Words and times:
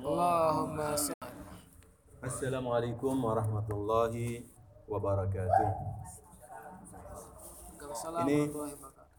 Allahumma 0.00 0.96
Assalamualaikum 2.24 3.20
warahmatullahi 3.20 4.48
wabarakatuh. 4.88 5.68
Ini 8.24 8.48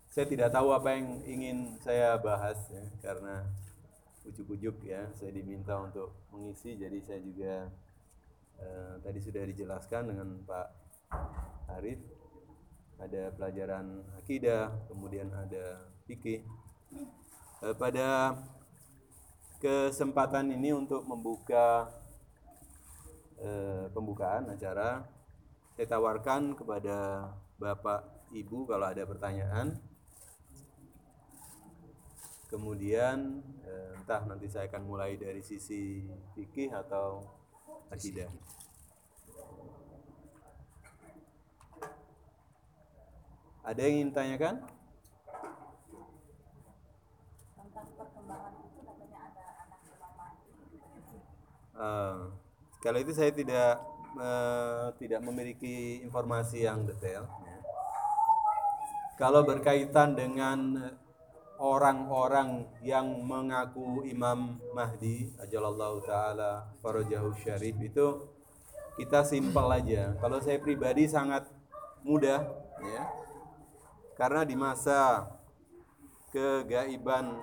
saya 0.09 0.25
tidak 0.25 0.49
tahu 0.49 0.73
apa 0.73 0.97
yang 0.97 1.21
ingin 1.21 1.77
saya 1.85 2.17
bahas 2.17 2.57
ya, 2.73 2.81
karena 2.97 3.45
ujuk-ujuk 4.25 4.81
ya 4.81 5.05
saya 5.13 5.29
diminta 5.29 5.77
untuk 5.77 6.17
mengisi 6.33 6.73
jadi 6.73 6.97
saya 7.05 7.19
juga 7.21 7.69
eh, 8.57 8.93
tadi 9.05 9.19
sudah 9.21 9.43
dijelaskan 9.53 10.01
dengan 10.09 10.41
Pak 10.49 10.67
Arif. 11.77 12.01
Ada 12.97 13.29
pelajaran 13.37 14.01
akidah 14.17 14.73
kemudian 14.89 15.29
ada 15.29 15.85
fikih. 16.09 16.41
Eh, 17.61 17.75
pada 17.77 18.33
kesempatan 19.61 20.49
ini 20.49 20.73
untuk 20.73 21.05
membuka 21.05 21.85
eh, 23.37 23.85
pembukaan 23.93 24.49
acara. 24.49 25.05
Saya 25.77 25.87
tawarkan 25.87 26.57
kepada 26.57 27.29
Bapak 27.61 28.33
Ibu 28.33 28.65
kalau 28.65 28.89
ada 28.89 29.05
pertanyaan. 29.05 29.77
Kemudian 32.49 33.45
eh, 33.63 33.95
entah 34.01 34.25
nanti 34.25 34.49
saya 34.49 34.65
akan 34.65 34.83
mulai 34.83 35.15
dari 35.15 35.45
sisi 35.45 36.09
fikih 36.33 36.73
atau 36.73 37.21
akidah. 37.93 38.27
Ada 43.61 43.85
yang 43.85 44.09
ingin 44.09 44.11
tanyakan? 44.11 44.80
Uh, 51.81 52.29
kalau 52.77 53.01
itu 53.01 53.09
saya 53.09 53.33
tidak 53.33 53.81
uh, 54.21 54.93
tidak 55.01 55.25
memiliki 55.25 56.05
informasi 56.05 56.69
yang 56.69 56.85
detail. 56.85 57.25
ya. 57.25 57.57
Kalau 59.17 59.41
berkaitan 59.41 60.13
dengan 60.13 60.77
orang-orang 61.61 62.69
yang 62.85 63.05
mengaku 63.25 64.05
Imam 64.05 64.61
Mahdi 64.77 65.33
ajalallahu 65.41 66.01
taala 66.05 66.69
farajahu 66.81 67.33
syarif 67.37 67.77
itu 67.81 68.29
kita 68.97 69.25
simpel 69.25 69.65
aja. 69.73 70.13
Kalau 70.21 70.37
saya 70.37 70.61
pribadi 70.61 71.09
sangat 71.09 71.49
mudah 72.05 72.45
ya. 72.81 73.03
Karena 74.17 74.45
di 74.45 74.53
masa 74.53 75.25
kegaiban 76.29 77.41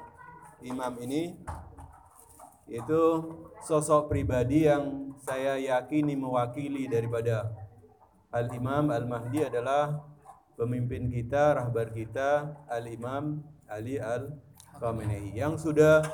imam 0.63 0.95
ini 1.03 1.35
itu 2.69 3.03
sosok 3.65 4.13
pribadi 4.13 4.69
yang 4.69 5.17
saya 5.25 5.57
yakini 5.57 6.15
mewakili 6.15 6.87
daripada 6.87 7.49
Al-Imam 8.29 8.93
Al-Mahdi 8.93 9.49
adalah 9.49 10.05
pemimpin 10.55 11.09
kita, 11.09 11.57
rahbar 11.57 11.91
kita 11.97 12.61
Al-Imam 12.69 13.41
Ali 13.65 13.97
Al-Khamenei 13.97 15.33
yang 15.33 15.57
sudah 15.57 16.05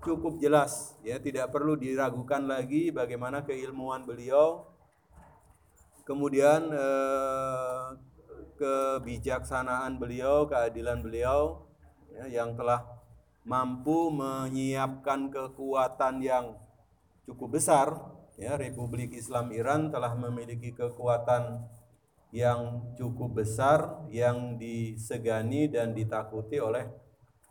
cukup 0.00 0.40
jelas 0.40 0.96
ya 1.04 1.20
tidak 1.20 1.52
perlu 1.52 1.76
diragukan 1.76 2.46
lagi 2.46 2.94
bagaimana 2.94 3.42
keilmuan 3.42 4.06
beliau. 4.06 4.66
Kemudian 6.06 6.74
eh, 6.74 7.86
kebijaksanaan 8.58 9.96
beliau, 9.96 10.44
keadilan 10.50 11.00
beliau 11.00 11.70
ya, 12.10 12.42
yang 12.42 12.58
telah 12.58 12.99
mampu 13.44 14.12
menyiapkan 14.12 15.32
kekuatan 15.32 16.20
yang 16.20 16.60
cukup 17.24 17.56
besar 17.56 17.96
ya 18.40 18.56
Republik 18.56 19.12
Islam 19.16 19.52
Iran 19.52 19.92
telah 19.92 20.16
memiliki 20.16 20.72
kekuatan 20.72 21.64
yang 22.30 22.92
cukup 22.94 23.42
besar 23.42 24.06
yang 24.08 24.54
disegani 24.56 25.66
dan 25.66 25.92
ditakuti 25.92 26.62
oleh 26.62 26.86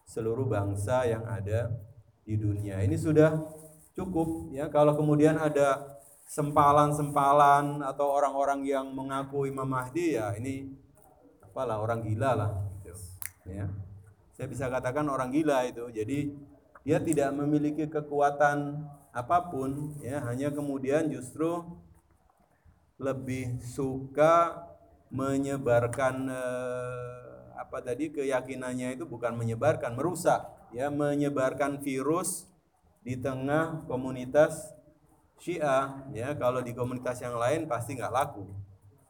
seluruh 0.07 0.47
bangsa 0.47 1.05
yang 1.05 1.27
ada 1.27 1.69
di 2.23 2.39
dunia. 2.39 2.81
Ini 2.81 2.95
sudah 2.95 3.37
cukup 3.93 4.55
ya 4.55 4.71
kalau 4.71 4.95
kemudian 4.95 5.35
ada 5.35 5.99
sempalan-sempalan 6.29 7.81
atau 7.83 8.07
orang-orang 8.07 8.61
yang 8.63 8.87
mengaku 8.93 9.49
Imam 9.49 9.67
Mahdi 9.67 10.15
ya 10.15 10.31
ini 10.37 10.69
apalah 11.43 11.81
orang 11.81 12.05
gila 12.05 12.31
lah 12.37 12.51
gitu. 12.85 12.95
Ya 13.49 13.88
saya 14.39 14.47
bisa 14.47 14.71
katakan 14.71 15.03
orang 15.11 15.35
gila 15.35 15.67
itu. 15.67 15.91
Jadi 15.91 16.31
dia 16.87 17.03
tidak 17.03 17.35
memiliki 17.35 17.91
kekuatan 17.91 18.87
apa 19.11 19.51
pun 19.51 19.99
ya, 19.99 20.23
hanya 20.31 20.47
kemudian 20.47 21.11
justru 21.11 21.67
lebih 22.95 23.59
suka 23.59 24.63
menyebarkan 25.11 26.31
eh, 26.31 27.51
apa 27.51 27.83
tadi 27.83 28.15
keyakinannya 28.15 28.95
itu 28.95 29.03
bukan 29.03 29.35
menyebarkan, 29.35 29.99
merusak 29.99 30.47
ya, 30.71 30.87
menyebarkan 30.87 31.83
virus 31.83 32.47
di 33.03 33.19
tengah 33.19 33.83
komunitas 33.91 34.71
Syiah 35.35 36.07
ya. 36.15 36.31
Kalau 36.39 36.63
di 36.63 36.71
komunitas 36.71 37.19
yang 37.19 37.35
lain 37.35 37.67
pasti 37.67 37.99
nggak 37.99 38.15
laku. 38.15 38.47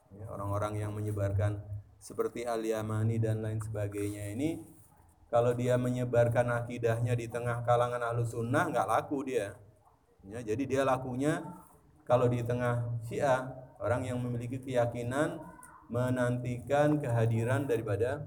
Ya, 0.10 0.26
orang-orang 0.34 0.82
yang 0.82 0.90
menyebarkan 0.90 1.62
seperti 2.02 2.50
Al-Yamani 2.50 3.22
dan 3.22 3.46
lain 3.46 3.62
sebagainya 3.62 4.34
ini 4.34 4.79
kalau 5.30 5.54
dia 5.54 5.78
menyebarkan 5.78 6.50
akidahnya 6.66 7.14
di 7.14 7.30
tengah 7.30 7.62
kalangan 7.62 8.02
ahlu 8.02 8.26
sunnah 8.26 8.66
nggak 8.70 8.88
laku 8.90 9.22
dia. 9.26 9.54
Ya, 10.26 10.42
jadi 10.42 10.64
dia 10.66 10.82
lakunya 10.84 11.46
kalau 12.04 12.26
di 12.26 12.42
tengah 12.42 12.82
syiah 13.06 13.46
orang 13.78 14.04
yang 14.10 14.18
memiliki 14.20 14.58
keyakinan 14.58 15.38
menantikan 15.90 16.98
kehadiran 16.98 17.66
daripada 17.70 18.26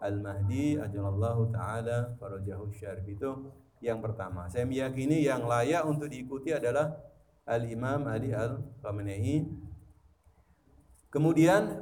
Al-Mahdi 0.00 0.80
ajalallahu 0.80 1.52
taala 1.52 2.16
farajahu 2.16 2.72
syarif. 2.72 3.04
Itu 3.04 3.52
yang 3.84 4.00
pertama. 4.00 4.48
Saya 4.48 4.64
meyakini 4.64 5.22
yang 5.22 5.44
layak 5.44 5.84
untuk 5.84 6.08
diikuti 6.10 6.50
adalah 6.50 6.96
Al-Imam 7.44 8.08
Ali 8.08 8.32
Al-Khamenei. 8.32 9.44
Kemudian 11.08 11.80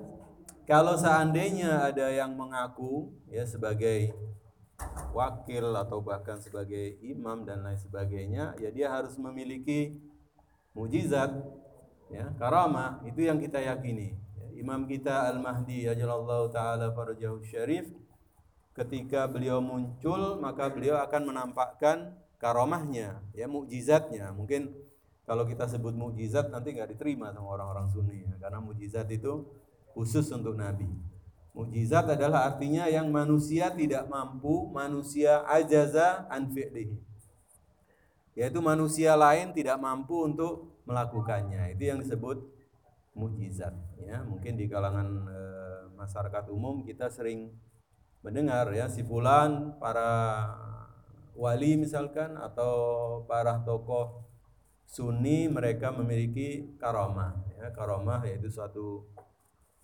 kalau 0.67 0.95
seandainya 0.95 1.91
ada 1.91 2.11
yang 2.11 2.35
mengaku 2.35 3.11
ya 3.31 3.43
sebagai 3.43 4.15
wakil 5.17 5.73
atau 5.73 6.05
bahkan 6.05 6.37
sebagai 6.37 7.01
imam 7.01 7.49
dan 7.49 7.65
lain 7.65 7.81
sebagainya 7.81 8.53
ya 8.61 8.69
dia 8.69 8.93
harus 8.93 9.17
memiliki 9.17 9.97
mujizat 10.77 11.33
ya 12.13 12.31
karamah. 12.37 13.01
Itu 13.09 13.25
yang 13.25 13.41
kita 13.41 13.59
yakini. 13.65 14.13
Ya, 14.37 14.47
imam 14.61 14.85
kita 14.85 15.33
al 15.33 15.41
mahdi 15.41 15.89
ajalallahu 15.89 16.53
taala 16.53 16.93
farajahu 16.93 17.41
syarif 17.43 17.89
ketika 18.77 19.25
beliau 19.25 19.65
muncul 19.65 20.37
maka 20.37 20.69
beliau 20.69 21.01
akan 21.01 21.33
menampakkan 21.33 22.13
karamahnya 22.37 23.25
ya 23.33 23.49
mujizatnya. 23.49 24.37
Mungkin 24.37 24.77
kalau 25.25 25.49
kita 25.49 25.67
sebut 25.67 25.97
mujizat 25.97 26.53
nanti 26.53 26.77
nggak 26.77 26.95
diterima 26.95 27.33
sama 27.35 27.51
orang-orang 27.51 27.89
sunni 27.91 28.23
ya, 28.23 28.37
karena 28.39 28.63
mujizat 28.63 29.09
itu 29.11 29.49
khusus 29.97 30.29
untuk 30.31 30.55
nabi 30.55 30.87
Mukjizat 31.57 32.05
adalah 32.13 32.53
artinya 32.53 32.85
yang 32.85 33.09
manusia 33.09 33.73
tidak 33.73 34.05
mampu, 34.13 34.69
manusia 34.69 35.41
ajaza 35.49 36.29
an 36.29 36.53
fi'lihi. 36.53 37.01
Yaitu 38.37 38.61
manusia 38.61 39.17
lain 39.17 39.57
tidak 39.57 39.81
mampu 39.81 40.29
untuk 40.29 40.85
melakukannya. 40.85 41.73
Itu 41.73 41.89
yang 41.89 42.05
disebut 42.05 42.45
mukjizat 43.17 43.73
ya. 44.05 44.21
Mungkin 44.29 44.61
di 44.61 44.69
kalangan 44.69 45.09
e, 45.25 45.41
masyarakat 45.97 46.45
umum 46.53 46.85
kita 46.85 47.09
sering 47.09 47.57
mendengar 48.21 48.69
ya 48.77 48.93
si 48.93 49.01
fulan 49.01 49.81
para 49.81 50.45
wali 51.33 51.81
misalkan 51.81 52.37
atau 52.37 53.25
para 53.25 53.65
tokoh 53.65 54.29
sunni 54.85 55.49
mereka 55.49 55.89
memiliki 55.89 56.77
karomah 56.77 57.33
ya 57.57 57.73
karomah 57.73 58.25
yaitu 58.29 58.53
suatu 58.53 59.09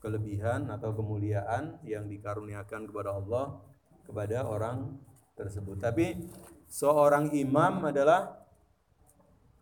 kelebihan 0.02 0.66
atau 0.68 0.90
kemuliaan 0.92 1.78
yang 1.86 2.10
dikaruniakan 2.10 2.90
kepada 2.90 3.14
Allah 3.14 3.62
kepada 4.02 4.44
orang 4.44 4.98
tersebut. 5.38 5.78
Tapi 5.78 6.26
seorang 6.66 7.30
imam 7.32 7.86
adalah 7.86 8.42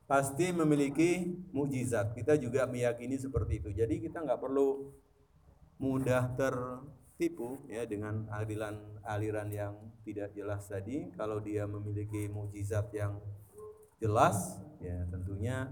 pasti 0.08 0.50
memiliki 0.50 1.28
mukjizat. 1.54 2.16
Kita 2.16 2.34
juga 2.40 2.66
meyakini 2.66 3.20
seperti 3.20 3.62
itu. 3.62 3.70
Jadi 3.70 4.02
kita 4.02 4.24
nggak 4.24 4.40
perlu 4.40 4.90
mudah 5.80 6.34
tertipu 6.36 7.56
ya 7.70 7.88
dengan 7.88 8.28
aliran 8.34 9.00
aliran 9.06 9.48
yang 9.52 9.76
tidak 10.02 10.34
jelas 10.34 10.66
tadi. 10.66 11.12
Kalau 11.14 11.38
dia 11.38 11.68
memiliki 11.68 12.26
mukjizat 12.26 12.90
yang 12.96 13.20
jelas, 14.00 14.58
ya 14.80 15.04
tentunya 15.12 15.70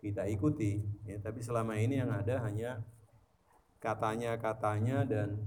kita 0.00 0.26
ikuti. 0.26 0.82
Ya, 1.06 1.22
tapi 1.22 1.44
selama 1.44 1.78
ini 1.78 2.00
yang 2.02 2.10
ada 2.10 2.42
hanya 2.42 2.82
katanya-katanya 3.86 5.06
dan 5.06 5.38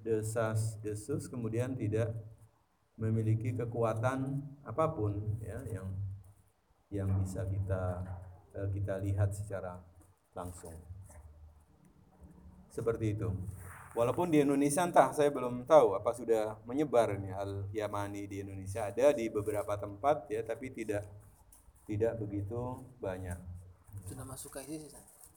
desas-desus 0.00 1.28
kemudian 1.28 1.76
tidak 1.76 2.16
memiliki 2.96 3.52
kekuatan 3.52 4.40
apa 4.64 4.88
pun 4.96 5.20
ya 5.44 5.60
yang 5.68 5.92
yang 6.88 7.12
bisa 7.20 7.44
kita 7.44 8.00
eh, 8.56 8.68
kita 8.72 8.96
lihat 9.04 9.28
secara 9.36 9.76
langsung. 10.32 10.72
Seperti 12.72 13.12
itu. 13.12 13.28
Walaupun 13.92 14.28
di 14.28 14.44
Indonesia 14.44 14.84
entah 14.84 15.12
saya 15.12 15.32
belum 15.32 15.64
tahu 15.64 15.96
apa 15.96 16.12
sudah 16.12 16.60
menyebar 16.68 17.16
ini 17.16 17.32
al 17.32 17.68
Yamani 17.72 18.28
di 18.28 18.44
Indonesia 18.44 18.88
ada 18.88 19.12
di 19.12 19.28
beberapa 19.32 19.76
tempat 19.76 20.28
ya 20.28 20.44
tapi 20.44 20.72
tidak 20.72 21.04
tidak 21.88 22.16
begitu 22.20 22.80
banyak. 23.00 23.36
Sudah 24.08 24.24
masuk 24.24 24.60
ke? 24.60 24.64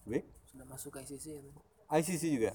Baik? 0.07 0.23
Sudah 0.47 0.67
masuk 0.67 0.91
ke 0.95 1.03
itu. 1.07 1.68
ICC 1.89 2.23
juga. 2.37 2.53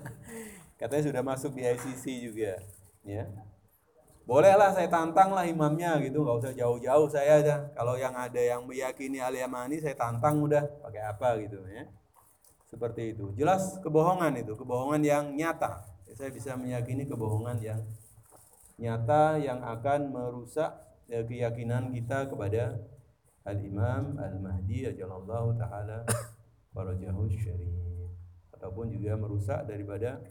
Katanya 0.80 1.02
sudah 1.10 1.22
masuk 1.22 1.58
di 1.58 1.62
ICC 1.66 2.04
juga, 2.30 2.58
ya. 3.02 3.26
Bolehlah 4.22 4.70
saya 4.70 4.86
tantang 4.86 5.34
lah 5.34 5.42
imamnya 5.42 5.98
gitu, 5.98 6.22
nggak 6.22 6.38
usah 6.46 6.52
jauh-jauh 6.54 7.10
saya 7.10 7.42
aja. 7.42 7.56
Kalau 7.74 7.98
yang 7.98 8.14
ada 8.14 8.38
yang 8.38 8.62
meyakini 8.62 9.18
al 9.18 9.34
Yamani 9.34 9.82
saya 9.82 9.98
tantang 9.98 10.38
udah 10.46 10.62
pakai 10.78 11.02
apa 11.02 11.42
gitu 11.42 11.58
ya. 11.66 11.90
Seperti 12.70 13.18
itu. 13.18 13.34
Jelas 13.34 13.82
kebohongan 13.82 14.38
itu, 14.38 14.54
kebohongan 14.54 15.02
yang 15.02 15.24
nyata. 15.34 15.82
Saya 16.14 16.30
bisa 16.30 16.54
meyakini 16.54 17.02
kebohongan 17.10 17.58
yang 17.58 17.82
nyata 18.78 19.42
yang 19.42 19.58
akan 19.58 20.14
merusak 20.14 20.70
ya, 21.10 21.26
keyakinan 21.26 21.90
kita 21.90 22.30
kepada 22.30 22.78
Al-Imam 23.42 24.22
Al-Mahdi 24.22 24.86
ajallallahu 24.86 25.58
taala 25.58 26.06
farajahu 26.70 27.26
syarif 27.26 27.91
ataupun 28.62 28.94
juga 28.94 29.18
merusak 29.18 29.66
daripada 29.66 30.22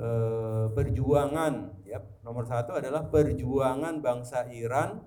eh, 0.00 0.66
perjuangan. 0.72 1.84
Ya 1.84 2.00
nomor 2.24 2.48
satu 2.48 2.80
adalah 2.80 3.12
perjuangan 3.12 4.00
bangsa 4.00 4.48
Iran 4.48 5.04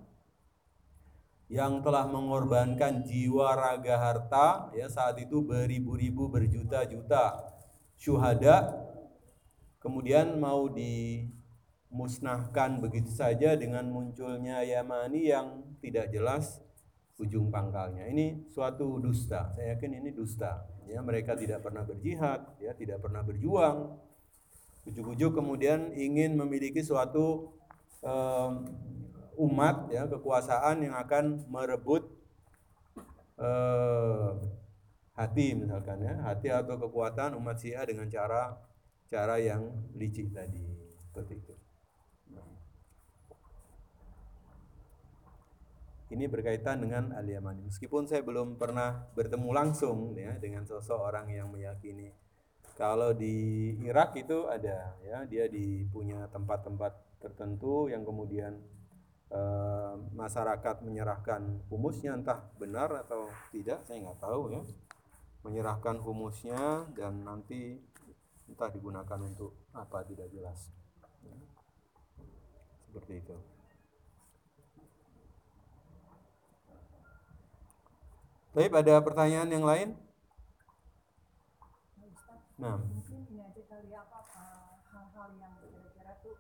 yang 1.50 1.82
telah 1.82 2.06
mengorbankan 2.06 3.02
jiwa 3.02 3.58
raga 3.58 3.98
harta 3.98 4.70
ya 4.78 4.86
saat 4.86 5.18
itu 5.18 5.42
beribu-ribu 5.42 6.30
berjuta-juta 6.30 7.50
syuhada. 7.98 8.86
Kemudian 9.82 10.38
mau 10.38 10.70
dimusnahkan 10.70 12.78
begitu 12.78 13.10
saja 13.10 13.58
dengan 13.58 13.90
munculnya 13.90 14.62
Yamani 14.62 15.34
yang 15.34 15.66
tidak 15.82 16.14
jelas 16.14 16.62
ujung 17.16 17.48
pangkalnya. 17.48 18.08
Ini 18.12 18.52
suatu 18.52 19.00
dusta. 19.00 19.56
Saya 19.56 19.76
yakin 19.76 20.04
ini 20.04 20.10
dusta. 20.12 20.68
Ya, 20.86 21.02
mereka 21.02 21.34
tidak 21.34 21.64
pernah 21.66 21.82
berjihad, 21.82 22.60
ya, 22.62 22.76
tidak 22.76 23.02
pernah 23.02 23.26
berjuang. 23.26 23.98
Ujuk-ujuk 24.86 25.34
kemudian 25.34 25.96
ingin 25.98 26.38
memiliki 26.38 26.86
suatu 26.86 27.58
um, 28.06 28.70
umat, 29.40 29.90
ya, 29.90 30.06
kekuasaan 30.06 30.86
yang 30.86 30.94
akan 30.94 31.42
merebut 31.50 32.06
uh, 33.40 34.38
hati 35.16 35.56
misalkan 35.56 36.04
ya, 36.04 36.20
hati 36.22 36.52
atau 36.52 36.76
kekuatan 36.76 37.40
umat 37.40 37.56
Syiah 37.56 37.88
dengan 37.88 38.12
cara 38.12 38.60
cara 39.08 39.40
yang 39.40 39.72
licik 39.96 40.36
tadi 40.36 40.64
seperti 41.00 41.40
itu. 41.40 41.55
Ini 46.14 46.30
berkaitan 46.30 46.82
dengan 46.84 47.14
Al 47.18 47.26
Yamani. 47.26 47.66
Meskipun 47.66 48.06
saya 48.06 48.22
belum 48.22 48.62
pernah 48.62 49.10
bertemu 49.18 49.50
langsung 49.50 50.14
ya 50.14 50.38
dengan 50.38 50.68
sosok 50.68 51.00
orang 51.02 51.32
yang 51.34 51.50
meyakini 51.50 52.14
kalau 52.76 53.16
di 53.16 53.72
Irak 53.88 54.20
itu 54.20 54.52
ada 54.52 55.00
ya 55.00 55.24
dia 55.24 55.48
di 55.48 55.88
punya 55.88 56.28
tempat-tempat 56.28 57.24
tertentu 57.24 57.88
yang 57.88 58.04
kemudian 58.04 58.60
eh, 59.32 59.96
masyarakat 60.12 60.84
menyerahkan 60.84 61.64
humusnya 61.72 62.20
entah 62.20 62.44
benar 62.60 62.92
atau 63.08 63.32
tidak 63.56 63.88
saya 63.88 64.04
nggak 64.04 64.20
tahu 64.20 64.52
ya 64.52 64.62
menyerahkan 65.48 66.04
humusnya 66.04 66.84
dan 66.92 67.24
nanti 67.24 67.80
entah 68.52 68.70
digunakan 68.70 69.20
untuk 69.24 69.56
apa 69.72 70.04
tidak 70.06 70.28
jelas 70.30 70.70
ya. 71.24 71.38
seperti 72.92 73.24
itu. 73.24 73.55
Baik, 78.56 78.72
ada 78.72 79.04
pertanyaan 79.04 79.52
yang 79.52 79.68
lain? 79.68 80.00
Nah. 82.56 82.80
Mungkin 82.80 83.28
ini 83.28 83.44
aja 83.44 83.62
kali 83.68 83.92
ya, 83.92 84.00
apa 84.00 84.24
hal-hal 84.96 85.28
yang 85.44 85.60
kira-kira 85.60 86.16
tuh 86.24 86.40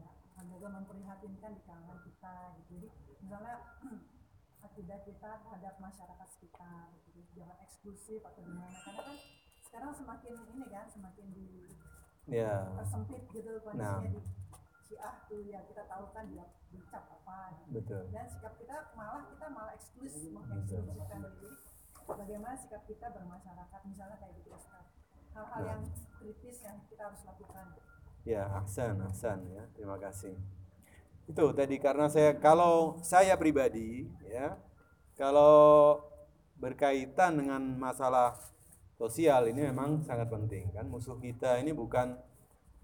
ya, 0.00 0.08
agak 0.40 0.70
memprihatinkan 0.80 1.60
di 1.60 1.62
kalangan 1.68 2.00
kita 2.08 2.36
gitu. 2.56 2.72
Jadi 2.72 2.88
misalnya 3.20 3.56
akidah 4.64 5.00
kita 5.04 5.30
terhadap 5.44 5.74
masyarakat 5.76 6.28
sekitar 6.40 6.88
gitu. 7.04 7.20
Jangan 7.36 7.56
eksklusif 7.68 8.24
atau 8.24 8.40
gimana 8.40 8.72
karena 8.80 9.02
kan 9.04 9.16
sekarang 9.60 9.92
semakin 9.92 10.32
ini 10.40 10.64
kan 10.72 10.88
semakin 10.88 11.26
di 11.36 11.48
ya. 12.32 12.64
tersempit 12.80 13.28
gitu 13.28 13.60
kondisinya 13.60 14.08
nah. 14.08 14.08
di 14.08 14.39
Syiah 14.90 15.22
tuh 15.30 15.46
ya 15.46 15.62
kita 15.70 15.86
tahu 15.86 16.10
kan 16.10 16.26
dia 16.34 16.50
dicap 16.74 17.06
apa 17.06 17.54
gitu. 17.62 17.78
Betul. 17.78 18.02
dan 18.10 18.26
sikap 18.26 18.58
kita 18.58 18.90
malah 18.98 19.22
kita 19.30 19.46
malah 19.54 19.72
eksklus 19.78 20.34
mengeksklusifkan 20.34 21.22
diri. 21.30 21.50
Bagaimana 22.10 22.58
sikap 22.58 22.82
kita 22.90 23.06
bermasyarakat 23.14 23.80
misalnya 23.86 24.18
kayak 24.18 24.34
gitu 24.42 24.50
Ustaz. 24.50 24.82
Hal-hal 25.30 25.62
nah. 25.62 25.70
yang 25.70 25.82
kritis 26.18 26.58
yang 26.66 26.82
kita 26.90 27.06
harus 27.06 27.22
lakukan. 27.22 27.66
Ya 28.26 28.42
Ahsan 28.50 28.98
Ahsan 28.98 29.46
ya. 29.46 29.62
Terima 29.78 29.94
kasih. 29.94 30.34
Itu 31.30 31.54
tadi 31.54 31.78
karena 31.78 32.10
saya 32.10 32.34
kalau 32.42 32.98
saya 33.06 33.38
pribadi 33.38 34.10
ya 34.26 34.58
kalau 35.14 36.02
berkaitan 36.58 37.38
dengan 37.38 37.62
masalah 37.78 38.34
sosial 38.98 39.46
ini 39.54 39.70
memang 39.70 40.02
sangat 40.02 40.26
penting 40.26 40.66
kan? 40.74 40.90
Musuh 40.90 41.14
kita 41.22 41.62
ini 41.62 41.70
bukan 41.70 42.18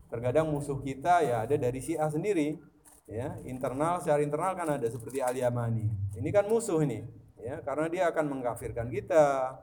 Terkadang 0.06 0.47
musuh 0.50 0.79
kita 0.79 1.23
ya 1.26 1.43
ada 1.43 1.55
dari 1.58 1.82
Syiah 1.82 2.06
sendiri, 2.06 2.58
ya 3.11 3.35
internal 3.43 3.99
secara 3.99 4.23
internal 4.23 4.55
kan 4.55 4.69
ada 4.79 4.87
seperti 4.87 5.19
Ali 5.19 5.43
Yamani. 5.43 5.91
Ini 6.14 6.29
kan 6.31 6.47
musuh 6.47 6.79
ini, 6.82 7.03
ya 7.43 7.58
karena 7.67 7.87
dia 7.91 8.05
akan 8.11 8.38
mengkafirkan 8.38 8.87
kita, 8.87 9.58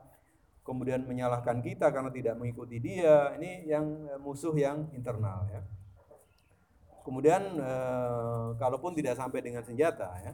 kemudian 0.64 1.04
menyalahkan 1.04 1.64
kita 1.64 1.88
karena 1.92 2.12
tidak 2.12 2.34
mengikuti 2.36 2.76
dia. 2.80 3.32
Ini 3.40 3.68
yang 3.68 3.86
eh, 4.08 4.20
musuh 4.20 4.52
yang 4.52 4.92
internal 4.92 5.48
ya. 5.48 5.60
Kemudian 7.04 7.60
e, 7.60 7.72
kalaupun 8.56 8.96
tidak 8.96 9.20
sampai 9.20 9.44
dengan 9.44 9.60
senjata 9.60 10.08
ya. 10.24 10.32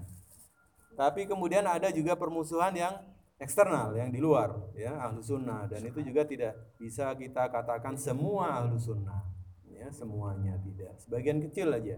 Tapi 0.94 1.26
kemudian 1.26 1.66
ada 1.66 1.90
juga 1.90 2.14
permusuhan 2.14 2.70
yang 2.78 2.94
eksternal 3.40 3.96
yang 3.96 4.12
di 4.12 4.20
luar 4.20 4.52
ya 4.76 5.00
ahlu 5.00 5.24
sunnah 5.24 5.64
dan 5.64 5.80
itu 5.80 6.04
juga 6.04 6.28
tidak 6.28 6.76
bisa 6.76 7.08
kita 7.16 7.48
katakan 7.48 7.96
semua 7.96 8.60
ahlu 8.60 8.76
sunnah 8.76 9.24
ya 9.80 9.88
semuanya 9.88 10.60
tidak. 10.60 10.92
Sebagian 11.00 11.40
kecil 11.40 11.72
aja. 11.72 11.96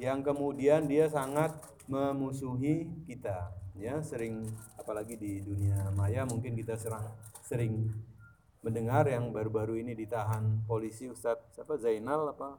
Yang 0.00 0.18
kemudian 0.32 0.88
dia 0.88 1.12
sangat 1.12 1.52
memusuhi 1.84 2.88
kita 3.04 3.52
ya 3.78 4.00
sering 4.02 4.44
apalagi 4.76 5.16
di 5.16 5.40
dunia 5.40 5.88
maya 5.94 6.26
mungkin 6.26 6.52
kita 6.58 6.76
serang 6.76 7.06
sering 7.46 7.88
mendengar 8.60 9.06
yang 9.06 9.30
baru-baru 9.30 9.80
ini 9.80 9.94
ditahan 9.94 10.64
polisi 10.64 11.08
Ustadz 11.08 11.56
siapa? 11.56 11.76
Zainal 11.76 12.32
apa? 12.32 12.56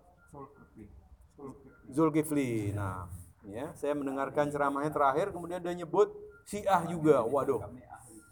Zulkifli. 1.90 2.74
Nah 2.74 3.10
ya 3.50 3.74
saya 3.74 3.98
mendengarkan 3.98 4.54
ceramahnya 4.54 4.94
terakhir 4.94 5.34
kemudian 5.34 5.62
dia 5.62 5.74
nyebut 5.74 6.14
Syiah 6.46 6.86
juga. 6.86 7.26
Waduh 7.26 7.66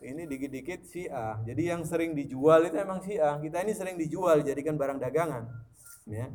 ini 0.01 0.29
dikit-dikit 0.29 0.85
Syiah. 0.85 1.41
Jadi 1.41 1.73
yang 1.73 1.81
sering 1.85 2.13
dijual 2.13 2.69
itu 2.69 2.77
emang 2.77 3.01
Syiah. 3.01 3.37
Kita 3.41 3.61
ini 3.65 3.73
sering 3.73 3.97
dijual 3.97 4.41
jadikan 4.45 4.77
barang 4.77 4.99
dagangan 5.01 5.67
ya 6.07 6.31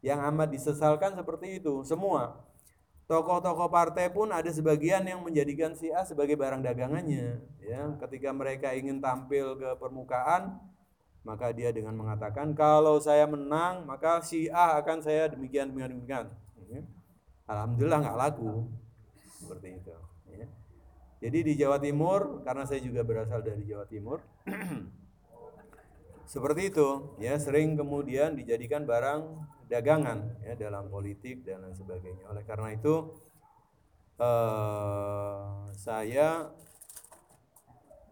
yang 0.00 0.22
amat 0.32 0.54
disesalkan 0.54 1.18
seperti 1.18 1.58
itu 1.58 1.82
semua 1.82 2.46
tokoh-tokoh 3.06 3.70
partai 3.70 4.10
pun 4.10 4.30
ada 4.34 4.50
sebagian 4.50 5.02
yang 5.06 5.22
menjadikan 5.22 5.74
si 5.74 5.90
A 5.94 6.02
sebagai 6.02 6.34
barang 6.34 6.62
dagangannya 6.62 7.38
ya 7.62 7.82
ketika 8.06 8.30
mereka 8.34 8.74
ingin 8.74 8.98
tampil 8.98 9.58
ke 9.58 9.68
permukaan 9.78 10.58
maka 11.26 11.50
dia 11.50 11.74
dengan 11.74 11.94
mengatakan 11.98 12.54
kalau 12.54 13.02
saya 13.02 13.26
menang 13.26 13.82
maka 13.86 14.22
si 14.22 14.46
A 14.50 14.78
akan 14.78 15.02
saya 15.02 15.30
demikian 15.30 15.70
demikian 15.70 15.90
demikian 15.98 16.26
ya. 16.70 16.82
alhamdulillah 17.50 17.98
nggak 18.02 18.18
laku 18.18 18.66
seperti 19.42 19.82
itu 19.82 19.94
ya. 20.30 20.46
jadi 21.22 21.38
di 21.46 21.52
Jawa 21.58 21.78
Timur 21.82 22.42
karena 22.46 22.62
saya 22.66 22.82
juga 22.82 23.06
berasal 23.06 23.42
dari 23.42 23.62
Jawa 23.66 23.86
Timur 23.90 24.22
Seperti 26.26 26.74
itu, 26.74 27.14
ya 27.22 27.38
sering 27.38 27.78
kemudian 27.78 28.34
dijadikan 28.34 28.82
barang 28.82 29.46
dagangan 29.70 30.42
ya 30.42 30.58
dalam 30.58 30.90
politik 30.90 31.46
dan 31.46 31.62
lain 31.62 31.74
sebagainya. 31.78 32.26
Oleh 32.26 32.42
karena 32.42 32.74
itu 32.74 33.14
eh, 34.18 35.42
saya 35.78 36.50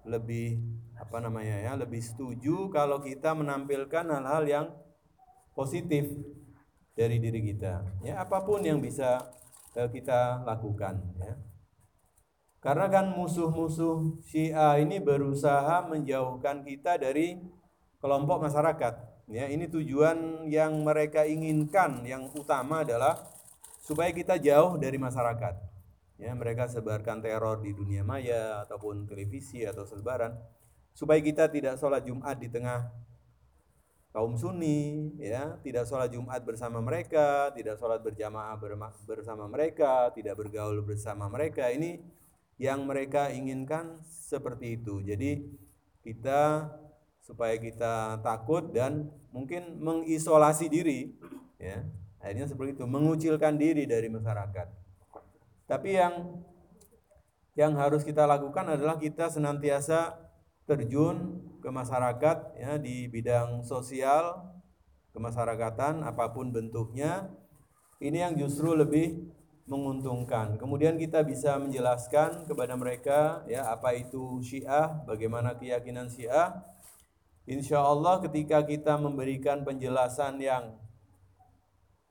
lebih 0.06 0.62
apa 0.94 1.18
namanya 1.18 1.58
ya, 1.58 1.74
lebih 1.74 1.98
setuju 1.98 2.70
kalau 2.70 3.02
kita 3.02 3.34
menampilkan 3.34 4.06
hal-hal 4.06 4.44
yang 4.46 4.66
positif 5.58 6.06
dari 6.94 7.18
diri 7.18 7.42
kita. 7.42 7.82
Ya, 8.06 8.22
apa 8.22 8.46
pun 8.46 8.62
yang 8.62 8.78
bisa 8.78 9.26
eh, 9.74 9.90
kita 9.90 10.46
lakukan 10.46 11.02
ya. 11.18 11.34
Karena 12.62 12.88
kan 12.88 13.12
musuh-musuh 13.12 14.24
Syiah 14.24 14.80
ini 14.80 14.96
berusaha 14.96 15.84
menjauhkan 15.84 16.64
kita 16.64 16.96
dari 16.96 17.36
kelompok 18.04 18.44
masyarakat. 18.44 18.94
Ya, 19.32 19.48
ini 19.48 19.64
tujuan 19.64 20.44
yang 20.52 20.84
mereka 20.84 21.24
inginkan 21.24 22.04
yang 22.04 22.28
utama 22.36 22.84
adalah 22.84 23.16
supaya 23.80 24.12
kita 24.12 24.36
jauh 24.36 24.76
dari 24.76 25.00
masyarakat. 25.00 25.56
Ya, 26.20 26.36
mereka 26.36 26.68
sebarkan 26.68 27.24
teror 27.24 27.64
di 27.64 27.72
dunia 27.72 28.04
maya 28.04 28.60
ataupun 28.68 29.08
televisi 29.08 29.64
atau 29.64 29.88
selebaran 29.88 30.36
supaya 30.92 31.18
kita 31.24 31.48
tidak 31.48 31.80
sholat 31.80 32.04
Jumat 32.04 32.36
di 32.36 32.52
tengah 32.52 32.92
kaum 34.12 34.36
Sunni, 34.36 35.10
ya, 35.16 35.56
tidak 35.64 35.88
sholat 35.88 36.12
Jumat 36.12 36.44
bersama 36.44 36.84
mereka, 36.84 37.48
tidak 37.56 37.80
sholat 37.80 38.04
berjamaah 38.04 38.60
bersama 39.08 39.48
mereka, 39.48 40.12
tidak 40.12 40.36
bergaul 40.36 40.84
bersama 40.84 41.32
mereka. 41.32 41.72
Ini 41.72 42.04
yang 42.60 42.84
mereka 42.84 43.32
inginkan 43.32 44.04
seperti 44.04 44.76
itu. 44.76 45.00
Jadi 45.00 45.42
kita 46.04 46.68
supaya 47.24 47.56
kita 47.56 48.20
takut 48.20 48.68
dan 48.68 49.08
mungkin 49.32 49.80
mengisolasi 49.80 50.68
diri, 50.68 51.16
ya, 51.56 51.80
akhirnya 52.20 52.44
seperti 52.44 52.76
itu, 52.76 52.84
mengucilkan 52.84 53.56
diri 53.56 53.88
dari 53.88 54.12
masyarakat. 54.12 54.68
Tapi 55.64 55.96
yang 55.96 56.44
yang 57.56 57.72
harus 57.80 58.04
kita 58.04 58.28
lakukan 58.28 58.76
adalah 58.76 59.00
kita 59.00 59.32
senantiasa 59.32 60.20
terjun 60.68 61.40
ke 61.64 61.70
masyarakat 61.72 62.36
ya 62.60 62.76
di 62.76 63.08
bidang 63.08 63.62
sosial 63.64 64.42
kemasyarakatan 65.14 66.02
apa 66.02 66.34
pun 66.34 66.50
bentuknya 66.50 67.30
ini 68.02 68.20
yang 68.20 68.34
justru 68.34 68.74
lebih 68.74 69.32
menguntungkan. 69.64 70.60
Kemudian 70.60 71.00
kita 71.00 71.24
bisa 71.24 71.56
menjelaskan 71.56 72.44
kepada 72.44 72.76
mereka 72.76 73.46
ya 73.48 73.72
apa 73.72 73.96
itu 73.96 74.42
Syiah, 74.44 74.92
bagaimana 75.08 75.56
keyakinan 75.56 76.12
Syiah. 76.12 76.52
Insya 77.44 77.84
Allah 77.84 78.24
ketika 78.24 78.64
kita 78.64 78.96
memberikan 78.96 79.68
penjelasan 79.68 80.40
yang 80.40 80.80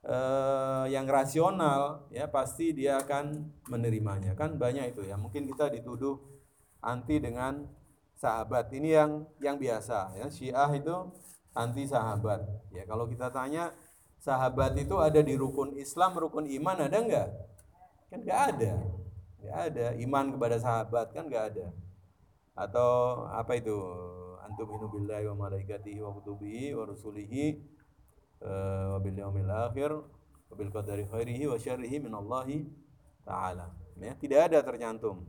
eh, 0.05 0.85
yang 0.93 1.09
rasional 1.09 2.05
ya 2.13 2.29
pasti 2.29 2.69
dia 2.69 3.01
akan 3.01 3.49
menerimanya. 3.65 4.37
Kan 4.37 4.61
banyak 4.61 4.93
itu 4.93 5.01
ya. 5.09 5.17
Mungkin 5.17 5.49
kita 5.49 5.73
dituduh 5.73 6.21
anti 6.85 7.17
dengan 7.17 7.65
sahabat. 8.13 8.69
Ini 8.69 8.89
yang 8.93 9.11
yang 9.41 9.57
biasa 9.57 10.21
ya. 10.21 10.29
Syiah 10.29 10.69
itu 10.77 10.93
anti 11.57 11.89
sahabat. 11.89 12.45
Ya, 12.69 12.85
kalau 12.85 13.09
kita 13.09 13.33
tanya 13.33 13.73
sahabat 14.21 14.77
itu 14.77 15.01
ada 15.01 15.17
di 15.17 15.33
rukun 15.33 15.73
Islam, 15.81 16.13
rukun 16.13 16.45
iman 16.45 16.77
ada 16.77 16.97
enggak? 17.01 17.29
Kan 18.13 18.21
enggak 18.21 18.41
ada. 18.53 18.73
Enggak 19.41 19.59
ada 19.71 19.85
iman 19.97 20.25
kepada 20.29 20.57
sahabat 20.61 21.07
kan 21.09 21.25
enggak 21.25 21.45
ada. 21.57 21.67
Atau 22.53 23.25
apa 23.33 23.57
itu? 23.57 23.77
Antum 24.53 24.69
inu 24.69 24.85
billahi 24.85 25.25
wa 25.33 25.49
malaikatihi 25.49 25.97
wa 25.97 26.13
kutubihi 26.13 26.77
wa 26.77 26.85
rusulihi 26.85 27.57
eh, 28.37 28.85
wa 28.93 29.01
bil 29.01 29.17
yaumil 29.17 29.49
akhir 29.49 29.89
wa 29.97 30.53
bil 30.53 30.69
qadari 30.69 31.09
khairihi 31.09 31.49
wa 31.49 31.57
syarrihi 31.57 31.97
min 31.97 32.13
Allahi 32.13 32.61
taala. 33.25 33.73
Ya, 33.97 34.13
tidak 34.13 34.53
ada 34.53 34.61
tercantum. 34.61 35.25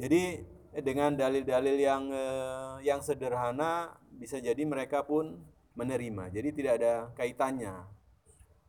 Jadi 0.00 0.40
dengan 0.88 1.20
dalil-dalil 1.20 1.76
yang 1.76 2.08
eh, 2.08 2.88
yang 2.88 3.04
sederhana 3.04 3.92
bisa 4.16 4.40
jadi 4.40 4.64
mereka 4.64 5.04
pun 5.04 5.36
menerima. 5.76 6.32
Jadi 6.32 6.48
tidak 6.48 6.80
ada 6.80 7.12
kaitannya 7.12 7.76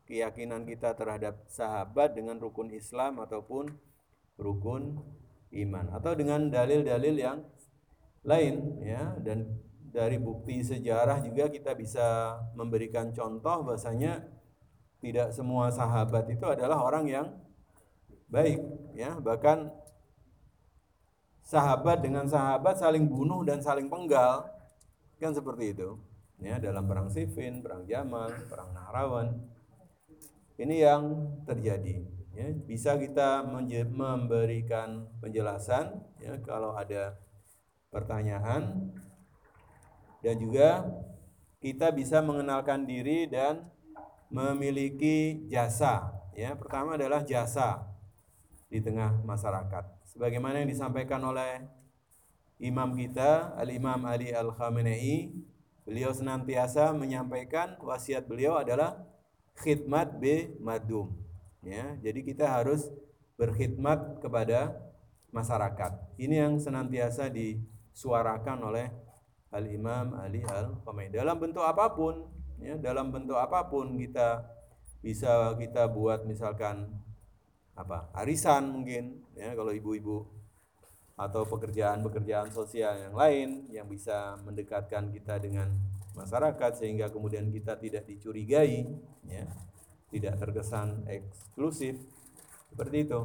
keyakinan 0.04 0.68
kita 0.68 0.92
terhadap 0.92 1.48
sahabat 1.48 2.12
dengan 2.12 2.36
rukun 2.36 2.68
Islam 2.76 3.24
ataupun 3.24 3.72
rukun 4.36 5.00
iman 5.64 5.96
atau 5.96 6.12
dengan 6.12 6.52
dalil-dalil 6.52 7.16
yang 7.16 7.40
lain 8.26 8.82
ya. 8.82 9.14
Dan 9.22 9.46
dari 9.94 10.20
bukti 10.20 10.60
sejarah 10.60 11.24
juga 11.24 11.48
kita 11.48 11.72
bisa 11.72 12.36
memberikan 12.52 13.14
contoh 13.14 13.64
bahasanya 13.64 14.26
tidak 15.00 15.32
semua 15.32 15.70
sahabat 15.70 16.28
itu 16.28 16.44
adalah 16.44 16.82
orang 16.82 17.06
yang 17.06 17.26
baik 18.26 18.60
ya. 18.92 19.16
Bahkan 19.16 19.70
sahabat 21.46 22.02
dengan 22.02 22.26
sahabat 22.26 22.76
saling 22.82 23.06
bunuh 23.06 23.46
dan 23.46 23.62
saling 23.62 23.86
penggal 23.86 24.50
kan 25.16 25.32
seperti 25.32 25.72
itu 25.72 25.96
ya. 26.42 26.58
Dalam 26.58 26.84
perang 26.84 27.08
Siffin, 27.08 27.62
perang 27.62 27.86
Jamal, 27.86 28.34
perang 28.50 28.74
Nahrawan. 28.74 29.32
Ini 30.56 30.76
yang 30.88 31.02
terjadi 31.44 32.02
ya. 32.34 32.48
Bisa 32.66 32.98
kita 32.98 33.44
memberikan 33.88 35.08
penjelasan 35.22 36.00
ya 36.20 36.36
kalau 36.44 36.76
ada 36.76 37.16
pertanyaan. 37.96 38.92
Dan 40.20 40.36
juga 40.36 40.84
kita 41.64 41.88
bisa 41.96 42.20
mengenalkan 42.20 42.84
diri 42.84 43.24
dan 43.24 43.64
memiliki 44.28 45.48
jasa. 45.48 46.12
Ya 46.36 46.52
pertama 46.52 47.00
adalah 47.00 47.24
jasa 47.24 47.88
di 48.68 48.84
tengah 48.84 49.16
masyarakat. 49.24 49.88
Sebagaimana 50.12 50.60
yang 50.60 50.68
disampaikan 50.68 51.24
oleh 51.24 51.64
imam 52.60 52.92
kita 52.92 53.56
Al-Imam 53.56 54.04
Ali 54.04 54.36
Al-Khamenei 54.36 55.32
beliau 55.88 56.12
senantiasa 56.12 56.92
menyampaikan 56.92 57.78
wasiat 57.80 58.28
beliau 58.28 58.60
adalah 58.60 59.00
khidmat 59.56 60.20
b 60.20 60.52
madum. 60.60 61.16
Ya 61.64 61.96
jadi 62.04 62.20
kita 62.20 62.44
harus 62.44 62.92
berkhidmat 63.40 64.20
kepada 64.20 64.76
masyarakat. 65.32 65.92
Ini 66.20 66.48
yang 66.48 66.60
senantiasa 66.60 67.28
disuarakan 67.96 68.60
oleh 68.60 68.92
Al-Imam 69.56 70.20
Ali 70.20 70.44
Al-Khamenei 70.44 71.16
dalam 71.16 71.40
bentuk 71.40 71.64
apa 71.64 71.96
pun 71.96 72.28
ya 72.60 72.76
dalam 72.76 73.08
bentuk 73.08 73.40
apa 73.40 73.64
pun 73.72 73.96
kita 73.96 74.44
bisa 75.00 75.56
kita 75.56 75.88
buat 75.88 76.28
misalkan 76.28 76.92
apa 77.72 78.12
arisan 78.12 78.68
mungkin 78.68 79.24
ya 79.32 79.56
kalau 79.56 79.72
ibu-ibu 79.72 80.28
atau 81.16 81.48
pekerjaan-pekerjaan 81.48 82.52
sosial 82.52 83.00
yang 83.00 83.16
lain 83.16 83.64
yang 83.72 83.88
bisa 83.88 84.36
mendekatkan 84.44 85.08
kita 85.08 85.40
dengan 85.40 85.72
masyarakat 86.12 86.76
sehingga 86.76 87.08
kemudian 87.08 87.48
kita 87.48 87.80
tidak 87.80 88.04
dicurigai 88.04 88.92
ya 89.24 89.48
tidak 90.12 90.36
terkesan 90.36 91.08
eksklusif 91.08 91.96
seperti 92.68 93.08
itu 93.08 93.24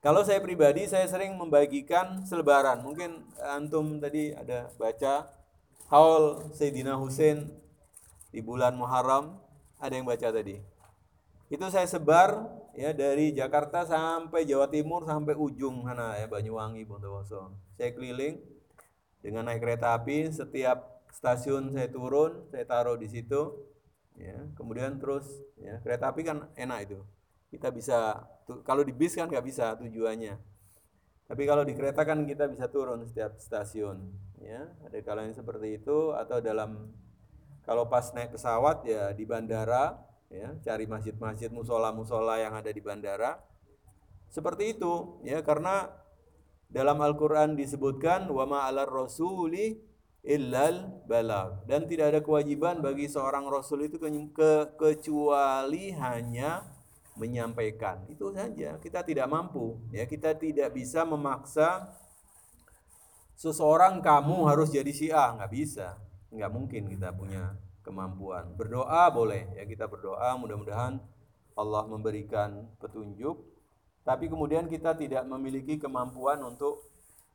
kalau 0.00 0.24
saya 0.24 0.40
pribadi 0.40 0.88
saya 0.88 1.04
sering 1.04 1.36
membagikan 1.36 2.24
selebaran. 2.24 2.80
Mungkin 2.80 3.20
antum 3.36 4.00
tadi 4.00 4.32
ada 4.32 4.72
baca 4.80 5.28
haul 5.92 6.48
Sayyidina 6.56 6.96
Husain 6.96 7.52
di 8.32 8.40
bulan 8.40 8.80
Muharram. 8.80 9.36
Ada 9.76 10.00
yang 10.00 10.08
baca 10.08 10.28
tadi? 10.32 10.60
Itu 11.52 11.68
saya 11.68 11.84
sebar 11.84 12.48
ya 12.72 12.96
dari 12.96 13.36
Jakarta 13.36 13.84
sampai 13.84 14.48
Jawa 14.48 14.72
Timur 14.72 15.04
sampai 15.04 15.36
ujung 15.36 15.84
sana 15.84 16.16
ya 16.16 16.24
Banyuwangi 16.32 16.80
Bondowoso. 16.88 17.52
Saya 17.76 17.92
keliling 17.92 18.40
dengan 19.20 19.52
naik 19.52 19.60
kereta 19.60 19.92
api 19.92 20.32
setiap 20.32 21.04
stasiun 21.12 21.76
saya 21.76 21.92
turun 21.92 22.48
saya 22.48 22.64
taruh 22.64 22.96
di 22.96 23.08
situ 23.10 23.68
ya. 24.16 24.48
Kemudian 24.56 24.96
terus 24.96 25.28
ya 25.60 25.76
kereta 25.84 26.08
api 26.08 26.24
kan 26.24 26.48
enak 26.56 26.88
itu. 26.88 27.04
Kita 27.50 27.68
bisa 27.68 28.24
kalau 28.66 28.82
di 28.82 28.90
bis 28.90 29.14
kan 29.14 29.30
nggak 29.30 29.46
bisa 29.46 29.78
tujuannya. 29.78 30.34
Tapi 31.30 31.42
kalau 31.46 31.62
di 31.62 31.78
kereta 31.78 32.02
kan 32.02 32.26
kita 32.26 32.50
bisa 32.50 32.66
turun 32.66 33.06
setiap 33.06 33.38
stasiun 33.38 34.10
ya. 34.42 34.66
Ada 34.82 34.98
kalanya 35.06 35.30
seperti 35.30 35.78
itu 35.78 36.10
atau 36.10 36.42
dalam 36.42 36.90
kalau 37.62 37.86
pas 37.86 38.10
naik 38.10 38.34
pesawat 38.34 38.82
ya 38.82 39.14
di 39.14 39.22
bandara 39.22 39.94
ya. 40.26 40.58
Cari 40.66 40.90
masjid-masjid 40.90 41.48
musola-musola 41.54 42.42
yang 42.42 42.58
ada 42.58 42.74
di 42.74 42.82
bandara. 42.82 43.38
Seperti 44.26 44.74
itu 44.74 45.22
ya. 45.22 45.38
Karena 45.46 45.86
dalam 46.66 46.98
Al-Qur'an 46.98 47.54
disebutkan 47.54 48.26
wa 48.30 48.46
ma'alar 48.46 48.90
rasuli 48.90 49.78
illal 50.20 51.00
balag 51.08 51.64
dan 51.64 51.88
tidak 51.88 52.12
ada 52.12 52.20
kewajiban 52.20 52.84
bagi 52.84 53.08
seorang 53.08 53.48
rasul 53.48 53.88
itu 53.88 53.96
ke, 53.96 54.76
kecuali 54.76 55.96
hanya 55.96 56.79
menyampaikan. 57.20 58.08
Itu 58.08 58.32
saja 58.32 58.80
kita 58.80 59.04
tidak 59.04 59.28
mampu 59.28 59.76
ya. 59.92 60.08
Kita 60.08 60.32
tidak 60.32 60.72
bisa 60.72 61.04
memaksa 61.04 61.92
seseorang 63.36 64.00
kamu 64.00 64.48
harus 64.48 64.72
jadi 64.72 64.88
syiah. 64.88 65.36
Nggak 65.36 65.52
bisa 65.52 66.00
nggak 66.30 66.50
mungkin 66.50 66.86
kita 66.86 67.10
punya 67.12 67.58
kemampuan. 67.82 68.54
Berdoa 68.54 69.10
boleh 69.10 69.50
ya. 69.58 69.66
Kita 69.66 69.90
berdoa 69.90 70.38
mudah-mudahan 70.38 71.02
Allah 71.58 71.82
memberikan 71.90 72.70
petunjuk. 72.78 73.44
Tapi 74.00 74.32
kemudian 74.32 74.64
kita 74.70 74.96
tidak 74.96 75.28
memiliki 75.28 75.76
kemampuan 75.76 76.40
untuk 76.40 76.88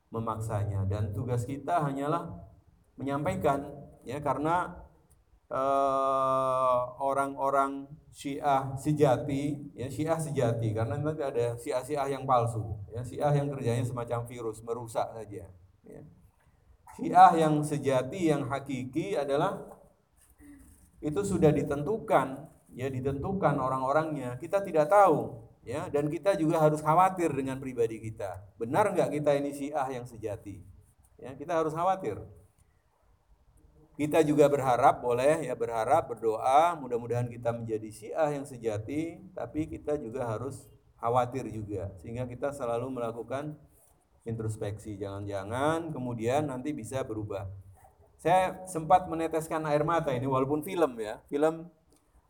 memaksanya. 0.10 0.88
Dan 0.88 1.14
tugas 1.14 1.46
kita 1.46 1.84
hanyalah 1.84 2.32
menyampaikan 2.98 3.70
ya. 4.08 4.18
Karena 4.24 4.74
eh, 5.52 6.82
orang-orang 7.04 7.86
Syiah 8.16 8.80
sejati, 8.80 9.76
ya 9.76 9.92
Syiah 9.92 10.16
sejati, 10.16 10.72
karena 10.72 10.96
nanti 10.96 11.20
ada 11.20 11.60
Syiah-Syiah 11.60 12.16
yang 12.16 12.24
palsu, 12.24 12.64
ya 12.88 13.04
Syiah 13.04 13.36
yang 13.36 13.52
kerjanya 13.52 13.84
semacam 13.84 14.24
virus 14.24 14.64
merusak 14.64 15.04
saja. 15.12 15.52
Ya. 15.84 16.02
Syiah 16.96 17.32
yang 17.36 17.60
sejati, 17.60 18.32
yang 18.32 18.48
hakiki 18.48 19.20
adalah 19.20 19.68
itu 21.04 21.20
sudah 21.28 21.52
ditentukan, 21.52 22.48
ya 22.72 22.88
ditentukan 22.88 23.60
orang-orangnya. 23.60 24.40
Kita 24.40 24.64
tidak 24.64 24.88
tahu, 24.88 25.36
ya 25.68 25.92
dan 25.92 26.08
kita 26.08 26.40
juga 26.40 26.64
harus 26.64 26.80
khawatir 26.80 27.36
dengan 27.36 27.60
pribadi 27.60 28.00
kita. 28.00 28.56
Benar 28.56 28.96
nggak 28.96 29.12
kita 29.12 29.36
ini 29.36 29.52
Syiah 29.52 29.92
yang 29.92 30.08
sejati? 30.08 30.64
Ya 31.20 31.36
kita 31.36 31.52
harus 31.52 31.76
khawatir. 31.76 32.16
Kita 33.96 34.20
juga 34.28 34.52
berharap, 34.52 35.00
boleh 35.00 35.48
ya 35.48 35.56
berharap, 35.56 36.12
berdoa, 36.12 36.76
mudah-mudahan 36.76 37.32
kita 37.32 37.56
menjadi 37.56 37.88
syiah 37.88 38.28
yang 38.36 38.44
sejati, 38.44 39.24
tapi 39.32 39.72
kita 39.72 39.96
juga 39.96 40.28
harus 40.28 40.68
khawatir 41.00 41.48
juga, 41.48 41.96
sehingga 42.04 42.28
kita 42.28 42.52
selalu 42.52 42.92
melakukan 42.92 43.56
introspeksi. 44.28 45.00
Jangan-jangan 45.00 45.96
kemudian 45.96 46.52
nanti 46.52 46.76
bisa 46.76 47.08
berubah. 47.08 47.48
Saya 48.20 48.68
sempat 48.68 49.08
meneteskan 49.08 49.64
air 49.64 49.88
mata 49.88 50.12
ini, 50.12 50.28
walaupun 50.28 50.60
film 50.60 51.00
ya, 51.00 51.24
film 51.32 51.72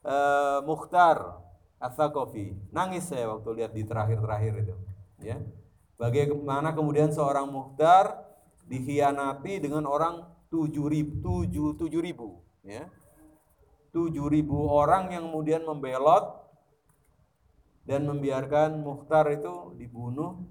uh, 0.06 0.62
Mukhtar 0.70 1.42
Atsakofi. 1.82 2.54
Nangis 2.70 3.10
saya 3.10 3.26
waktu 3.34 3.50
lihat 3.58 3.74
di 3.74 3.82
terakhir-terakhir 3.82 4.54
itu. 4.70 4.76
Ya, 5.18 5.42
bagaimana 5.98 6.78
kemudian 6.78 7.10
seorang 7.10 7.50
Mukhtar 7.50 8.22
dikhianati 8.70 9.58
dengan 9.66 9.90
orang 9.90 10.35
tujuh 10.50 10.86
ribu, 10.88 11.14
tujuh, 11.22 11.78
tujuh 11.78 12.02
ribu 12.02 12.42
ya. 12.66 12.90
tujuh 13.96 14.28
ribu 14.28 14.68
orang 14.68 15.14
yang 15.14 15.32
kemudian 15.32 15.64
membelot 15.64 16.46
dan 17.86 18.04
membiarkan 18.10 18.82
Mukhtar 18.82 19.30
itu 19.32 19.78
dibunuh 19.78 20.42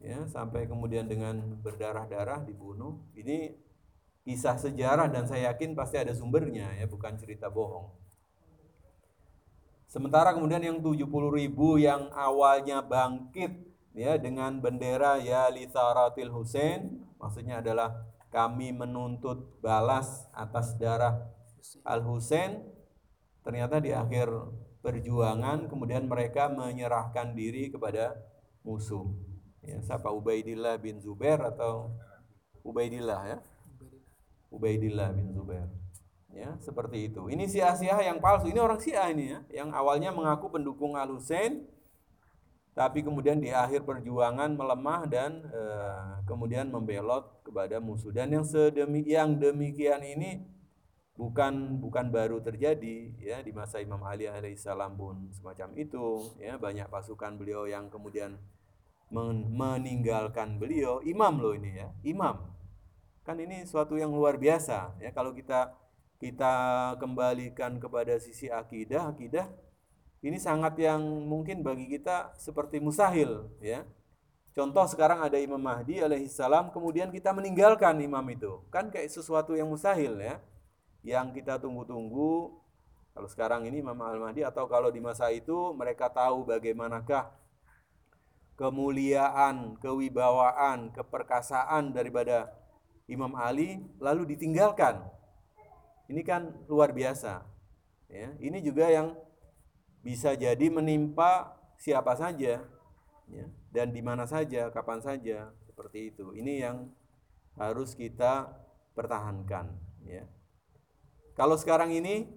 ya 0.00 0.24
sampai 0.26 0.64
kemudian 0.64 1.04
dengan 1.06 1.38
berdarah-darah 1.60 2.42
dibunuh. 2.48 2.98
Ini 3.12 3.52
kisah 4.24 4.56
sejarah 4.56 5.12
dan 5.12 5.28
saya 5.28 5.52
yakin 5.52 5.76
pasti 5.76 6.00
ada 6.00 6.16
sumbernya 6.16 6.72
ya, 6.80 6.88
bukan 6.88 7.14
cerita 7.20 7.52
bohong. 7.52 7.92
Sementara 9.90 10.32
kemudian 10.32 10.62
yang 10.62 10.78
70 10.78 11.04
ribu 11.34 11.76
yang 11.76 12.08
awalnya 12.14 12.80
bangkit 12.80 13.70
ya 13.90 14.14
dengan 14.16 14.62
bendera 14.62 15.18
ya 15.18 15.50
Litharatil 15.50 16.30
Husain 16.30 17.02
maksudnya 17.18 17.58
adalah 17.58 18.06
kami 18.30 18.70
menuntut 18.70 19.58
balas 19.58 20.30
atas 20.30 20.78
darah 20.78 21.30
Al 21.82 22.00
Husain 22.06 22.62
ternyata 23.42 23.82
di 23.82 23.90
akhir 23.90 24.30
perjuangan 24.80 25.68
kemudian 25.68 26.08
mereka 26.08 26.48
menyerahkan 26.48 27.36
diri 27.36 27.68
kepada 27.68 28.16
musuh. 28.64 29.12
Ya 29.60 29.82
siapa? 29.84 30.08
Ubaidillah 30.08 30.80
bin 30.80 31.02
Zubair 31.04 31.36
atau 31.42 31.92
Ubaidillah 32.64 33.20
ya? 33.28 33.38
Ubaidillah 34.48 35.12
bin 35.12 35.36
Zubair. 35.36 35.68
Ya 36.30 36.56
seperti 36.62 37.10
itu. 37.10 37.28
Ini 37.28 37.44
sia-sia 37.50 37.98
yang 38.00 38.22
palsu. 38.22 38.48
Ini 38.48 38.62
orang 38.62 38.80
Syiah 38.80 39.10
ini 39.10 39.36
ya 39.36 39.40
yang 39.52 39.74
awalnya 39.74 40.14
mengaku 40.14 40.48
pendukung 40.48 40.96
Al 40.96 41.12
Husain 41.12 41.66
tapi 42.80 43.04
kemudian 43.04 43.36
di 43.36 43.52
akhir 43.52 43.84
perjuangan 43.84 44.56
melemah 44.56 45.04
dan 45.04 45.44
e, 45.52 45.62
kemudian 46.24 46.72
membelot 46.72 47.44
kepada 47.44 47.76
musuh. 47.76 48.08
Dan 48.08 48.32
yang 48.32 48.40
sedemikian 48.40 49.36
demikian 49.36 50.00
ini 50.00 50.40
bukan 51.12 51.76
bukan 51.76 52.08
baru 52.08 52.40
terjadi 52.40 53.12
ya 53.20 53.44
di 53.44 53.52
masa 53.52 53.84
Imam 53.84 54.00
Ali 54.00 54.24
alaihissalam 54.24 54.96
pun 54.96 55.28
semacam 55.28 55.76
itu 55.76 56.24
ya. 56.40 56.56
Banyak 56.56 56.88
pasukan 56.88 57.36
beliau 57.36 57.68
yang 57.68 57.92
kemudian 57.92 58.40
men 59.12 59.52
meninggalkan 59.52 60.56
beliau. 60.56 61.04
Imam 61.04 61.36
loh 61.36 61.52
ini 61.52 61.84
ya. 61.84 61.92
Imam. 62.00 62.48
Kan 63.28 63.44
ini 63.44 63.68
suatu 63.68 64.00
yang 64.00 64.08
luar 64.08 64.40
biasa 64.40 64.96
ya. 65.04 65.12
Kalau 65.12 65.36
kita 65.36 65.76
kita 66.16 66.96
kembalikan 66.96 67.76
kepada 67.76 68.16
sisi 68.16 68.48
akidah 68.48 69.12
akidah 69.12 69.52
ini 70.20 70.36
sangat 70.36 70.76
yang 70.76 71.00
mungkin 71.24 71.64
bagi 71.64 71.88
kita 71.88 72.36
seperti 72.36 72.76
mustahil 72.76 73.48
ya. 73.64 73.88
Contoh 74.52 74.84
sekarang 74.84 75.24
ada 75.24 75.40
Imam 75.40 75.62
Mahdi 75.62 76.02
alaihissalam 76.02 76.74
kemudian 76.74 77.08
kita 77.08 77.32
meninggalkan 77.32 77.96
imam 78.02 78.24
itu. 78.28 78.60
Kan 78.68 78.92
kayak 78.92 79.08
sesuatu 79.08 79.56
yang 79.56 79.70
mustahil 79.70 80.20
ya. 80.20 80.42
Yang 81.00 81.40
kita 81.40 81.56
tunggu-tunggu 81.56 82.60
kalau 83.16 83.28
sekarang 83.30 83.66
ini 83.66 83.82
Imam 83.82 83.96
Al-Mahdi 83.98 84.46
atau 84.46 84.70
kalau 84.70 84.92
di 84.92 85.02
masa 85.02 85.32
itu 85.34 85.74
mereka 85.74 86.06
tahu 86.12 86.46
bagaimanakah 86.46 87.32
kemuliaan, 88.54 89.80
kewibawaan, 89.80 90.92
keperkasaan 90.92 91.96
daripada 91.96 92.52
Imam 93.08 93.32
Ali 93.34 93.82
lalu 93.98 94.36
ditinggalkan. 94.36 95.00
Ini 96.06 96.22
kan 96.22 96.52
luar 96.68 96.92
biasa. 96.92 97.42
Ya, 98.10 98.34
ini 98.42 98.58
juga 98.60 98.90
yang 98.90 99.14
bisa 100.00 100.32
jadi 100.36 100.66
menimpa 100.72 101.56
siapa 101.76 102.16
saja 102.16 102.64
ya, 103.28 103.46
dan 103.72 103.92
di 103.92 104.00
mana 104.00 104.24
saja, 104.24 104.68
kapan 104.72 105.00
saja 105.00 105.52
seperti 105.68 106.12
itu. 106.12 106.32
Ini 106.36 106.54
yang 106.68 106.76
harus 107.56 107.92
kita 107.96 108.48
pertahankan 108.96 109.72
ya. 110.04 110.24
Kalau 111.36 111.56
sekarang 111.56 111.92
ini 111.94 112.28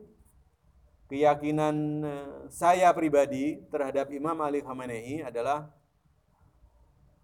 keyakinan 1.12 1.76
eh, 2.04 2.34
saya 2.49 2.89
pribadi 2.95 3.60
terhadap 3.67 4.10
Imam 4.15 4.36
Ali 4.39 4.63
Khamenei 4.63 5.21
adalah 5.21 5.69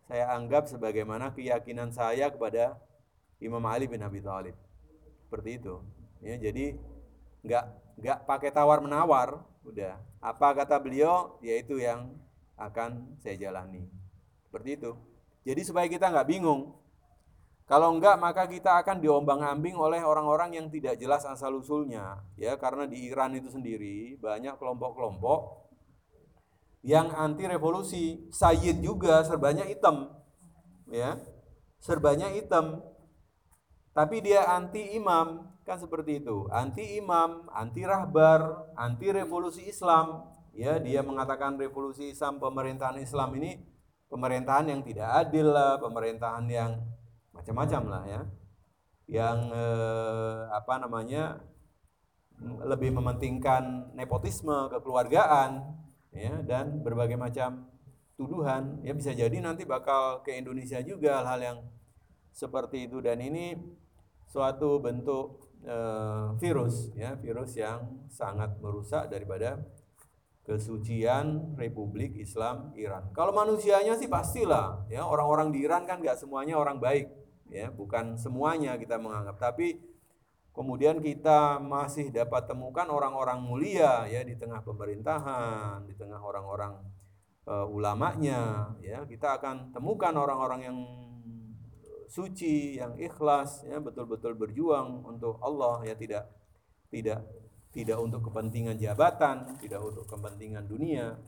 saya 0.09 0.33
anggap 0.33 0.65
sebagaimana 0.65 1.29
keyakinan 1.31 1.93
saya 1.93 2.33
kepada 2.33 2.81
Imam 3.37 3.61
Ali 3.69 3.85
bin 3.85 4.01
Abi 4.01 4.19
Thalib. 4.19 4.57
Seperti 5.29 5.61
itu. 5.61 5.79
Ya, 6.19 6.35
jadi 6.35 6.75
nggak 7.45 7.63
nggak 8.01 8.17
pakai 8.27 8.49
tawar 8.51 8.81
menawar, 8.81 9.45
udah. 9.69 9.95
Apa 10.19 10.57
kata 10.57 10.81
beliau? 10.81 11.37
Yaitu 11.45 11.79
yang 11.79 12.13
akan 12.59 13.15
saya 13.21 13.37
jalani. 13.37 13.85
Seperti 14.49 14.81
itu. 14.81 14.91
Jadi 15.45 15.61
supaya 15.63 15.87
kita 15.87 16.11
nggak 16.11 16.27
bingung 16.27 16.75
kalau 17.69 17.93
enggak 17.93 18.17
maka 18.17 18.49
kita 18.49 18.81
akan 18.81 18.97
diombang-ambing 18.97 19.77
oleh 19.77 20.01
orang-orang 20.01 20.57
yang 20.57 20.73
tidak 20.73 20.97
jelas 20.97 21.21
asal 21.21 21.53
usulnya 21.53 22.17
ya 22.33 22.57
karena 22.57 22.89
di 22.89 23.05
Iran 23.05 23.37
itu 23.37 23.45
sendiri 23.45 24.17
banyak 24.17 24.57
kelompok-kelompok 24.57 25.69
yang 26.81 27.13
anti 27.13 27.45
revolusi 27.45 28.25
Sayyid 28.33 28.81
juga 28.81 29.21
serbanya 29.21 29.69
hitam. 29.69 30.09
Ya 30.89 31.21
serbanya 31.77 32.31
hitam. 32.31 32.81
Tapi 33.93 34.23
dia 34.23 34.47
anti 34.49 34.95
imam 34.95 35.45
Kan 35.69 35.77
seperti 35.77 36.17
itu. 36.17 36.49
Anti 36.49 36.97
imam, 36.97 37.45
anti 37.53 37.85
rahbar, 37.85 38.73
anti 38.73 39.13
revolusi 39.13 39.69
Islam. 39.69 40.25
Ya, 40.57 40.81
dia 40.81 41.05
mengatakan 41.05 41.61
revolusi 41.61 42.09
Islam, 42.09 42.41
pemerintahan 42.41 42.97
Islam 42.97 43.37
ini 43.37 43.61
pemerintahan 44.09 44.65
yang 44.65 44.81
tidak 44.81 45.05
adil 45.13 45.53
lah, 45.53 45.77
pemerintahan 45.77 46.49
yang 46.49 46.81
macam-macam 47.29 47.81
lah 47.85 48.03
ya. 48.09 48.21
Yang 49.05 49.37
eh, 49.53 50.39
apa 50.49 50.81
namanya? 50.81 51.45
lebih 52.39 52.95
mementingkan 52.95 53.91
nepotisme, 53.99 54.71
kekeluargaan, 54.71 55.59
ya 56.15 56.39
dan 56.47 56.79
berbagai 56.79 57.19
macam 57.19 57.67
tuduhan. 58.15 58.79
Ya 58.79 58.95
bisa 58.95 59.11
jadi 59.11 59.43
nanti 59.43 59.67
bakal 59.67 60.23
ke 60.23 60.39
Indonesia 60.39 60.79
juga 60.79 61.19
hal-hal 61.19 61.39
yang 61.43 61.57
seperti 62.31 62.87
itu 62.87 63.03
dan 63.03 63.19
ini 63.19 63.59
suatu 64.31 64.79
bentuk 64.79 65.48
Eh, 65.59 66.27
virus 66.39 66.87
ya 66.95 67.19
virus 67.19 67.51
yang 67.59 68.07
sangat 68.07 68.55
merusak 68.63 69.11
daripada 69.11 69.59
kesucian 70.47 71.51
Republik 71.59 72.15
Islam 72.15 72.71
Iran. 72.79 73.11
Kalau 73.11 73.35
manusianya 73.35 73.99
sih 73.99 74.07
pastilah 74.07 74.87
ya 74.87 75.03
orang-orang 75.03 75.51
di 75.51 75.67
Iran 75.67 75.83
kan 75.83 75.99
nggak 75.99 76.15
semuanya 76.15 76.55
orang 76.55 76.79
baik 76.79 77.11
ya 77.51 77.67
bukan 77.75 78.15
semuanya 78.15 78.79
kita 78.79 78.95
menganggap 79.03 79.35
tapi 79.35 79.83
kemudian 80.55 81.03
kita 81.03 81.59
masih 81.59 82.07
dapat 82.07 82.47
temukan 82.47 82.87
orang-orang 82.87 83.43
mulia 83.43 84.07
ya 84.07 84.23
di 84.23 84.39
tengah 84.39 84.63
pemerintahan 84.63 85.83
di 85.83 85.93
tengah 85.99 86.23
orang-orang 86.23 86.79
uh, 87.51 87.67
ulamanya 87.67 88.73
ya 88.79 89.03
kita 89.03 89.35
akan 89.43 89.75
temukan 89.75 90.15
orang-orang 90.15 90.71
yang 90.71 90.77
suci, 92.09 92.81
yang 92.81 92.97
ikhlas, 92.97 93.63
ya 93.69 93.77
betul-betul 93.77 94.33
berjuang 94.33 95.05
untuk 95.05 95.37
Allah 95.45 95.85
ya 95.85 95.93
tidak 95.93 96.25
tidak 96.89 97.21
tidak 97.69 98.01
untuk 98.01 98.25
kepentingan 98.25 98.81
jabatan, 98.81 99.53
tidak 99.61 99.79
untuk 99.85 100.09
kepentingan 100.09 100.65
dunia. 100.65 101.21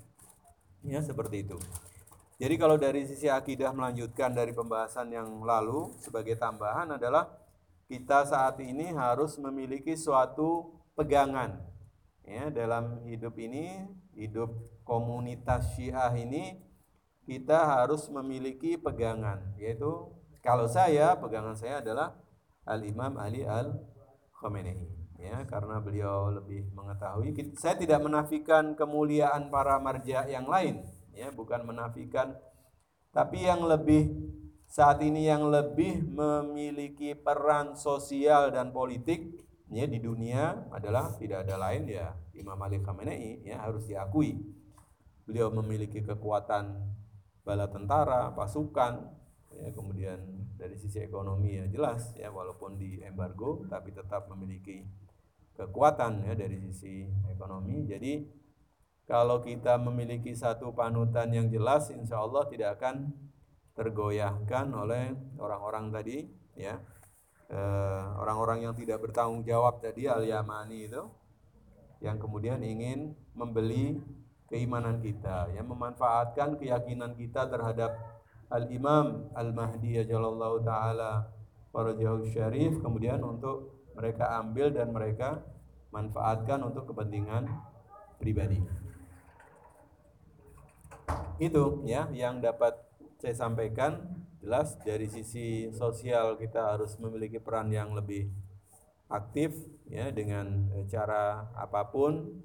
Ya 0.81 0.99
seperti 1.05 1.45
itu. 1.45 1.61
Jadi 2.41 2.57
kalau 2.57 2.73
dari 2.81 3.05
sisi 3.05 3.29
akidah 3.29 3.69
melanjutkan 3.69 4.33
dari 4.33 4.49
pembahasan 4.49 5.13
yang 5.13 5.29
lalu 5.45 5.93
sebagai 6.01 6.33
tambahan 6.41 6.97
adalah 6.97 7.29
kita 7.85 8.25
saat 8.25 8.57
ini 8.65 8.89
harus 8.89 9.37
memiliki 9.37 9.93
suatu 9.93 10.73
pegangan. 10.97 11.61
Ya, 12.25 12.49
dalam 12.49 13.05
hidup 13.05 13.37
ini, 13.37 13.85
hidup 14.17 14.49
komunitas 14.81 15.77
Syiah 15.77 16.09
ini 16.17 16.57
kita 17.29 17.61
harus 17.61 18.09
memiliki 18.09 18.73
pegangan, 18.73 19.53
yaitu 19.61 20.09
kalau 20.41 20.65
saya 20.65 21.17
pegangan 21.17 21.53
saya 21.53 21.85
adalah 21.85 22.17
Al 22.65 22.81
Imam 22.85 23.17
Ali 23.17 23.45
Al 23.45 23.77
Khamenei 24.37 24.89
ya 25.21 25.45
karena 25.45 25.77
beliau 25.77 26.33
lebih 26.33 26.73
mengetahui. 26.73 27.37
Saya 27.57 27.77
tidak 27.77 28.01
menafikan 28.01 28.73
kemuliaan 28.73 29.53
para 29.53 29.77
marja 29.77 30.25
yang 30.25 30.49
lain 30.49 30.81
ya 31.13 31.29
bukan 31.29 31.61
menafikan 31.61 32.33
tapi 33.13 33.45
yang 33.45 33.67
lebih 33.67 34.09
saat 34.71 35.03
ini 35.03 35.27
yang 35.27 35.51
lebih 35.51 35.99
memiliki 35.99 37.11
peran 37.11 37.75
sosial 37.75 38.55
dan 38.55 38.71
politik 38.71 39.43
ya 39.67 39.83
di 39.83 39.99
dunia 39.99 40.71
adalah 40.71 41.11
tidak 41.19 41.43
ada 41.43 41.59
lain 41.59 41.91
ya 41.91 42.15
Imam 42.33 42.55
Ali 42.57 42.79
Khamenei 42.79 43.43
ya 43.45 43.61
harus 43.61 43.85
diakui. 43.85 44.39
Beliau 45.27 45.53
memiliki 45.53 46.01
kekuatan 46.01 46.71
bala 47.43 47.67
tentara 47.69 48.33
pasukan 48.33 49.20
ya 49.59 49.69
kemudian 49.75 50.19
dari 50.55 50.77
sisi 50.79 51.03
ekonomi 51.03 51.59
ya 51.59 51.65
jelas 51.67 52.13
ya 52.15 52.31
walaupun 52.31 52.79
di 52.79 53.03
embargo 53.03 53.67
tapi 53.67 53.91
tetap 53.91 54.31
memiliki 54.31 54.87
kekuatan 55.61 56.25
ya 56.25 56.33
dari 56.33 56.57
sisi 56.57 57.05
ekonomi. 57.29 57.85
Jadi 57.85 58.25
kalau 59.05 59.43
kita 59.43 59.75
memiliki 59.75 60.31
satu 60.31 60.71
panutan 60.71 61.29
yang 61.29 61.51
jelas, 61.51 61.91
insya 61.91 62.23
Allah 62.23 62.47
tidak 62.47 62.79
akan 62.79 63.11
tergoyahkan 63.75 64.71
oleh 64.71 65.11
orang-orang 65.35 65.91
tadi, 65.91 66.17
ya 66.55 66.79
eh, 67.51 68.05
orang-orang 68.17 68.65
yang 68.69 68.73
tidak 68.73 69.03
bertanggung 69.03 69.43
jawab 69.43 69.83
tadi 69.83 70.07
al 70.07 70.23
Yamani 70.23 70.87
itu, 70.87 71.03
yang 71.99 72.17
kemudian 72.17 72.63
ingin 72.63 73.11
membeli 73.35 73.99
keimanan 74.47 75.03
kita, 75.03 75.51
yang 75.55 75.67
memanfaatkan 75.67 76.55
keyakinan 76.55 77.15
kita 77.15 77.47
terhadap 77.51 78.20
al 78.51 78.67
Imam 78.67 79.31
al 79.31 79.55
Mahdi 79.55 79.97
ya 79.97 80.03
Jalallahu 80.03 80.61
taala 80.67 81.31
jauh 81.71 82.23
Syarif 82.27 82.83
kemudian 82.83 83.23
untuk 83.23 83.87
mereka 83.95 84.39
ambil 84.43 84.75
dan 84.75 84.91
mereka 84.91 85.39
manfaatkan 85.91 86.59
untuk 86.63 86.91
kepentingan 86.91 87.47
pribadi. 88.19 88.59
Itu 91.39 91.83
ya 91.87 92.11
yang 92.11 92.43
dapat 92.43 92.75
saya 93.19 93.35
sampaikan 93.35 94.21
jelas 94.41 94.75
dari 94.81 95.05
sisi 95.07 95.69
sosial 95.71 96.35
kita 96.35 96.75
harus 96.75 96.97
memiliki 96.97 97.37
peran 97.37 97.69
yang 97.69 97.93
lebih 97.93 98.31
aktif 99.11 99.53
ya 99.91 100.09
dengan 100.09 100.71
cara 100.87 101.51
apa 101.53 101.91
pun 101.91 102.41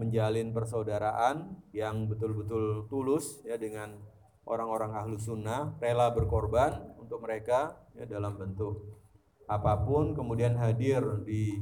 menjalin 0.00 0.56
persaudaraan 0.56 1.60
yang 1.76 2.08
betul-betul 2.08 2.88
tulus 2.88 3.44
ya 3.44 3.60
dengan 3.60 4.00
orang-orang 4.44 4.92
ahlu 4.94 5.16
sunnah 5.18 5.76
rela 5.78 6.10
berkorban 6.10 6.82
untuk 6.98 7.22
mereka 7.22 7.78
ya 7.94 8.08
dalam 8.08 8.34
bentuk 8.34 8.98
apa 9.46 9.84
pun 9.84 10.16
kemudian 10.16 10.56
hadir 10.56 11.02
di 11.22 11.60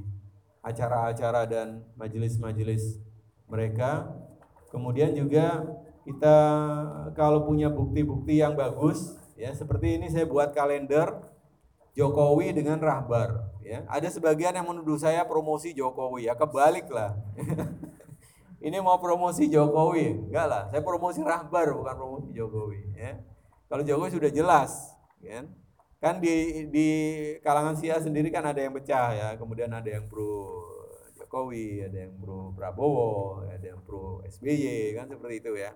acara-acara 0.60 1.48
dan 1.48 1.84
majelis-majelis 1.96 3.00
mereka. 3.48 4.08
Kemudian 4.70 5.16
juga 5.16 5.66
kita 6.06 6.36
kalau 7.18 7.44
punya 7.44 7.66
bukti-bukti 7.66 8.38
yang 8.38 8.54
bagus, 8.54 9.18
ya 9.34 9.50
seperti 9.50 9.98
ini 9.98 10.06
saya 10.06 10.28
buat 10.28 10.54
kalender 10.54 11.10
Jokowi 11.98 12.54
dengan 12.54 12.78
Rahbar. 12.78 13.50
Ya, 13.66 13.82
ada 13.90 14.08
sebagian 14.08 14.54
yang 14.54 14.66
menuduh 14.66 14.96
saya 14.96 15.26
promosi 15.26 15.74
Jokowi, 15.74 16.30
ya 16.30 16.38
kebalik 16.38 16.86
lah. 16.88 17.18
ini 18.60 18.76
mau 18.84 19.00
promosi 19.00 19.48
Jokowi, 19.48 20.28
enggak 20.28 20.46
lah. 20.46 20.62
Saya 20.68 20.84
promosi 20.84 21.24
Rahbar 21.24 21.72
bukan 21.72 21.94
promosi 21.96 22.28
Jokowi. 22.36 22.92
Ya. 22.92 23.16
Kalau 23.72 23.80
Jokowi 23.80 24.10
sudah 24.12 24.30
jelas, 24.30 24.92
ya. 25.24 25.48
Kan 26.00 26.20
di 26.20 26.68
di 26.72 26.88
kalangan 27.44 27.76
Sia 27.76 28.00
sendiri 28.00 28.32
kan 28.32 28.44
ada 28.44 28.60
yang 28.60 28.72
pecah 28.72 29.12
ya, 29.12 29.28
kemudian 29.36 29.68
ada 29.72 29.88
yang 29.88 30.08
pro 30.08 30.60
Jokowi, 31.16 31.84
ada 31.88 32.08
yang 32.08 32.16
pro 32.20 32.52
Prabowo, 32.56 33.44
ada 33.48 33.64
yang 33.64 33.80
pro 33.84 34.24
SBY 34.28 34.96
kan 34.96 35.08
seperti 35.08 35.44
itu 35.44 35.52
ya. 35.56 35.72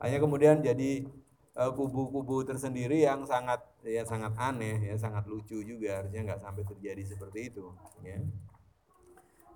Hanya 0.00 0.16
kemudian 0.16 0.64
jadi 0.64 1.04
eh, 1.56 1.72
kubu-kubu 1.76 2.44
tersendiri 2.44 3.04
yang 3.04 3.24
sangat 3.28 3.64
ya 3.84 4.04
sangat 4.04 4.32
aneh 4.36 4.92
ya 4.92 4.96
sangat 4.96 5.24
lucu 5.24 5.64
juga 5.64 6.04
harusnya 6.04 6.20
nggak 6.24 6.40
sampai 6.44 6.64
terjadi 6.68 7.02
seperti 7.04 7.48
itu 7.48 7.64
ya 8.04 8.20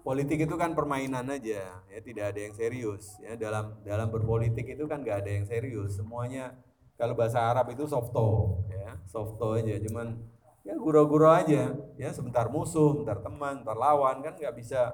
politik 0.04 0.44
itu 0.44 0.54
kan 0.60 0.76
permainan 0.76 1.24
aja 1.32 1.80
ya. 1.88 1.98
Tidak 2.04 2.24
ada 2.30 2.38
yang 2.38 2.52
serius 2.52 3.16
ya. 3.24 3.34
Dalam 3.40 3.80
dalam 3.82 4.12
berpolitik 4.12 4.68
itu 4.68 4.84
kan 4.84 5.00
nggak 5.00 5.24
ada 5.24 5.30
yang 5.32 5.48
serius. 5.48 5.96
Semuanya 5.96 6.52
kalau 7.00 7.16
bahasa 7.16 7.40
Arab 7.40 7.72
itu 7.72 7.88
softo, 7.88 8.60
ya, 8.70 9.00
softo 9.08 9.56
aja. 9.56 9.80
Cuman 9.80 10.20
ya 10.62 10.76
guru-guru 10.76 11.26
aja, 11.26 11.72
ya. 11.96 12.08
Sebentar 12.12 12.52
musuh, 12.52 13.00
sebentar 13.00 13.18
teman, 13.24 13.64
sebentar 13.64 13.80
lawan. 13.80 14.20
Kan 14.20 14.36
nggak 14.36 14.54
bisa 14.54 14.92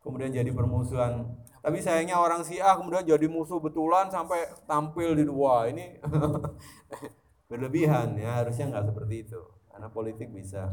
kemudian 0.00 0.32
jadi 0.32 0.48
permusuhan. 0.50 1.28
Tapi 1.60 1.84
sayangnya 1.84 2.16
orang 2.16 2.40
Syiah 2.40 2.72
kemudian 2.80 3.04
jadi 3.04 3.28
musuh 3.28 3.60
betulan 3.60 4.08
sampai 4.08 4.48
tampil 4.64 5.12
di 5.12 5.28
dua 5.28 5.68
ini 5.68 6.00
berlebihan 7.52 8.16
ya. 8.16 8.40
Harusnya 8.40 8.72
nggak 8.72 8.96
seperti 8.96 9.28
itu. 9.28 9.40
Karena 9.68 9.92
politik 9.92 10.32
bisa 10.32 10.72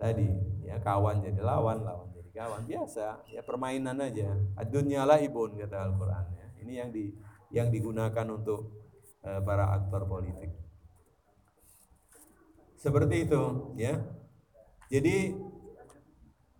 tadi 0.00 0.28
ya 0.64 0.80
kawan 0.80 1.20
jadi 1.20 1.40
lawan 1.44 1.84
lawan 1.84 2.08
jadi 2.16 2.19
kawan 2.30 2.62
biasa 2.66 3.26
ya 3.30 3.42
permainan 3.42 3.98
aja 3.98 4.34
dunia 4.70 5.02
lah 5.04 5.18
ibun 5.18 5.58
kata 5.58 5.90
Al-Quran 5.90 6.24
ya 6.36 6.46
ini 6.62 6.72
yang 6.78 6.90
di 6.94 7.10
yang 7.50 7.68
digunakan 7.68 8.26
untuk 8.30 8.80
Eh, 9.20 9.40
para 9.44 9.76
aktor 9.76 10.08
politik. 10.08 10.48
Seperti 12.80 13.28
itu, 13.28 13.76
ya. 13.76 14.00
Jadi 14.88 15.36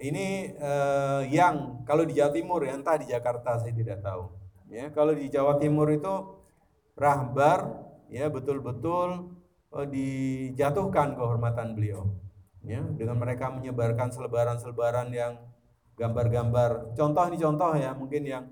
ini 0.05 0.53
eh, 0.53 1.23
yang 1.33 1.81
kalau 1.89 2.05
di 2.05 2.13
Jawa 2.13 2.37
Timur 2.37 2.61
ya 2.61 2.77
entah 2.77 3.01
di 3.01 3.09
Jakarta 3.09 3.57
saya 3.57 3.73
tidak 3.73 4.05
tahu. 4.05 4.29
Ya, 4.69 4.93
kalau 4.93 5.17
di 5.17 5.33
Jawa 5.33 5.57
Timur 5.57 5.89
itu 5.89 6.37
rahbar 7.01 7.81
ya 8.13 8.29
betul-betul 8.29 9.33
eh, 9.81 9.87
dijatuhkan 9.89 11.17
kehormatan 11.17 11.73
beliau. 11.73 12.13
Ya, 12.61 12.85
dengan 12.85 13.17
mereka 13.17 13.49
menyebarkan 13.49 14.13
selebaran-selebaran 14.13 15.09
yang 15.17 15.41
gambar-gambar. 16.01 16.97
Contoh 16.97 17.25
ini 17.29 17.37
contoh 17.37 17.77
ya, 17.77 17.93
mungkin 17.93 18.25
yang 18.25 18.45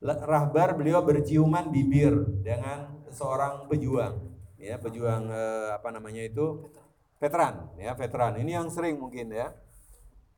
rahbar 0.00 0.78
beliau 0.78 1.02
berciuman 1.02 1.74
bibir 1.74 2.14
dengan 2.46 3.02
seorang 3.10 3.66
pejuang 3.66 4.36
ya 4.60 4.76
pejuang 4.80 5.28
eh, 5.30 5.68
apa 5.74 5.88
namanya 5.90 6.22
itu? 6.22 6.70
Veteran 7.16 7.72
ya 7.80 7.96
veteran. 7.96 8.36
Ini 8.38 8.60
yang 8.60 8.68
sering 8.68 9.00
mungkin 9.00 9.32
ya. 9.32 9.50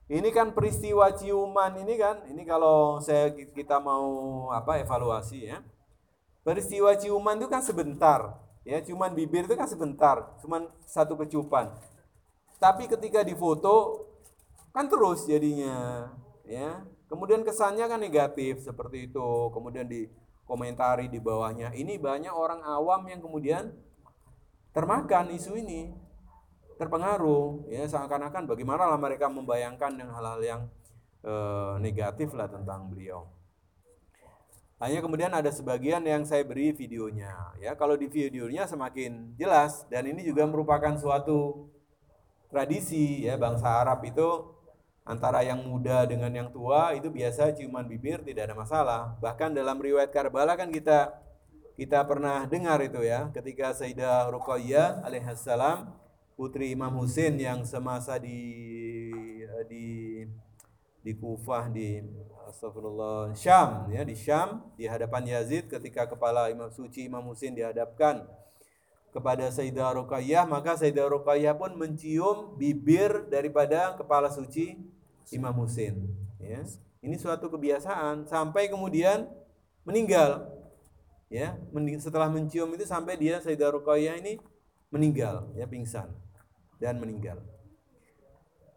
Ini 0.09 0.33
kan 0.33 0.57
peristiwa 0.57 1.12
ciuman 1.12 1.85
ini 1.85 2.01
kan 2.01 2.25
ini 2.33 2.49
kalau 2.49 2.97
saya 3.03 3.29
kita 3.35 3.77
mau 3.83 4.49
apa 4.55 4.81
evaluasi 4.81 5.53
ya. 5.53 5.61
Peristiwa 6.47 6.97
ciuman 6.97 7.37
itu 7.37 7.49
kan 7.51 7.61
sebentar 7.61 8.40
ya 8.64 8.81
ciuman 8.81 9.12
bibir 9.12 9.44
itu 9.44 9.53
kan 9.59 9.68
sebentar 9.68 10.38
cuman 10.40 10.71
satu 10.87 11.18
kecupan. 11.18 11.75
Tapi 12.57 12.88
ketika 12.88 13.21
difoto 13.21 14.08
kan 14.79 14.87
terus 14.87 15.27
jadinya 15.27 16.07
ya 16.47 16.87
kemudian 17.11 17.43
kesannya 17.43 17.83
kan 17.91 17.99
negatif 17.99 18.62
seperti 18.62 19.11
itu 19.11 19.51
kemudian 19.51 19.91
di 19.91 20.07
komentari 20.49 21.12
di 21.12 21.21
bawahnya. 21.21 21.77
Ini 21.77 22.01
banyak 22.01 22.33
orang 22.33 22.64
awam 22.64 23.05
yang 23.05 23.21
kemudian 23.21 23.69
termakan 24.73 25.29
isu 25.37 25.61
ini, 25.61 25.93
terpengaruh 26.81 27.69
ya 27.69 27.85
seakan-akan 27.85 28.49
bagaimana 28.49 28.88
lah 28.88 28.97
mereka 28.97 29.29
membayangkan 29.29 29.93
yang 30.01 30.11
hal-hal 30.17 30.41
yang 30.41 30.61
e, 31.21 31.33
negatif 31.85 32.33
lah 32.33 32.49
tentang 32.49 32.88
beliau. 32.88 33.29
Hanya 34.81 35.05
kemudian 35.05 35.35
ada 35.35 35.51
sebagian 35.53 36.01
yang 36.07 36.23
saya 36.23 36.47
beri 36.47 36.71
videonya. 36.71 37.35
Ya, 37.59 37.75
kalau 37.75 37.99
di 37.99 38.07
videonya 38.07 38.64
semakin 38.64 39.35
jelas 39.35 39.85
dan 39.91 40.07
ini 40.07 40.23
juga 40.23 40.47
merupakan 40.47 40.95
suatu 40.97 41.69
tradisi 42.49 43.27
ya 43.27 43.37
bangsa 43.37 43.85
Arab 43.85 44.01
itu 44.07 44.57
antara 45.09 45.40
yang 45.40 45.64
muda 45.64 46.05
dengan 46.05 46.29
yang 46.29 46.53
tua 46.53 46.92
itu 46.92 47.09
biasa 47.09 47.57
ciuman 47.57 47.88
bibir 47.88 48.21
tidak 48.21 48.53
ada 48.53 48.57
masalah. 48.57 49.01
Bahkan 49.25 49.57
dalam 49.57 49.81
riwayat 49.81 50.12
Karbala 50.12 50.53
kan 50.53 50.68
kita 50.68 51.16
kita 51.81 52.05
pernah 52.05 52.44
dengar 52.44 52.85
itu 52.85 53.01
ya, 53.01 53.33
ketika 53.33 53.73
Sayyidah 53.73 54.29
Ruqayyah 54.29 55.09
alaihissalam 55.09 55.88
putri 56.37 56.77
Imam 56.77 56.92
Husain 57.01 57.33
yang 57.40 57.64
semasa 57.64 58.21
di 58.21 58.37
di 59.66 60.23
di 61.01 61.12
Kufah 61.16 61.73
di 61.73 62.05
Astagfirullah 62.47 63.33
Syam 63.33 63.88
ya 63.88 64.05
di 64.05 64.12
Syam 64.12 64.68
di 64.77 64.85
hadapan 64.85 65.25
Yazid 65.25 65.73
ketika 65.73 66.05
kepala 66.05 66.53
Imam 66.53 66.68
suci 66.68 67.09
Imam 67.09 67.25
Husain 67.27 67.57
dihadapkan 67.57 68.29
kepada 69.11 69.49
Sayyidah 69.49 69.99
Ruqayyah 69.99 70.44
maka 70.44 70.77
Sayyidah 70.77 71.11
Ruqayyah 71.11 71.57
pun 71.57 71.75
mencium 71.75 72.55
bibir 72.55 73.27
daripada 73.33 73.97
kepala 73.97 74.29
suci 74.29 74.79
Imam 75.33 75.55
Husin. 75.64 76.09
Ya. 76.41 76.62
Ini 76.99 77.17
suatu 77.19 77.47
kebiasaan 77.51 78.27
sampai 78.27 78.67
kemudian 78.71 79.29
meninggal. 79.87 80.51
Ya, 81.29 81.61
setelah 82.01 82.33
mencium 82.33 82.73
itu 82.73 82.88
sampai 82.88 83.21
dia 83.21 83.37
Sayyidah 83.37 83.69
Ruqayyah 83.77 84.17
ini 84.17 84.41
meninggal, 84.88 85.53
ya 85.53 85.69
pingsan 85.69 86.09
dan 86.81 86.97
meninggal. 86.97 87.37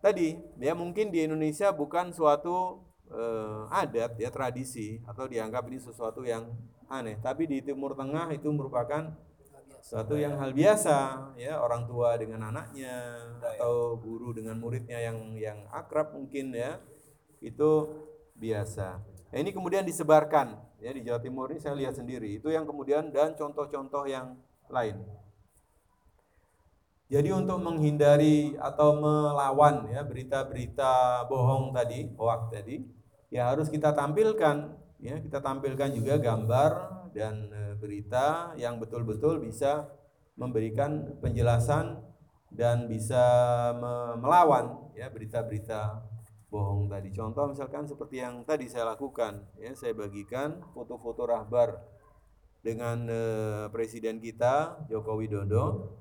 Tadi 0.03 0.35
ya 0.59 0.75
mungkin 0.75 1.15
di 1.15 1.23
Indonesia 1.23 1.71
bukan 1.71 2.11
suatu 2.11 2.83
eh, 3.07 3.63
adat 3.71 4.19
ya 4.19 4.27
tradisi 4.27 4.99
atau 5.07 5.31
dianggap 5.31 5.63
ini 5.71 5.79
sesuatu 5.79 6.27
yang 6.27 6.51
aneh, 6.91 7.15
tapi 7.23 7.47
di 7.47 7.63
Timur 7.63 7.95
Tengah 7.95 8.35
itu 8.35 8.51
merupakan. 8.51 9.15
Suatu 9.81 10.13
yang 10.13 10.37
hal 10.37 10.53
biasa 10.53 10.97
ya 11.35 11.57
orang 11.57 11.89
tua 11.89 12.13
dengan 12.15 12.53
anaknya 12.53 13.17
atau 13.41 13.97
guru 13.97 14.31
dengan 14.31 14.61
muridnya 14.61 15.01
yang 15.01 15.33
yang 15.33 15.65
akrab 15.73 16.13
mungkin 16.13 16.53
ya 16.53 16.77
itu 17.41 17.89
biasa. 18.37 19.01
Nah, 19.33 19.37
ini 19.41 19.49
kemudian 19.49 19.81
disebarkan 19.81 20.53
ya 20.77 20.93
di 20.93 21.01
Jawa 21.01 21.17
Timur 21.17 21.49
ini 21.49 21.59
saya 21.61 21.73
lihat 21.73 21.97
sendiri 21.97 22.37
itu 22.37 22.53
yang 22.53 22.69
kemudian 22.69 23.09
dan 23.09 23.33
contoh-contoh 23.33 24.05
yang 24.05 24.37
lain. 24.69 25.01
Jadi 27.11 27.27
untuk 27.35 27.59
menghindari 27.59 28.55
atau 28.55 28.95
melawan 28.95 29.83
ya 29.91 29.99
berita-berita 29.99 31.27
bohong 31.27 31.75
tadi, 31.75 32.07
hoax 32.15 32.55
tadi, 32.55 32.87
ya 33.27 33.51
harus 33.51 33.67
kita 33.67 33.91
tampilkan 33.91 34.79
ya 35.01 35.17
kita 35.17 35.41
tampilkan 35.41 35.89
juga 35.97 36.21
gambar 36.21 36.71
dan 37.11 37.49
e, 37.49 37.61
berita 37.81 38.53
yang 38.55 38.77
betul-betul 38.77 39.41
bisa 39.41 39.89
memberikan 40.37 41.17
penjelasan 41.19 41.99
dan 42.53 42.85
bisa 42.85 43.23
me- 43.75 44.21
melawan 44.21 44.93
ya 44.93 45.09
berita-berita 45.09 46.05
bohong 46.53 46.91
tadi. 46.91 47.09
Contoh 47.11 47.49
misalkan 47.49 47.89
seperti 47.89 48.21
yang 48.21 48.45
tadi 48.45 48.69
saya 48.69 48.93
lakukan 48.93 49.41
ya 49.57 49.73
saya 49.73 49.97
bagikan 49.97 50.61
foto-foto 50.71 51.25
rahbar 51.25 51.81
dengan 52.61 53.09
e, 53.09 53.21
presiden 53.73 54.21
kita 54.21 54.85
Joko 54.85 55.17
Widodo 55.17 55.97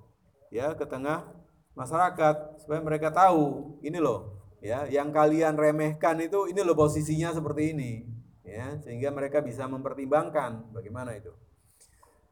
ya 0.52 0.76
ke 0.76 0.84
tengah 0.84 1.24
masyarakat 1.72 2.60
supaya 2.60 2.84
mereka 2.84 3.08
tahu 3.08 3.78
ini 3.80 3.96
loh 3.96 4.36
ya 4.60 4.84
yang 4.92 5.08
kalian 5.08 5.56
remehkan 5.56 6.20
itu 6.20 6.52
ini 6.52 6.60
loh 6.60 6.76
posisinya 6.76 7.32
seperti 7.32 7.72
ini 7.72 8.19
ya 8.50 8.66
sehingga 8.82 9.14
mereka 9.14 9.38
bisa 9.38 9.70
mempertimbangkan 9.70 10.74
bagaimana 10.74 11.14
itu. 11.14 11.30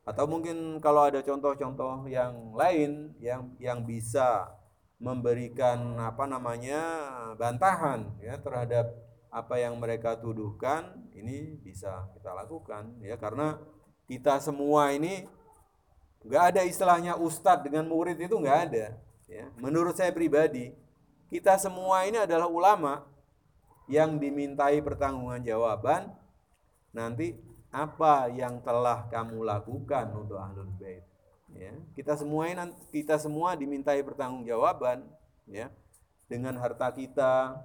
Atau 0.02 0.26
mungkin 0.26 0.82
kalau 0.82 1.06
ada 1.06 1.22
contoh-contoh 1.22 2.10
yang 2.10 2.56
lain 2.58 3.14
yang 3.22 3.54
yang 3.62 3.86
bisa 3.86 4.50
memberikan 4.98 5.94
apa 6.02 6.26
namanya 6.26 6.82
bantahan 7.38 8.10
ya 8.18 8.34
terhadap 8.42 8.90
apa 9.30 9.60
yang 9.62 9.78
mereka 9.78 10.18
tuduhkan 10.18 10.96
ini 11.14 11.54
bisa 11.62 12.10
kita 12.18 12.34
lakukan 12.34 12.98
ya. 12.98 13.14
Karena 13.14 13.60
kita 14.10 14.42
semua 14.42 14.90
ini 14.90 15.28
nggak 16.26 16.44
ada 16.56 16.60
istilahnya 16.66 17.14
ustadz 17.14 17.62
dengan 17.62 17.86
murid 17.86 18.18
itu 18.18 18.34
nggak 18.34 18.58
ada 18.72 18.98
ya. 19.30 19.46
Menurut 19.60 19.94
saya 19.94 20.10
pribadi 20.10 20.74
kita 21.28 21.60
semua 21.60 22.08
ini 22.08 22.16
adalah 22.16 22.48
ulama 22.48 23.04
yang 23.88 24.20
dimintai 24.20 24.84
pertanggungjawaban 24.84 26.12
nanti 26.92 27.34
apa 27.72 28.28
yang 28.32 28.60
telah 28.60 29.08
kamu 29.08 29.44
lakukan 29.44 30.12
untuk 30.12 30.36
ahlul 30.36 30.68
bait? 30.76 31.04
Ya 31.56 31.72
kita 31.96 32.16
semua 32.20 32.48
kita 32.92 33.16
semua 33.16 33.56
dimintai 33.56 34.04
pertanggungjawaban 34.04 35.08
ya 35.48 35.72
dengan 36.28 36.60
harta 36.60 36.92
kita 36.92 37.56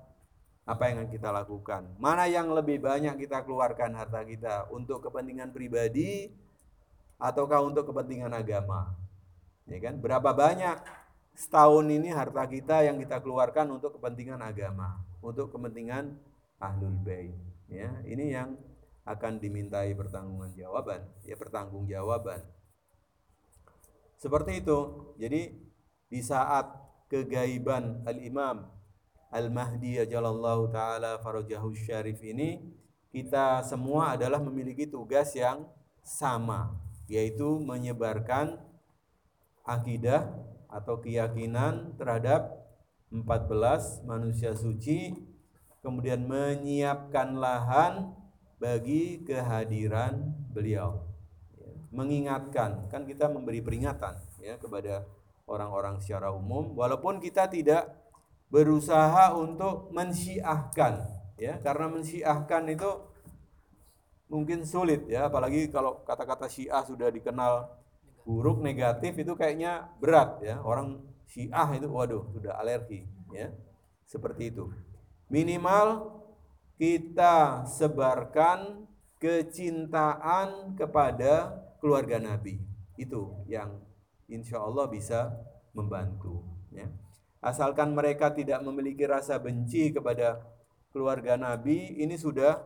apa 0.63 0.83
yang 0.87 1.11
kita 1.11 1.27
lakukan. 1.27 1.91
Mana 1.99 2.23
yang 2.31 2.47
lebih 2.55 2.79
banyak 2.79 3.19
kita 3.19 3.43
keluarkan 3.43 3.91
harta 3.99 4.23
kita? 4.23 4.71
Untuk 4.71 5.03
kepentingan 5.03 5.51
pribadi 5.51 6.31
ataukah 7.19 7.59
untuk 7.59 7.91
kepentingan 7.91 8.31
agama? 8.31 8.95
Ya 9.67 9.79
kan? 9.83 9.99
Berapa 9.99 10.31
banyak 10.31 10.79
setahun 11.35 11.83
ini 11.91 12.15
harta 12.15 12.47
kita 12.47 12.87
yang 12.87 12.95
kita 12.95 13.19
keluarkan 13.19 13.75
untuk 13.75 13.99
kepentingan 13.99 14.39
agama 14.39 15.03
untuk 15.23 15.55
kepentingan 15.55 16.19
ahlul 16.59 16.99
bait. 17.01 17.33
Ya 17.71 17.89
ini 18.03 18.35
yang 18.35 18.59
akan 19.07 19.39
dimintai 19.39 19.95
pertanggungjawaban 19.95 21.03
jawaban 21.03 21.27
ya 21.27 21.35
pertanggungjawaban 21.35 22.39
seperti 24.23 24.63
itu. 24.63 24.79
Jadi 25.19 25.51
di 26.07 26.21
saat 26.23 26.71
kegaiban 27.11 28.07
al-imam 28.07 28.63
al-mahdi 29.27 29.99
ajalallahu 29.99 30.71
taala 30.71 31.19
farajahu 31.19 31.75
syarif 31.75 32.23
ini 32.23 32.63
kita 33.11 33.61
semua 33.67 34.15
adalah 34.15 34.39
memiliki 34.39 34.87
tugas 34.87 35.35
yang 35.35 35.67
sama 35.99 36.71
yaitu 37.11 37.59
menyebarkan 37.59 38.55
akidah 39.67 40.31
atau 40.71 40.97
keyakinan 41.03 41.91
terhadap 41.99 42.62
14 43.13 44.09
manusia 44.09 44.57
suci 44.57 45.13
kemudian 45.85 46.25
menyiapkan 46.25 47.37
lahan 47.37 48.09
bagi 48.57 49.21
kehadiran 49.21 50.33
beliau. 50.49 51.05
Ya, 51.53 51.69
mengingatkan 51.93 52.89
kan 52.89 53.05
kita 53.05 53.29
memberi 53.29 53.61
peringatan 53.61 54.17
ya 54.41 54.57
kepada 54.57 55.05
orang-orang 55.45 56.01
secara 56.01 56.33
umum 56.33 56.73
walaupun 56.73 57.21
kita 57.21 57.45
tidak 57.53 57.93
berusaha 58.49 59.35
untuk 59.37 59.93
mensyiahkan 59.93 61.05
ya 61.37 61.59
karena 61.61 61.85
mensyiahkan 61.91 62.63
itu 62.71 62.89
mungkin 64.31 64.65
sulit 64.65 65.05
ya 65.05 65.29
apalagi 65.29 65.69
kalau 65.69 66.01
kata-kata 66.01 66.49
syiah 66.49 66.81
sudah 66.81 67.11
dikenal 67.13 67.69
buruk 68.23 68.63
negatif 68.63 69.19
itu 69.19 69.35
kayaknya 69.35 69.91
berat 69.99 70.39
ya 70.39 70.63
orang 70.63 71.12
syiah 71.33 71.65
itu 71.73 71.89
waduh 71.89 72.29
sudah 72.29 72.61
alergi 72.61 73.09
ya. 73.33 73.49
Seperti 74.05 74.53
itu. 74.53 74.69
Minimal 75.33 76.13
kita 76.77 77.65
sebarkan 77.65 78.85
kecintaan 79.17 80.77
kepada 80.77 81.57
keluarga 81.81 82.21
Nabi. 82.21 82.61
Itu 82.93 83.41
yang 83.49 83.81
insya 84.29 84.61
Allah 84.61 84.85
bisa 84.85 85.33
membantu 85.73 86.45
ya. 86.69 86.85
Asalkan 87.41 87.97
mereka 87.97 88.29
tidak 88.29 88.61
memiliki 88.61 89.03
rasa 89.09 89.41
benci 89.41 89.89
kepada 89.89 90.37
keluarga 90.93 91.33
Nabi 91.33 91.97
ini 91.97 92.13
sudah 92.13 92.61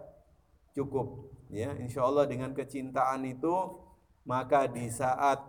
cukup 0.75 1.31
ya. 1.47 1.71
Insya 1.79 2.03
Allah 2.03 2.27
dengan 2.27 2.51
kecintaan 2.51 3.23
itu 3.23 3.55
maka 4.27 4.67
di 4.67 4.91
saat 4.91 5.39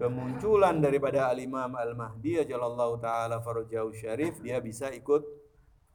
kemunculan 0.00 0.80
daripada 0.80 1.28
al-Imam 1.28 1.76
Al-Mahdi 1.76 2.40
ajallallahu 2.40 2.98
taala 3.02 3.44
farajahu 3.44 3.92
syarif 3.92 4.40
dia 4.40 4.58
bisa 4.62 4.88
ikut 4.90 5.22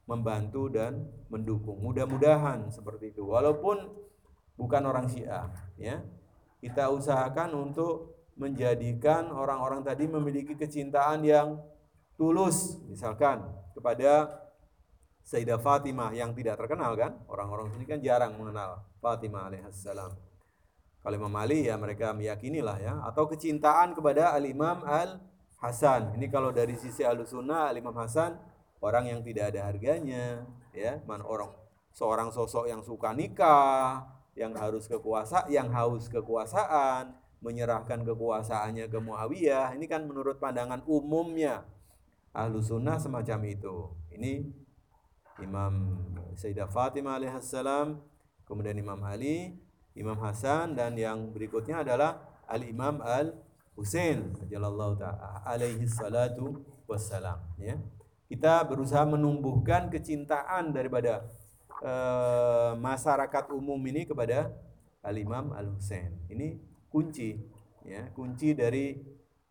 membantu 0.05 0.69
dan 0.69 1.09
mendukung. 1.33 1.81
Mudah-mudahan 1.81 2.69
seperti 2.69 3.17
itu. 3.17 3.25
Walaupun 3.25 3.89
bukan 4.55 4.83
orang 4.85 5.09
Syiah 5.09 5.49
ya. 5.75 6.05
Kita 6.61 6.89
usahakan 6.89 7.53
untuk 7.53 8.25
menjadikan 8.37 9.29
orang-orang 9.29 9.85
tadi 9.85 10.09
memiliki 10.09 10.57
kecintaan 10.57 11.21
yang 11.25 11.61
tulus. 12.17 12.81
Misalkan 12.89 13.45
kepada 13.73 14.41
Sayyidah 15.25 15.57
Fatimah 15.57 16.13
yang 16.13 16.37
tidak 16.37 16.61
terkenal 16.61 16.93
kan? 16.93 17.17
Orang-orang 17.25 17.73
sini 17.73 17.85
kan 17.85 17.97
jarang 18.01 18.37
mengenal 18.37 18.85
Fatimah 19.01 19.49
alaihissalam 19.49 20.34
kalau 21.05 21.21
Imam 21.21 21.37
Ali 21.37 21.69
ya 21.69 21.77
mereka 21.77 22.17
meyakini 22.17 22.65
lah 22.65 22.81
ya. 22.81 22.97
Atau 23.05 23.29
kecintaan 23.29 23.93
kepada 23.93 24.33
Al 24.33 24.41
Imam 24.49 24.81
Al 24.81 25.21
Hasan 25.61 26.17
ini 26.17 26.33
kalau 26.33 26.49
dari 26.49 26.73
sisi 26.73 27.05
Al 27.05 27.21
Sunnah 27.21 27.69
Al 27.69 27.77
Imam 27.77 27.93
Hasan 27.93 28.33
orang 28.81 29.13
yang 29.13 29.21
tidak 29.21 29.53
ada 29.53 29.69
harganya 29.69 30.49
ya. 30.73 30.97
Mana 31.05 31.21
orang 31.29 31.53
seorang 31.93 32.33
sosok 32.33 32.65
yang 32.65 32.81
suka 32.81 33.13
nikah 33.13 34.01
yang 34.33 34.57
harus 34.57 34.89
kekuasa 34.89 35.45
yang 35.45 35.69
haus 35.69 36.09
kekuasaan 36.09 37.13
menyerahkan 37.37 38.01
kekuasaannya 38.01 38.89
ke 38.89 38.97
Muawiyah. 38.97 39.77
Ini 39.77 39.85
kan 39.85 40.09
menurut 40.09 40.41
pandangan 40.41 40.81
umumnya. 40.89 41.69
Ahlu 42.33 42.65
sunnah 42.65 42.97
semacam 42.97 43.45
itu. 43.45 43.93
Ini 44.09 44.41
Imam 45.37 46.01
Sayyidah 46.33 46.65
Fatimah 46.65 47.21
alaihissalam 47.21 48.01
kemudian 48.49 48.73
Imam 48.73 48.97
Ali 49.05 49.53
Imam 49.95 50.19
Hasan 50.19 50.75
dan 50.75 50.93
yang 50.99 51.31
berikutnya 51.31 51.81
adalah 51.81 52.19
Al 52.45 52.61
Imam 52.67 52.99
Al 52.99 53.31
Husain 53.79 54.35
radhiyallahu 54.35 54.99
taala 54.99 55.43
alaihi 55.47 55.87
salatu 55.87 56.63
wassalam 56.87 57.39
ya. 57.57 57.79
Kita 58.27 58.63
berusaha 58.67 59.07
menumbuhkan 59.07 59.87
kecintaan 59.87 60.75
daripada 60.75 61.23
eh, 61.79 62.71
masyarakat 62.75 63.51
umum 63.55 63.79
ini 63.87 64.03
kepada 64.03 64.51
Al 64.99 65.15
Imam 65.15 65.55
Al 65.55 65.71
Husain 65.73 66.11
ini 66.27 66.59
kunci 66.91 67.39
ya 67.85 68.09
kunci 68.11 68.51
dari 68.51 68.99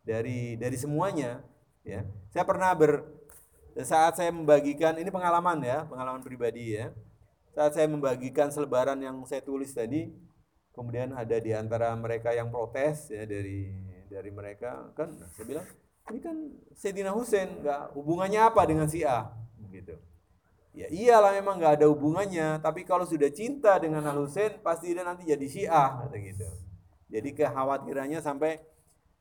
dari 0.05 0.61
dari 0.61 0.77
semuanya 0.77 1.41
ya. 1.85 2.05
Saya 2.33 2.45
pernah 2.45 2.77
ber 2.77 3.05
saat 3.83 4.15
saya 4.15 4.31
membagikan 4.31 4.95
ini 5.01 5.11
pengalaman 5.11 5.59
ya, 5.65 5.83
pengalaman 5.89 6.23
pribadi 6.23 6.79
ya. 6.79 6.95
Saat 7.55 7.75
saya 7.75 7.87
membagikan 7.91 8.51
selebaran 8.51 8.99
yang 8.99 9.19
saya 9.27 9.43
tulis 9.43 9.71
tadi, 9.75 10.11
kemudian 10.75 11.15
ada 11.15 11.39
di 11.39 11.55
antara 11.55 11.95
mereka 11.95 12.35
yang 12.35 12.51
protes 12.51 13.09
ya 13.09 13.25
dari 13.25 13.71
dari 14.11 14.31
mereka 14.35 14.91
kan 14.99 15.15
saya 15.33 15.47
bilang 15.47 15.67
ini 16.13 16.19
kan 16.21 16.37
Sayyidina 16.77 17.17
Husain 17.17 17.65
nggak 17.65 17.97
hubungannya 17.97 18.41
apa 18.43 18.63
dengan 18.69 18.85
si 18.91 19.01
A 19.07 19.33
gitu. 19.73 19.97
Ya 20.75 20.91
iyalah 20.91 21.39
memang 21.39 21.63
nggak 21.63 21.81
ada 21.81 21.87
hubungannya, 21.87 22.59
tapi 22.59 22.83
kalau 22.83 23.07
sudah 23.07 23.31
cinta 23.31 23.79
dengan 23.79 24.03
Al 24.11 24.19
Husain 24.27 24.59
pasti 24.59 24.91
dia 24.91 25.07
nanti 25.07 25.23
jadi 25.23 25.47
Syiah 25.47 26.03
kata 26.03 26.19
gitu. 26.19 26.47
Jadi 27.07 27.31
kekhawatirannya 27.31 28.19
sampai 28.19 28.59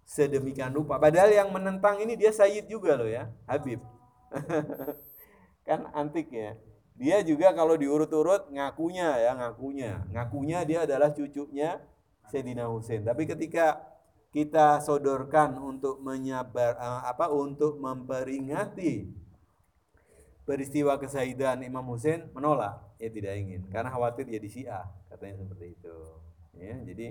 sedemikian 0.01 0.73
rupa. 0.73 0.97
Padahal 0.97 1.29
yang 1.29 1.53
menentang 1.53 2.01
ini 2.01 2.17
dia 2.17 2.33
Sayyid 2.33 2.65
juga 2.65 2.97
loh 2.97 3.05
ya, 3.05 3.29
Habib. 3.45 3.79
kan 5.67 5.87
antik 5.93 6.33
ya. 6.33 6.57
Dia 6.93 7.25
juga 7.25 7.51
kalau 7.58 7.73
diurut-urut 7.73 8.53
ngakunya 8.53 9.17
ya, 9.17 9.32
ngakunya. 9.34 10.06
Ngakunya 10.13 10.60
dia 10.62 10.79
adalah 10.86 11.10
cucunya 11.10 11.82
Sayyidina 12.29 12.69
Husain. 12.69 13.01
Tapi 13.01 13.25
ketika 13.25 13.82
kita 14.34 14.82
sodorkan 14.82 15.58
untuk 15.62 16.01
menyabar 16.01 16.73
eh, 16.77 17.01
apa 17.06 17.29
untuk 17.29 17.77
memperingati 17.77 19.06
peristiwa 20.43 20.97
kesaidan 20.97 21.62
Imam 21.63 21.86
Husain 21.86 22.27
menolak, 22.34 22.82
ya 22.97 23.08
tidak 23.13 23.38
ingin 23.38 23.62
karena 23.69 23.93
khawatir 23.93 24.25
jadi 24.27 24.47
Syiah, 24.49 24.86
katanya 25.08 25.45
seperti 25.45 25.77
itu. 25.77 25.97
Ya, 26.58 26.75
jadi 26.82 27.08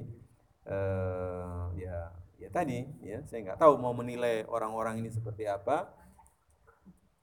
eh, 0.66 1.62
ya 1.78 1.96
ya 2.42 2.48
tadi 2.50 2.90
ya 3.06 3.22
saya 3.30 3.46
nggak 3.46 3.58
tahu 3.62 3.78
mau 3.78 3.94
menilai 3.94 4.42
orang-orang 4.50 4.98
ini 5.02 5.10
seperti 5.14 5.46
apa. 5.46 5.90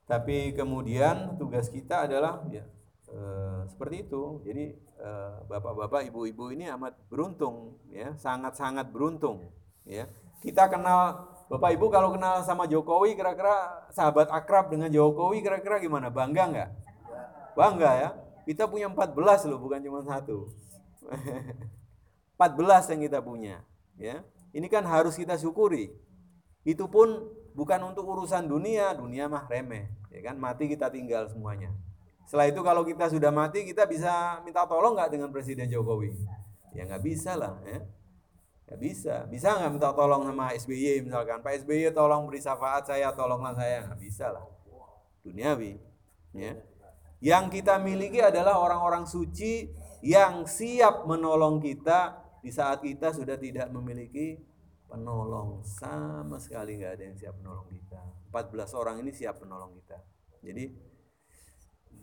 Tapi 0.09 0.57
kemudian 0.57 1.37
tugas 1.37 1.69
kita 1.69 2.09
adalah 2.09 2.41
ya 2.49 2.65
eh, 3.13 3.61
seperti 3.69 4.09
itu. 4.09 4.41
Jadi 4.41 4.73
eh, 4.97 5.35
bapak-bapak, 5.45 6.09
ibu-ibu 6.09 6.49
ini 6.49 6.65
amat 6.73 6.97
beruntung 7.13 7.77
ya, 7.93 8.17
sangat-sangat 8.17 8.89
beruntung 8.89 9.53
ya. 9.85 10.09
Kita 10.41 10.71
kenal 10.71 11.29
Bapak 11.49 11.73
Ibu 11.73 11.89
kalau 11.89 12.13
kenal 12.13 12.45
sama 12.45 12.69
Jokowi 12.69 13.17
kira-kira 13.17 13.89
sahabat 13.89 14.29
akrab 14.29 14.69
dengan 14.69 14.85
Jokowi 14.93 15.41
kira-kira 15.41 15.81
gimana? 15.81 16.13
Bangga 16.13 16.45
nggak? 16.45 16.69
Bangga 17.57 17.91
ya. 17.97 18.09
Kita 18.45 18.69
punya 18.69 18.85
14 18.85 19.49
loh 19.49 19.57
bukan 19.57 19.81
cuma 19.81 20.05
satu. 20.05 20.45
14 22.37 22.93
yang 22.93 23.01
kita 23.01 23.19
punya. 23.25 23.65
Ya, 23.99 24.23
Ini 24.53 24.69
kan 24.69 24.85
harus 24.85 25.17
kita 25.17 25.35
syukuri. 25.41 25.91
Itu 26.69 26.85
pun 26.85 27.25
bukan 27.57 27.81
untuk 27.89 28.05
urusan 28.05 28.45
dunia, 28.45 28.93
dunia 28.93 29.25
mah 29.25 29.49
remeh. 29.49 29.89
Ya 30.13 30.21
kan 30.21 30.37
mati 30.37 30.69
kita 30.69 30.93
tinggal 30.93 31.25
semuanya. 31.25 31.73
Setelah 32.29 32.45
itu 32.45 32.61
kalau 32.61 32.85
kita 32.85 33.09
sudah 33.09 33.33
mati 33.33 33.65
kita 33.65 33.89
bisa 33.89 34.37
minta 34.45 34.61
tolong 34.69 34.93
nggak 34.93 35.17
dengan 35.17 35.33
Presiden 35.33 35.65
Jokowi? 35.65 36.13
Ya 36.77 36.85
nggak 36.85 37.01
bisa 37.01 37.33
lah. 37.33 37.57
Ya. 37.65 37.81
Ya 38.69 38.75
bisa. 38.77 39.15
Bisa 39.25 39.57
nggak 39.57 39.71
minta 39.73 39.89
tolong 39.97 40.29
sama 40.29 40.53
SBY 40.53 41.09
misalkan. 41.09 41.41
Pak 41.41 41.65
SBY 41.65 41.89
tolong 41.89 42.29
beri 42.29 42.37
syafaat 42.37 42.85
saya, 42.85 43.09
tolonglah 43.17 43.57
saya. 43.57 43.89
Nggak 43.89 43.97
bisa 43.97 44.29
lah. 44.29 44.45
Duniawi. 45.25 45.81
Ya. 46.37 46.53
Yang 47.17 47.59
kita 47.59 47.81
miliki 47.81 48.21
adalah 48.21 48.61
orang-orang 48.61 49.09
suci 49.09 49.73
yang 50.05 50.45
siap 50.45 51.09
menolong 51.09 51.57
kita 51.59 52.21
di 52.39 52.53
saat 52.53 52.79
kita 52.79 53.11
sudah 53.11 53.35
tidak 53.35 53.67
memiliki 53.73 54.39
penolong. 54.89 55.61
Sama 55.61 56.41
sekali 56.41 56.81
nggak 56.81 56.93
ada 56.97 57.03
yang 57.05 57.17
siap 57.17 57.37
menolong 57.37 57.69
kita. 57.69 58.01
14 58.33 58.73
orang 58.73 58.95
ini 59.05 59.13
siap 59.13 59.37
menolong 59.39 59.77
kita. 59.77 59.97
Jadi 60.41 60.73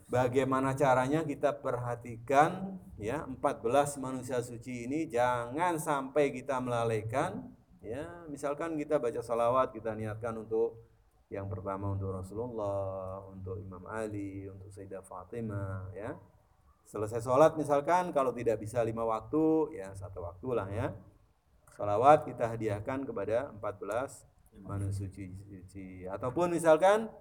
bagaimana 0.06 0.78
caranya 0.78 1.26
kita 1.26 1.50
perhatikan 1.58 2.78
ya 2.94 3.26
14 3.26 3.98
manusia 3.98 4.38
suci 4.38 4.86
ini 4.86 5.10
jangan 5.10 5.76
sampai 5.82 6.30
kita 6.30 6.62
melalaikan 6.62 7.50
ya. 7.82 8.06
Misalkan 8.30 8.78
kita 8.78 9.02
baca 9.02 9.18
salawat 9.18 9.74
kita 9.74 9.98
niatkan 9.98 10.38
untuk 10.38 10.86
yang 11.26 11.50
pertama 11.50 11.90
untuk 11.90 12.14
Rasulullah 12.14 13.18
untuk 13.26 13.58
Imam 13.58 13.82
Ali 13.90 14.46
untuk 14.46 14.70
Sayyidah 14.70 15.02
Fatimah 15.02 15.90
ya. 15.90 16.14
Selesai 16.86 17.18
sholat 17.18 17.58
misalkan 17.58 18.14
kalau 18.14 18.30
tidak 18.30 18.62
bisa 18.62 18.78
lima 18.86 19.02
waktu 19.02 19.74
ya 19.74 19.90
satu 19.98 20.22
waktu 20.22 20.48
lah 20.54 20.70
ya 20.70 20.94
salawat 21.76 22.24
kita 22.24 22.48
hadiahkan 22.48 23.04
kepada 23.04 23.52
14 23.60 24.64
manusia 24.64 25.04
suci 25.04 26.08
ataupun 26.08 26.56
misalkan 26.56 27.12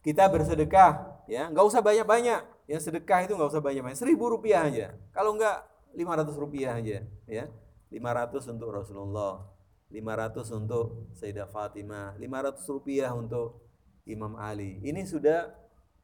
kita 0.00 0.24
bersedekah 0.32 1.20
ya. 1.28 1.52
Nggak 1.52 1.66
usah 1.68 1.84
banyak 1.84 2.06
banyak 2.08 2.40
ya 2.64 2.78
sedekah 2.80 3.28
itu 3.28 3.36
nggak 3.36 3.52
usah 3.52 3.60
banyak 3.60 3.84
banyak 3.84 4.00
seribu 4.00 4.32
rupiah 4.32 4.64
aja. 4.64 4.96
Kalau 5.12 5.36
nggak 5.36 5.60
500 5.92 6.40
rupiah 6.40 6.80
aja 6.80 7.04
ya. 7.28 7.44
500 7.92 8.54
untuk 8.56 8.70
Rasulullah 8.72 9.44
500 9.90 10.62
untuk 10.62 11.10
Sayyidah 11.18 11.50
Fatimah 11.50 12.14
500 12.16 12.62
rupiah 12.72 13.10
untuk 13.12 13.60
Imam 14.06 14.38
Ali. 14.38 14.80
Ini 14.80 15.02
sudah 15.04 15.50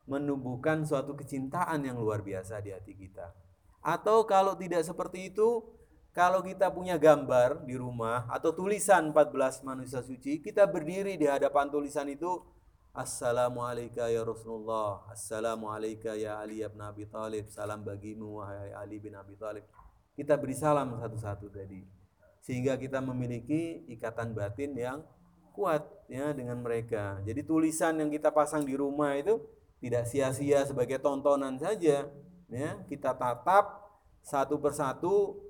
menumbuhkan 0.06 0.82
suatu 0.86 1.14
kecintaan 1.18 1.86
yang 1.86 1.98
luar 1.98 2.22
biasa 2.22 2.60
di 2.62 2.74
hati 2.74 2.94
kita. 2.94 3.32
Atau 3.82 4.26
kalau 4.26 4.58
tidak 4.58 4.82
seperti 4.82 5.30
itu 5.30 5.62
kalau 6.16 6.40
kita 6.40 6.72
punya 6.72 6.96
gambar 6.96 7.68
di 7.68 7.76
rumah 7.76 8.24
atau 8.32 8.48
tulisan 8.48 9.12
14 9.12 9.60
manusia 9.68 10.00
suci 10.00 10.40
kita 10.40 10.64
berdiri 10.64 11.20
di 11.20 11.28
hadapan 11.28 11.68
tulisan 11.68 12.08
itu 12.08 12.40
Assalamualaikum 12.96 14.08
ya 14.08 14.24
Rasulullah 14.24 15.04
Assalamualaikum 15.12 16.16
ya 16.16 16.40
Ali 16.40 16.64
bin 16.64 16.80
Abi 16.80 17.04
Talib 17.04 17.44
Salam 17.52 17.84
bagimu 17.84 18.40
wahai 18.40 18.72
Ali 18.72 18.96
bin 18.96 19.12
Abi 19.12 19.36
Talib. 19.36 19.68
Kita 20.16 20.40
beri 20.40 20.56
salam 20.56 20.96
satu-satu 20.96 21.52
tadi 21.52 21.84
Sehingga 22.40 22.80
kita 22.80 23.04
memiliki 23.04 23.84
ikatan 23.92 24.32
batin 24.32 24.72
yang 24.72 25.04
kuat 25.52 25.84
ya 26.08 26.32
dengan 26.32 26.56
mereka. 26.64 27.20
Jadi 27.28 27.44
tulisan 27.44 28.00
yang 28.00 28.08
kita 28.08 28.32
pasang 28.32 28.64
di 28.64 28.72
rumah 28.72 29.12
itu 29.12 29.36
Tidak 29.84 30.08
sia-sia 30.08 30.64
sebagai 30.64 30.96
tontonan 30.96 31.60
saja 31.60 32.08
ya. 32.48 32.70
Kita 32.88 33.12
tatap 33.12 33.84
satu 34.24 34.56
persatu 34.56 35.45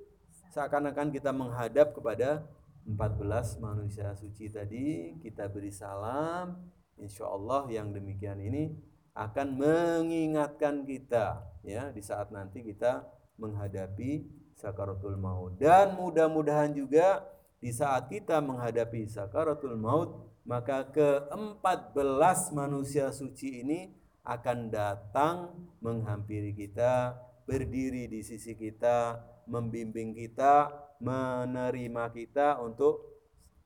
Seakan-akan 0.56 1.12
kita 1.12 1.36
menghadap 1.36 1.92
kepada 1.92 2.48
14 2.88 3.60
manusia 3.60 4.16
suci 4.16 4.48
tadi 4.48 5.12
Kita 5.20 5.52
beri 5.52 5.68
salam 5.68 6.56
insya 6.96 7.28
Allah 7.28 7.68
yang 7.68 7.92
demikian 7.92 8.40
ini 8.40 8.72
akan 9.12 9.60
mengingatkan 9.60 10.88
kita 10.88 11.44
ya 11.60 11.92
di 11.92 12.00
saat 12.00 12.32
nanti 12.32 12.64
kita 12.64 13.04
menghadapi 13.36 14.24
sakaratul 14.56 15.20
maut. 15.20 15.60
Dan 15.60 15.92
mudah-mudahan 16.00 16.72
juga 16.72 17.20
di 17.60 17.68
saat 17.68 18.08
kita 18.08 18.40
menghadapi 18.40 19.12
sakaratul 19.12 19.76
maut 19.76 20.40
maka 20.48 20.88
ke-14 20.88 22.56
manusia 22.56 23.12
suci 23.12 23.60
ini 23.60 23.92
akan 24.24 24.72
datang 24.72 25.52
menghampiri 25.84 26.56
kita 26.56 27.12
berdiri 27.44 28.08
di 28.08 28.24
sisi 28.24 28.56
kita 28.56 29.20
membimbing 29.46 30.14
kita 30.14 30.70
menerima 30.98 32.12
kita 32.12 32.58
untuk 32.62 33.16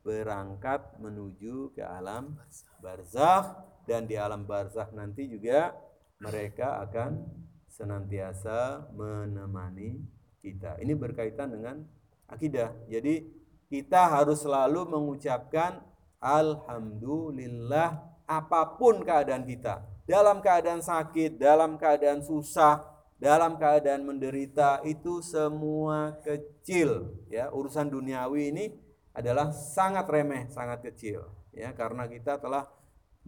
berangkat 0.01 0.97
menuju 0.97 1.77
ke 1.77 1.85
alam 1.85 2.37
barzakh 2.81 3.53
dan 3.85 4.09
di 4.09 4.16
alam 4.16 4.49
barzakh 4.49 4.93
nanti 4.97 5.29
juga 5.29 5.77
mereka 6.21 6.81
akan 6.85 7.21
senantiasa 7.69 8.88
menemani 8.93 10.01
kita. 10.40 10.81
Ini 10.81 10.93
berkaitan 10.97 11.53
dengan 11.53 11.81
akidah. 12.29 12.73
Jadi 12.88 13.25
kita 13.71 14.09
harus 14.09 14.43
selalu 14.45 14.88
mengucapkan 14.88 15.81
alhamdulillah 16.21 18.03
apa 18.29 18.62
pun 18.77 19.01
keadaan 19.01 19.47
kita. 19.47 19.85
Dalam 20.05 20.43
keadaan 20.43 20.83
sakit, 20.83 21.38
dalam 21.38 21.79
keadaan 21.79 22.21
susah, 22.21 22.83
dalam 23.20 23.61
keadaan 23.61 24.09
menderita 24.09 24.81
itu 24.88 25.21
semua 25.21 26.16
kecil 26.25 27.21
ya. 27.29 27.52
Urusan 27.52 27.92
duniawi 27.92 28.48
ini 28.48 28.64
adalah 29.12 29.52
sangat 29.52 30.08
remeh, 30.08 30.48
sangat 30.48 30.81
kecil 30.81 31.29
ya 31.52 31.77
karena 31.77 32.08
kita 32.08 32.40
telah 32.40 32.64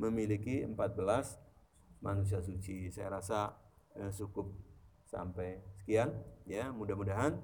memiliki 0.01 0.65
14 0.65 1.37
manusia 2.01 2.41
suci. 2.41 2.89
Saya 2.89 3.21
rasa 3.21 3.53
eh, 4.01 4.09
cukup 4.17 4.49
sampai 5.05 5.61
sekian 5.77 6.17
ya. 6.49 6.73
Mudah-mudahan 6.73 7.37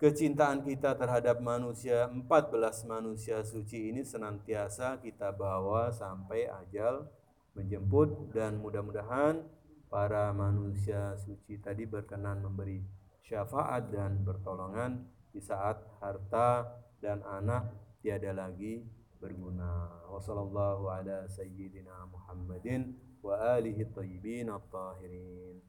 kecintaan 0.00 0.64
kita 0.64 0.96
terhadap 0.98 1.38
manusia 1.44 2.08
14 2.08 2.90
manusia 2.90 3.44
suci 3.44 3.92
ini 3.94 4.02
senantiasa 4.02 4.98
kita 4.98 5.30
bawa 5.30 5.92
sampai 5.94 6.48
ajal 6.48 7.06
menjemput 7.52 8.32
dan 8.32 8.58
mudah-mudahan 8.58 9.44
para 9.92 10.32
manusia 10.32 11.12
suci 11.20 11.60
tadi 11.60 11.84
berkenan 11.84 12.40
memberi 12.40 12.80
syafaat 13.28 13.92
dan 13.92 14.24
pertolongan 14.24 15.04
di 15.28 15.36
saat 15.36 15.84
harta 16.00 16.80
dan 16.96 17.20
anak 17.28 17.68
tiada 18.00 18.32
lagi 18.32 18.80
berguna. 19.20 20.00
Wassallallahu 20.08 20.88
ala 20.88 21.28
sayyidina 21.28 22.08
Muhammadin 22.08 22.96
wa 23.20 23.36
alihi 23.36 23.84
thayyibin 23.92 24.48
at-tahirin. 24.48 25.60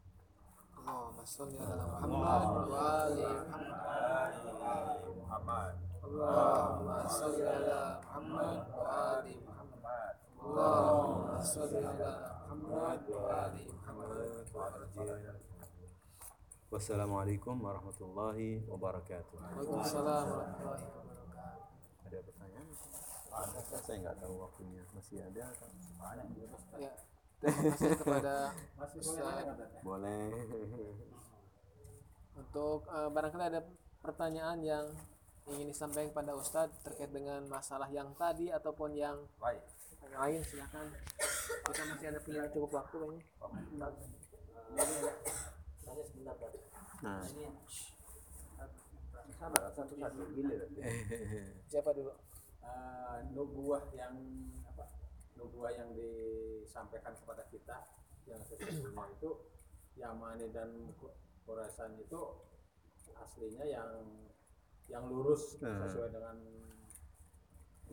Allahumma 0.72 1.24
sholli 1.28 1.60
ala 1.60 1.84
Muhammad 1.84 2.44
wa 2.72 2.80
ali 3.04 3.28
Muhammad. 5.20 5.74
Allahumma 6.00 6.98
sholli 7.12 7.44
ala 7.44 8.00
Muhammad 8.00 8.56
wa 8.72 8.84
ali 8.88 9.36
Muhammad. 9.44 10.14
Allahumma 10.40 11.44
sholli 11.44 11.84
ala 11.84 12.33
Muhammad 12.54 13.02
wa 13.10 13.50
ali 13.50 13.66
Muhammad. 13.66 14.10
Wassalamualaikum 16.70 17.58
warahmatullahi 17.58 18.62
wabarakatuh. 18.70 19.38
Waalaikumsalam 19.42 20.26
warahmatullahi 20.30 20.86
wabarakatuh. 20.86 22.06
Ada 22.06 22.18
pertanyaan? 22.22 22.68
Ada. 23.34 23.78
Saya 23.82 23.98
nggak 24.06 24.18
tahu 24.22 24.34
waktunya. 24.38 24.82
Masih 24.94 25.18
ada? 25.26 25.44
kan? 25.50 25.72
Ya. 26.78 26.94
Terima 27.42 27.62
kasih 27.74 27.90
kepada 27.98 28.34
Ustaz. 29.02 29.46
Boleh. 29.82 30.26
Untuk 32.38 32.80
eh, 32.86 33.10
barangkali 33.10 33.46
ada 33.50 33.62
pertanyaan 34.06 34.60
yang 34.62 34.86
ingin 35.50 35.74
disampaikan 35.74 36.14
kepada 36.14 36.32
Ustadz 36.38 36.86
terkait 36.86 37.10
dengan 37.10 37.50
masalah 37.50 37.90
yang 37.90 38.14
tadi 38.14 38.54
ataupun 38.54 38.94
yang 38.94 39.18
yang 40.04 40.14
lain 40.20 40.42
silakan. 40.44 40.88
Kita 41.64 41.84
masih 41.88 42.08
ada 42.12 42.20
punya 42.22 42.42
cukup 42.52 42.72
waktu 42.76 42.96
kayaknya. 43.00 43.22
Nah. 47.04 47.24
Siapa 51.68 51.90
dulu? 51.92 52.12
uh, 52.64 53.18
nubuah 53.36 53.84
yang 53.92 54.16
apa 54.64 54.88
nubuah 55.36 55.72
yang 55.76 55.92
disampaikan 55.92 57.12
kepada 57.20 57.44
kita 57.52 57.78
yang 58.24 58.40
sesungguhnya 58.48 59.04
itu 59.20 59.32
Yamani 60.00 60.48
dan 60.56 60.72
Khurasan 61.44 62.00
itu 62.00 62.22
aslinya 63.20 63.68
yang 63.68 63.92
yang 64.88 65.04
lurus 65.12 65.60
Hmm. 65.60 65.80
sesuai 65.84 66.10
dengan 66.12 66.40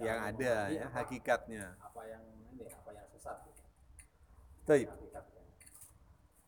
Yang 0.00 0.20
ada 0.32 0.54
ya 0.72 0.84
apa, 0.88 0.96
hakikatnya. 1.04 1.64
apa 1.76 2.00
yang 2.08 2.22
ini 2.56 2.64
apa 2.72 2.90
yang 2.96 3.06
sesat 3.12 3.36
gitu, 3.44 3.62
Taib. 4.64 4.88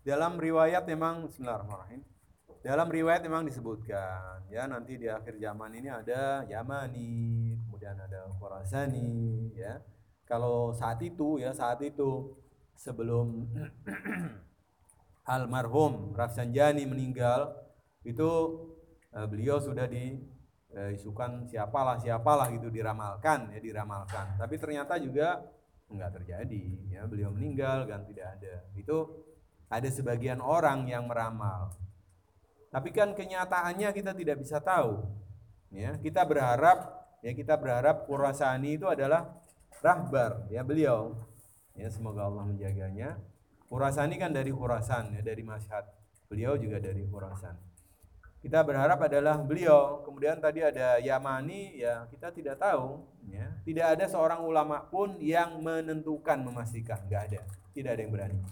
Dalam 0.03 0.40
riwayat 0.40 0.88
memang 0.88 1.28
Bismillahirrahmanirrahim. 1.28 2.03
Dalam 2.62 2.88
riwayat 2.88 3.22
memang 3.26 3.44
disebutkan 3.44 4.46
ya 4.48 4.64
nanti 4.70 4.96
di 4.96 5.11
akhir 5.11 5.36
zaman 5.36 5.74
ini 5.76 5.90
ada 5.90 6.46
Yamani, 6.48 7.59
kemudian 7.68 7.98
ada 7.98 8.30
Khurasani 8.40 9.53
ya. 9.53 9.82
Kalau 10.24 10.72
saat 10.72 11.03
itu 11.05 11.36
ya 11.36 11.53
saat 11.53 11.82
itu 11.84 12.32
sebelum 12.72 13.53
almarhum 15.34 16.16
Rafsanjani 16.16 16.88
meninggal 16.88 17.53
itu 18.03 18.30
eh, 19.12 19.26
beliau 19.28 19.61
sudah 19.61 19.86
diisukan 20.73 21.45
siapalah 21.45 22.01
siapalah 22.01 22.49
gitu 22.53 22.73
diramalkan 22.73 23.53
ya 23.53 23.61
diramalkan. 23.61 24.41
Tapi 24.41 24.57
ternyata 24.57 24.97
juga 24.97 25.45
enggak 25.93 26.20
terjadi 26.20 26.64
ya 26.89 27.05
beliau 27.05 27.29
meninggal 27.33 27.85
kan 27.85 28.09
tidak 28.09 28.41
ada. 28.41 28.64
Itu 28.73 29.29
ada 29.68 29.89
sebagian 29.89 30.41
orang 30.41 30.89
yang 30.89 31.05
meramal. 31.05 31.77
Tapi 32.73 32.89
kan 32.89 33.12
kenyataannya 33.12 33.93
kita 33.93 34.16
tidak 34.16 34.41
bisa 34.41 34.57
tahu. 34.61 35.05
Ya, 35.73 35.97
kita 36.01 36.25
berharap 36.25 37.05
ya 37.25 37.33
kita 37.33 37.57
berharap 37.57 38.05
Khurasani 38.05 38.77
itu 38.77 38.89
adalah 38.89 39.29
rahbar 39.81 40.49
ya 40.49 40.64
beliau. 40.64 41.16
Ya 41.77 41.89
semoga 41.89 42.29
Allah 42.29 42.45
menjaganya. 42.45 43.16
Khurasani 43.68 44.20
kan 44.20 44.33
dari 44.33 44.53
Khurasan 44.53 45.16
ya 45.16 45.25
dari 45.25 45.41
Masyhad. 45.41 45.89
Beliau 46.29 46.57
juga 46.57 46.81
dari 46.81 47.05
Khurasan. 47.05 47.72
Kita 48.43 48.59
berharap 48.66 48.99
adalah 49.07 49.38
beliau. 49.38 50.03
Kemudian 50.03 50.43
tadi 50.43 50.66
ada 50.66 50.99
Yamani 50.99 51.78
ya 51.78 52.11
kita 52.11 52.34
tidak 52.34 52.59
tahu 52.59 52.99
ya. 53.30 53.47
Tidak 53.62 53.86
ada 53.86 54.05
seorang 54.11 54.43
ulama 54.43 54.82
pun 54.82 55.14
yang 55.22 55.62
menentukan 55.62 56.43
memastikan, 56.43 56.99
nggak 57.07 57.22
ada. 57.30 57.40
Tidak 57.70 57.90
ada 57.95 58.03
yang 58.03 58.11
berani. 58.11 58.43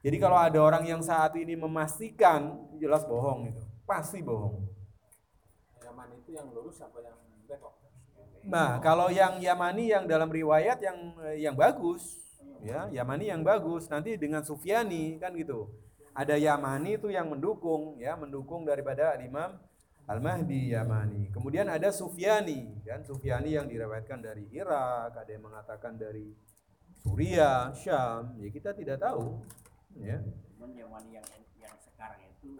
Jadi 0.00 0.16
kalau 0.16 0.38
ada 0.38 0.58
orang 0.62 0.86
yang 0.86 1.02
saat 1.02 1.34
ini 1.36 1.58
memastikan, 1.58 2.56
jelas 2.78 3.04
bohong 3.04 3.50
itu. 3.52 3.62
Pasti 3.84 4.22
bohong. 4.22 4.62
Yaman 5.82 6.08
itu 6.16 6.30
yang 6.32 6.48
lurus 6.54 6.80
apa 6.80 7.02
yang 7.02 7.18
belok 7.44 7.74
Nah, 8.46 8.80
kalau 8.80 9.12
yang 9.12 9.36
Yamani 9.42 9.92
yang 9.92 10.08
dalam 10.08 10.32
riwayat 10.32 10.80
yang 10.80 11.18
yang 11.36 11.52
bagus, 11.58 12.16
ya, 12.64 12.88
Yamani 12.88 13.28
yang 13.28 13.44
bagus. 13.44 13.90
Nanti 13.92 14.16
dengan 14.16 14.40
Sufyani 14.40 15.20
kan 15.20 15.36
gitu. 15.36 15.68
Ada 16.10 16.34
Yamani 16.36 16.98
itu 16.98 17.08
yang 17.08 17.30
mendukung, 17.30 17.96
ya, 18.02 18.18
mendukung 18.18 18.66
daripada 18.66 19.14
Imam 19.22 19.56
Al-Mahdi 20.10 20.74
Yamani. 20.74 21.30
Kemudian 21.30 21.70
ada 21.70 21.94
Sufyani, 21.94 22.82
kan 22.82 23.06
Sufyani 23.06 23.54
yang 23.54 23.70
diriwayatkan 23.70 24.18
dari 24.18 24.42
Irak, 24.50 25.14
ada 25.14 25.30
yang 25.30 25.46
mengatakan 25.46 25.94
dari 25.94 26.34
Suriah, 26.98 27.70
Syam. 27.72 28.34
Ya 28.42 28.48
kita 28.50 28.74
tidak 28.74 28.98
tahu, 28.98 29.38
ya. 30.02 30.18
Cuman 30.58 30.74
zaman 30.74 31.04
yang 31.14 31.26
yang 31.62 31.74
sekarang 31.78 32.20
itu 32.26 32.58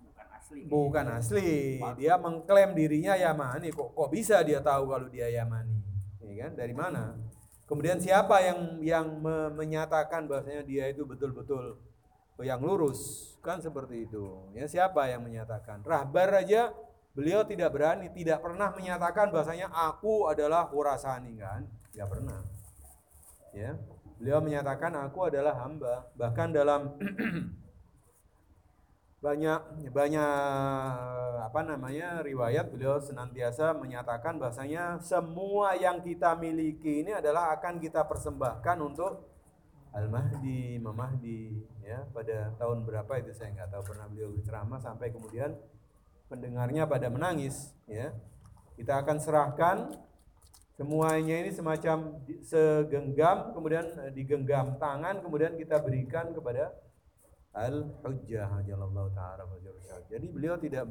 bukan 0.00 0.26
asli. 0.30 0.60
Bukan 0.70 1.06
asli. 1.10 1.50
Dia 1.98 2.14
mengklaim 2.14 2.78
dirinya 2.78 3.18
Yamani. 3.18 3.74
Kok 3.74 3.90
kok 3.92 4.08
bisa 4.14 4.40
dia 4.46 4.62
tahu 4.62 4.94
kalau 4.94 5.10
dia 5.10 5.28
Yamani? 5.34 5.82
Ya 6.24 6.46
kan? 6.46 6.52
Dari 6.56 6.72
mana? 6.72 7.18
Kemudian 7.66 7.98
siapa 7.98 8.38
yang 8.38 8.78
yang 8.80 9.06
me- 9.18 9.50
menyatakan 9.52 10.30
bahwasanya 10.30 10.62
dia 10.62 10.88
itu 10.88 11.02
betul-betul 11.02 11.80
yang 12.42 12.58
lurus? 12.58 13.30
Kan 13.44 13.62
seperti 13.62 14.10
itu. 14.10 14.50
Ya 14.56 14.66
siapa 14.66 15.06
yang 15.06 15.22
menyatakan? 15.22 15.86
Rahbar 15.86 16.42
aja 16.42 16.74
beliau 17.14 17.46
tidak 17.46 17.70
berani, 17.70 18.10
tidak 18.10 18.42
pernah 18.42 18.74
menyatakan 18.74 19.30
bahwasanya 19.30 19.70
aku 19.70 20.26
adalah 20.26 20.66
Khurasani 20.66 21.38
kan? 21.38 21.62
Tidak 21.94 22.08
pernah. 22.10 22.42
Ya. 23.54 23.78
Beliau 24.18 24.42
menyatakan 24.42 24.90
aku 24.98 25.30
adalah 25.30 25.54
hamba. 25.62 26.10
Bahkan 26.18 26.48
dalam 26.50 26.98
banyak 29.24 29.88
banyak 29.88 30.32
apa 31.40 31.60
namanya 31.64 32.20
riwayat 32.20 32.68
beliau 32.68 33.00
senantiasa 33.00 33.72
menyatakan 33.72 34.36
bahasanya 34.36 35.00
semua 35.00 35.72
yang 35.80 36.04
kita 36.04 36.36
miliki 36.36 37.00
ini 37.00 37.16
adalah 37.16 37.56
akan 37.56 37.80
kita 37.80 38.04
persembahkan 38.04 38.76
untuk 38.84 39.33
Al 39.94 40.10
Mahdi, 40.10 40.74
Imam 40.74 40.90
Mahdi 40.90 41.54
ya 41.86 42.02
pada 42.10 42.50
tahun 42.58 42.82
berapa 42.82 43.12
itu 43.22 43.30
saya 43.30 43.54
nggak 43.54 43.70
tahu 43.78 43.94
pernah 43.94 44.10
beliau 44.10 44.34
berceramah 44.34 44.82
sampai 44.82 45.14
kemudian 45.14 45.54
pendengarnya 46.26 46.82
pada 46.90 47.06
menangis 47.06 47.70
ya 47.86 48.10
kita 48.74 48.98
akan 49.06 49.22
serahkan 49.22 49.76
semuanya 50.74 51.46
ini 51.46 51.54
semacam 51.54 52.18
segenggam 52.42 53.54
kemudian 53.54 53.86
eh, 54.02 54.10
digenggam 54.10 54.74
tangan 54.82 55.22
kemudian 55.22 55.54
kita 55.54 55.78
berikan 55.78 56.34
kepada 56.34 56.74
Al-Hujjah 57.54 58.66
Jalallahu 58.66 59.14
Ta'ala. 59.14 59.46
Jadi 60.10 60.26
beliau 60.26 60.58
tidak 60.58 60.90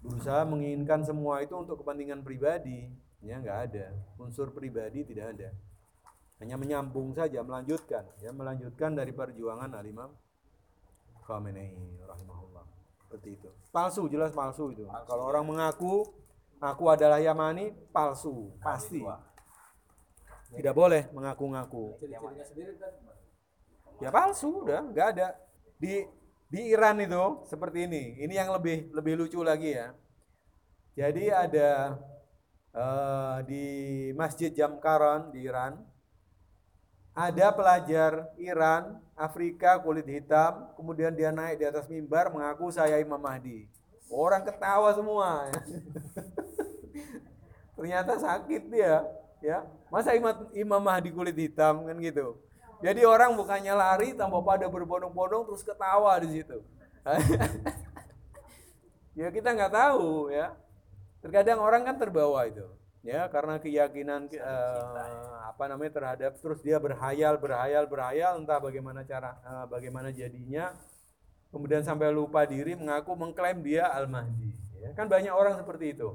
berusaha 0.00 0.48
menginginkan 0.48 1.04
semua 1.04 1.44
itu 1.44 1.52
untuk 1.52 1.84
kepentingan 1.84 2.24
pribadi. 2.24 2.88
Ya 3.20 3.36
nggak 3.36 3.58
ada. 3.68 3.92
Unsur 4.16 4.48
pribadi 4.48 5.04
tidak 5.04 5.36
ada. 5.36 5.52
Hanya 6.40 6.56
menyambung 6.56 7.12
saja, 7.12 7.44
melanjutkan. 7.44 8.08
Ya 8.24 8.32
melanjutkan 8.32 8.96
dari 8.96 9.12
perjuangan 9.12 9.68
Al-Imam 9.76 10.08
Khamenei 11.28 12.00
rahimahullah. 12.00 12.64
Seperti 13.04 13.28
itu. 13.36 13.48
Palsu, 13.68 14.08
jelas 14.08 14.32
palsu 14.32 14.72
itu. 14.72 14.88
Kalau 14.88 15.28
orang 15.28 15.44
mengaku 15.44 16.08
aku 16.56 16.84
adalah 16.88 17.20
Yamani, 17.20 17.76
palsu, 17.92 18.56
pasti. 18.64 19.04
Tidak 20.50 20.74
boleh 20.74 21.12
mengaku-ngaku. 21.14 22.00
sendiri 22.42 22.74
kan 22.80 22.92
Ya 24.00 24.08
palsu 24.08 24.64
udah, 24.64 24.80
nggak 24.90 25.06
ada. 25.12 25.36
Di 25.76 26.08
di 26.50 26.72
Iran 26.72 26.98
itu 27.04 27.44
seperti 27.46 27.84
ini. 27.84 28.16
Ini 28.16 28.32
yang 28.42 28.50
lebih 28.50 28.90
lebih 28.96 29.14
lucu 29.20 29.44
lagi 29.44 29.76
ya. 29.76 29.92
Jadi 30.96 31.30
ada 31.30 32.00
eh, 32.74 33.36
di 33.44 33.64
Masjid 34.16 34.50
Jamkaran 34.50 35.30
di 35.30 35.46
Iran 35.46 35.89
ada 37.14 37.50
pelajar 37.50 38.30
Iran, 38.38 38.98
Afrika, 39.18 39.78
kulit 39.82 40.06
hitam, 40.06 40.70
kemudian 40.78 41.12
dia 41.12 41.34
naik 41.34 41.60
di 41.60 41.66
atas 41.66 41.90
mimbar 41.90 42.30
mengaku 42.30 42.70
saya 42.70 43.02
Imam 43.02 43.18
Mahdi. 43.18 43.66
Orang 44.10 44.46
ketawa 44.46 44.90
semua. 44.94 45.50
ya. 45.50 45.60
Ternyata 47.76 48.12
sakit 48.18 48.62
dia, 48.70 49.02
ya. 49.42 49.66
Masa 49.90 50.14
Imam, 50.14 50.34
Imam 50.54 50.82
Mahdi 50.82 51.10
kulit 51.10 51.34
hitam 51.34 51.86
kan 51.86 51.96
gitu. 51.98 52.38
Jadi 52.80 53.04
orang 53.04 53.36
bukannya 53.36 53.74
lari 53.76 54.16
tambah 54.16 54.40
pada 54.40 54.64
berbondong-bondong 54.70 55.52
terus 55.52 55.60
ketawa 55.60 56.16
di 56.24 56.40
situ. 56.40 56.64
ya 59.20 59.28
kita 59.28 59.52
nggak 59.52 59.72
tahu 59.72 60.32
ya. 60.32 60.56
Terkadang 61.20 61.60
orang 61.60 61.84
kan 61.84 62.00
terbawa 62.00 62.48
itu. 62.48 62.64
Ya 63.00 63.28
karena 63.32 63.56
keyakinan 63.56 64.28
eh, 64.28 65.28
apa 65.48 65.64
namanya 65.68 65.92
terhadap 65.96 66.32
terus 66.36 66.60
dia 66.60 66.76
berhayal 66.76 67.40
berhayal 67.40 67.88
berhayal 67.88 68.40
entah 68.40 68.60
bagaimana 68.60 69.04
cara 69.04 69.36
eh, 69.40 69.66
bagaimana 69.68 70.08
jadinya. 70.12 70.72
Kemudian 71.50 71.82
sampai 71.82 72.14
lupa 72.14 72.46
diri 72.46 72.78
mengaku 72.78 73.10
mengklaim 73.18 73.58
dia 73.58 73.90
al 73.90 74.06
mahdi 74.06 74.54
ya. 74.78 74.94
kan 74.94 75.10
banyak 75.10 75.34
orang 75.34 75.58
seperti 75.58 75.98
itu. 75.98 76.14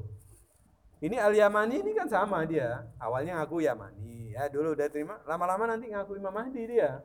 Ini 1.03 1.19
al 1.19 1.35
yamani 1.35 1.83
ini 1.83 1.91
kan 1.91 2.07
sama 2.07 2.47
dia. 2.47 2.87
Awalnya 2.95 3.43
ngaku 3.43 3.67
yamani. 3.67 4.31
Ya 4.31 4.47
dulu 4.47 4.71
udah 4.71 4.87
terima 4.87 5.19
lama-lama 5.27 5.75
nanti 5.75 5.91
ngaku 5.91 6.15
imam 6.15 6.31
mahdi 6.31 6.63
dia. 6.71 7.03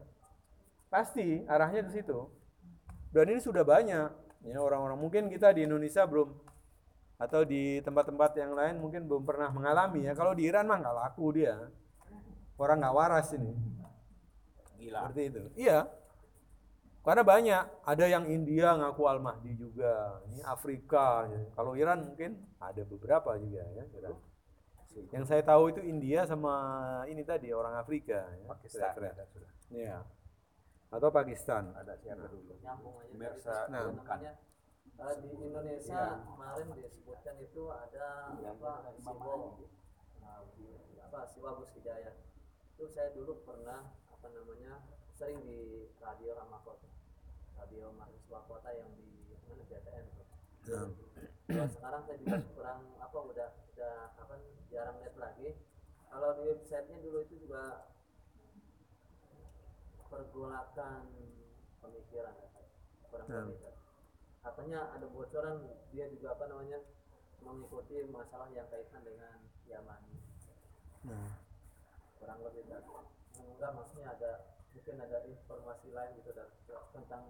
Pasti 0.87 1.43
arahnya 1.51 1.91
ke 1.91 1.91
situ. 1.91 2.31
Dan 3.11 3.35
ini 3.35 3.43
sudah 3.43 3.67
banyak. 3.67 4.11
Ya 4.47 4.63
orang-orang 4.63 4.97
mungkin 4.97 5.27
kita 5.27 5.51
di 5.51 5.67
Indonesia 5.67 6.07
belum 6.07 6.31
atau 7.21 7.45
di 7.45 7.85
tempat-tempat 7.85 8.33
yang 8.41 8.57
lain 8.57 8.81
mungkin 8.81 9.05
belum 9.05 9.29
pernah 9.29 9.53
mengalami 9.53 10.09
ya 10.09 10.17
kalau 10.17 10.33
di 10.33 10.49
Iran 10.49 10.65
mah 10.65 10.81
nggak 10.81 10.97
laku 10.97 11.37
dia 11.37 11.69
orang 12.57 12.81
nggak 12.81 12.97
waras 12.97 13.29
ini 13.37 13.53
Gila. 14.81 14.99
seperti 15.05 15.23
itu 15.29 15.41
iya 15.61 15.85
karena 17.01 17.21
banyak 17.25 17.63
ada 17.85 18.05
yang 18.09 18.25
India 18.29 18.73
ngaku 18.77 19.03
al 19.05 19.21
mahdi 19.21 19.53
juga 19.57 20.21
ini 20.33 20.41
Afrika 20.45 21.29
ya. 21.29 21.41
kalau 21.53 21.77
Iran 21.77 22.09
mungkin 22.09 22.41
ada 22.57 22.83
beberapa 22.89 23.37
juga 23.37 23.65
ya 23.69 23.85
Iran. 24.01 24.17
yang 25.13 25.25
saya 25.25 25.45
tahu 25.45 25.71
itu 25.71 25.81
India 25.85 26.25
sama 26.25 26.53
ini 27.07 27.21
tadi 27.23 27.53
orang 27.53 27.77
Afrika 27.79 28.17
ya. 28.33 28.45
Pakistan 28.49 28.91
Kira-kira. 28.97 29.13
ada 29.13 29.25
sudah. 29.29 29.51
Iya. 29.71 29.99
atau 30.91 31.09
Pakistan 31.09 31.71
Ada 31.73 31.95
siapa 32.03 32.27
dulu? 32.27 32.53
nyambung 32.59 32.97
aja 32.99 33.15
Mersa 33.15 33.55
tadi, 33.71 33.71
Nah. 33.71 34.50
Eh, 35.01 35.15
di 35.25 35.31
Indonesia 35.41 36.03
kemarin 36.29 36.69
disebutkan 36.77 37.37
itu 37.41 37.63
ada 37.73 38.37
apa 38.37 38.73
Siwo 39.01 39.65
nah, 40.21 40.45
apa 41.09 41.21
Siwa 41.25 41.51
Gus 41.57 41.73
Hidayat 41.75 42.17
itu 42.77 42.85
saya 42.93 43.13
dulu 43.17 43.41
pernah 43.45 43.93
apa 44.13 44.27
namanya 44.33 44.85
sering 45.17 45.41
di 45.45 45.89
radio 46.01 46.37
Ramakota 46.37 46.91
radio 47.61 47.93
mahasiswa 47.93 48.41
kota 48.49 48.71
yang 48.73 48.89
di 48.97 49.37
mana 49.45 49.65
BTN 49.69 50.05
tuh. 50.17 50.27
Ya, 51.51 51.67
sekarang 51.67 52.03
saya 52.07 52.17
juga 52.23 52.39
kurang 52.57 52.81
apa 52.97 53.19
udah 53.21 53.49
udah 53.75 53.95
apa 54.17 54.35
jarang 54.73 54.97
lihat 55.03 55.17
lagi. 55.19 55.49
Kalau 56.11 56.29
di 56.39 56.43
websitenya 56.47 56.99
dulu 57.05 57.19
itu 57.23 57.35
juga 57.47 57.91
pergolakan 60.11 61.07
pemikiran 61.79 62.35
ya, 62.35 62.49
kurang 63.07 63.29
Hmm. 63.31 63.70
Katanya 64.41 64.89
ada 64.97 65.07
bocoran 65.07 65.57
dia 65.93 66.09
juga 66.09 66.33
apa 66.33 66.45
namanya 66.49 66.81
mengikuti 67.41 68.05
masalah 68.09 68.49
yang 68.53 68.69
kaitan 68.69 69.01
dengan 69.05 69.37
Yamani 69.69 70.17
Nah. 71.01 71.33
kurang 72.21 72.45
lebih 72.45 72.69
Pak. 72.69 73.05
enggak 73.41 73.71
maksudnya 73.73 74.13
ada 74.13 74.33
mungkin 74.77 75.01
ada 75.01 75.19
informasi 75.25 75.89
lain 75.97 76.13
gitu 76.21 76.31
Dan, 76.37 76.49
tentang 76.93 77.23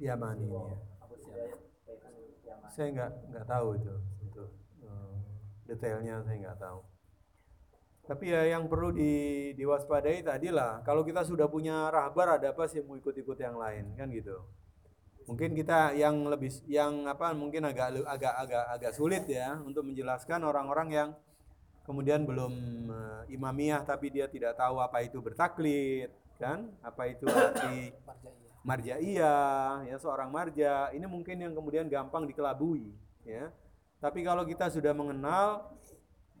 Yamani 0.00 0.48
ini 0.48 0.56
ya. 0.72 0.76
Abu 1.04 1.14
Hidayat 1.20 1.60
kaitan 1.84 2.10
dengan 2.16 2.32
Yamani 2.40 2.72
Saya 2.72 2.88
nggak 2.88 3.10
nggak 3.28 3.46
tahu 3.46 3.68
itu 3.76 3.94
itu 4.24 4.44
eh, 4.80 5.16
detailnya 5.68 6.24
saya 6.24 6.36
nggak 6.40 6.58
tahu. 6.58 6.80
Tapi 8.02 8.24
ya 8.34 8.42
yang 8.50 8.66
perlu 8.66 8.90
di, 8.90 9.12
diwaspadai 9.54 10.26
tadilah 10.26 10.82
kalau 10.82 11.04
kita 11.06 11.22
sudah 11.22 11.46
punya 11.46 11.86
rahbar 11.86 12.40
ada 12.40 12.50
apa 12.50 12.66
sih 12.66 12.82
mau 12.82 12.96
ikut-ikut 12.98 13.38
yang 13.38 13.54
lain 13.60 13.92
kan 13.94 14.08
gitu. 14.10 14.40
Mungkin 15.26 15.54
kita 15.54 15.94
yang 15.94 16.26
lebih 16.26 16.50
yang 16.66 17.06
apa 17.06 17.30
mungkin 17.32 17.68
agak 17.68 18.02
agak 18.06 18.34
agak 18.34 18.64
agak 18.74 18.92
sulit 18.92 19.24
ya 19.30 19.58
untuk 19.62 19.86
menjelaskan 19.86 20.42
orang-orang 20.42 20.88
yang 20.90 21.08
kemudian 21.86 22.26
belum 22.26 22.52
eh, 22.90 23.34
imamiyah 23.34 23.86
tapi 23.86 24.10
dia 24.10 24.26
tidak 24.26 24.58
tahu 24.58 24.82
apa 24.82 25.02
itu 25.02 25.22
bertaklid 25.22 26.10
kan? 26.38 26.66
Apa 26.82 27.10
itu 27.10 27.26
arti 27.30 27.94
marjaiyah 28.68 29.86
ya 29.86 29.96
seorang 29.98 30.30
marja. 30.30 30.90
Ini 30.90 31.06
mungkin 31.06 31.38
yang 31.38 31.54
kemudian 31.54 31.86
gampang 31.86 32.26
dikelabui 32.26 32.90
ya. 33.26 33.50
Tapi 34.02 34.26
kalau 34.26 34.42
kita 34.42 34.66
sudah 34.66 34.90
mengenal 34.90 35.78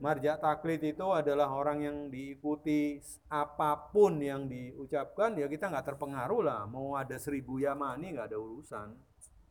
marja 0.02 0.34
taklid 0.34 0.82
itu 0.82 1.06
adalah 1.14 1.46
orang 1.54 1.78
yang 1.86 1.96
diikuti 2.10 2.98
apa 3.30 3.78
pun 3.94 4.18
yang 4.18 4.50
diucapkan 4.50 5.38
ya 5.38 5.46
kita 5.46 5.70
nggak 5.70 5.94
terpengaruh 5.94 6.42
lah. 6.42 6.66
Mau 6.66 6.98
ada 6.98 7.14
seribu 7.22 7.62
yamani 7.62 8.10
nggak 8.18 8.34
ada 8.34 8.38
urusan 8.42 8.98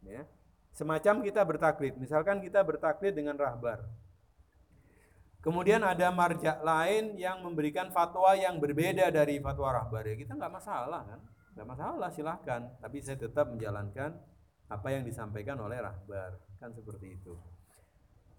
ya. 0.03 0.27
Semacam 0.75 1.23
kita 1.23 1.47
bertaklid. 1.47 1.95
Misalkan 1.95 2.43
kita 2.43 2.59
bertaklid 2.67 3.15
dengan 3.15 3.39
rahbar. 3.39 3.87
Kemudian 5.41 5.81
ada 5.81 6.13
marja 6.13 6.59
lain 6.61 7.17
yang 7.17 7.41
memberikan 7.41 7.89
fatwa 7.89 8.35
yang 8.35 8.59
berbeda 8.59 9.07
dari 9.09 9.39
fatwa 9.39 9.73
rahbar. 9.73 10.03
Ya 10.03 10.15
kita 10.19 10.35
nggak 10.35 10.53
masalah 10.53 11.01
kan, 11.07 11.19
nggak 11.57 11.67
masalah 11.67 12.09
silahkan. 12.11 12.61
Tapi 12.77 12.97
saya 13.01 13.17
tetap 13.17 13.49
menjalankan 13.49 14.19
apa 14.67 14.87
yang 14.91 15.01
disampaikan 15.07 15.57
oleh 15.63 15.79
rahbar. 15.79 16.37
Kan 16.59 16.75
seperti 16.75 17.17
itu. 17.17 17.39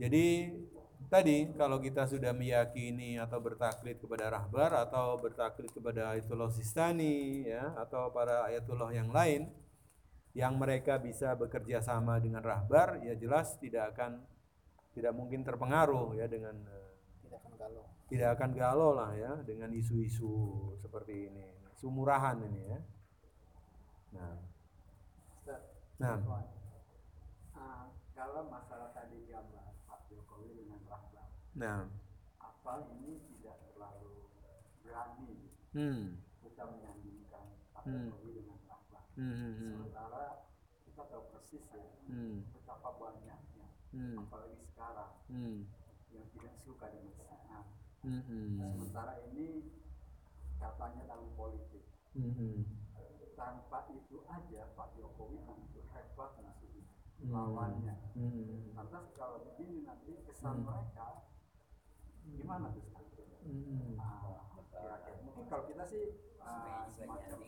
Jadi 0.01 0.55
tadi 1.13 1.49
kalau 1.57 1.81
kita 1.81 2.09
sudah 2.09 2.33
meyakini 2.33 3.21
atau 3.21 3.39
bertaklid 3.41 4.01
kepada 4.01 4.33
rahbar 4.33 4.89
atau 4.89 5.21
bertaklid 5.21 5.69
kepada 5.73 6.17
Ayatullah 6.17 6.49
Sistani 6.53 7.45
ya 7.45 7.77
atau 7.77 8.09
para 8.09 8.49
ayatullah 8.49 8.97
yang 8.97 9.13
lain 9.13 9.53
yang 10.33 10.57
mereka 10.57 10.97
bisa 10.97 11.37
bekerja 11.37 11.85
sama 11.85 12.17
dengan 12.17 12.41
rahbar 12.41 13.05
ya 13.05 13.13
jelas 13.13 13.61
tidak 13.61 13.93
akan 13.93 14.25
tidak 14.97 15.13
mungkin 15.13 15.45
terpengaruh 15.45 16.17
ya 16.17 16.25
dengan 16.25 16.57
tidak 17.21 17.37
akan 17.45 17.53
galau 17.61 17.85
tidak 18.13 18.37
akan 18.37 18.51
galau 18.53 18.93
lah 18.93 19.17
ya 19.17 19.41
dengan 19.41 19.73
isu-isu 19.73 20.29
seperti 20.85 21.33
ini. 21.33 21.49
Isu 21.73 21.89
murahan 21.89 22.37
ini 22.45 22.61
ya. 22.69 22.81
Nah, 24.13 24.37
nah, 25.97 26.17
Ah, 27.57 27.89
kalau 28.13 28.53
masalah 28.53 28.93
tadi 28.93 29.25
gambar 29.25 29.73
Pak 29.89 30.13
Jokowi 30.13 30.61
dengan 30.61 30.85
Rahlan, 30.85 31.25
nah, 31.53 31.85
apa 32.41 32.73
ini 32.97 33.21
tidak 33.37 33.57
terlalu 33.69 34.29
berani 34.81 35.33
hmm, 35.77 36.03
kita 36.41 36.63
menyandingkan 36.67 37.47
Pak 37.73 37.83
Hmm. 37.83 38.15
Jokowi 38.15 38.31
dengan 38.39 38.59
Rahlan. 38.71 39.05
hmm, 39.19 39.35
hmm, 39.35 39.53
hmm, 39.59 39.73
Sementara 39.75 40.25
kita 40.87 41.03
tahu 41.11 41.23
persis 41.35 41.65
ya 41.75 41.83
hmm, 42.07 42.37
betapa 42.55 42.89
banyaknya, 42.95 43.67
hmm, 43.91 44.17
apalagi 44.23 44.63
sekarang 44.71 45.13
hmm, 45.27 45.59
yang 46.15 46.27
tidak 46.31 46.55
suka 46.63 46.87
dengan 46.95 47.11
Syiah. 47.19 47.65
hmm, 48.07 48.23
hmm, 48.23 48.51
Sementara 48.57 49.13
ini 49.29 49.47
katanya 50.57 51.03
tahun 51.11 51.31
politik. 51.35 51.85
hmm, 52.15 52.33
hmm, 52.39 52.59
Tanpa 53.33 53.91
itu 53.91 54.23
aja 54.31 54.63
Pak 54.79 54.95
Jokowi 54.95 55.43
begitu 55.43 55.83
hebat 55.91 56.31
musuhnya, 56.39 56.87
Hmm. 57.19 57.33
lawannya. 57.35 57.95
hmm, 58.15 58.79
Lantas 58.79 59.11
kalau 59.19 59.43
begini 59.43 59.83
nanti 59.83 60.23
kesan 60.23 60.63
mereka 60.63 61.22
gimana 62.43 62.67
tuh 62.75 62.83
hmm, 63.47 63.95
Ah, 63.97 64.43
kira-kira. 64.67 65.15
Mungkin 65.23 65.45
kalau 65.47 65.65
kita 65.65 65.85
sih 65.87 66.03
ah, 66.43 66.85
semacam 66.91 67.39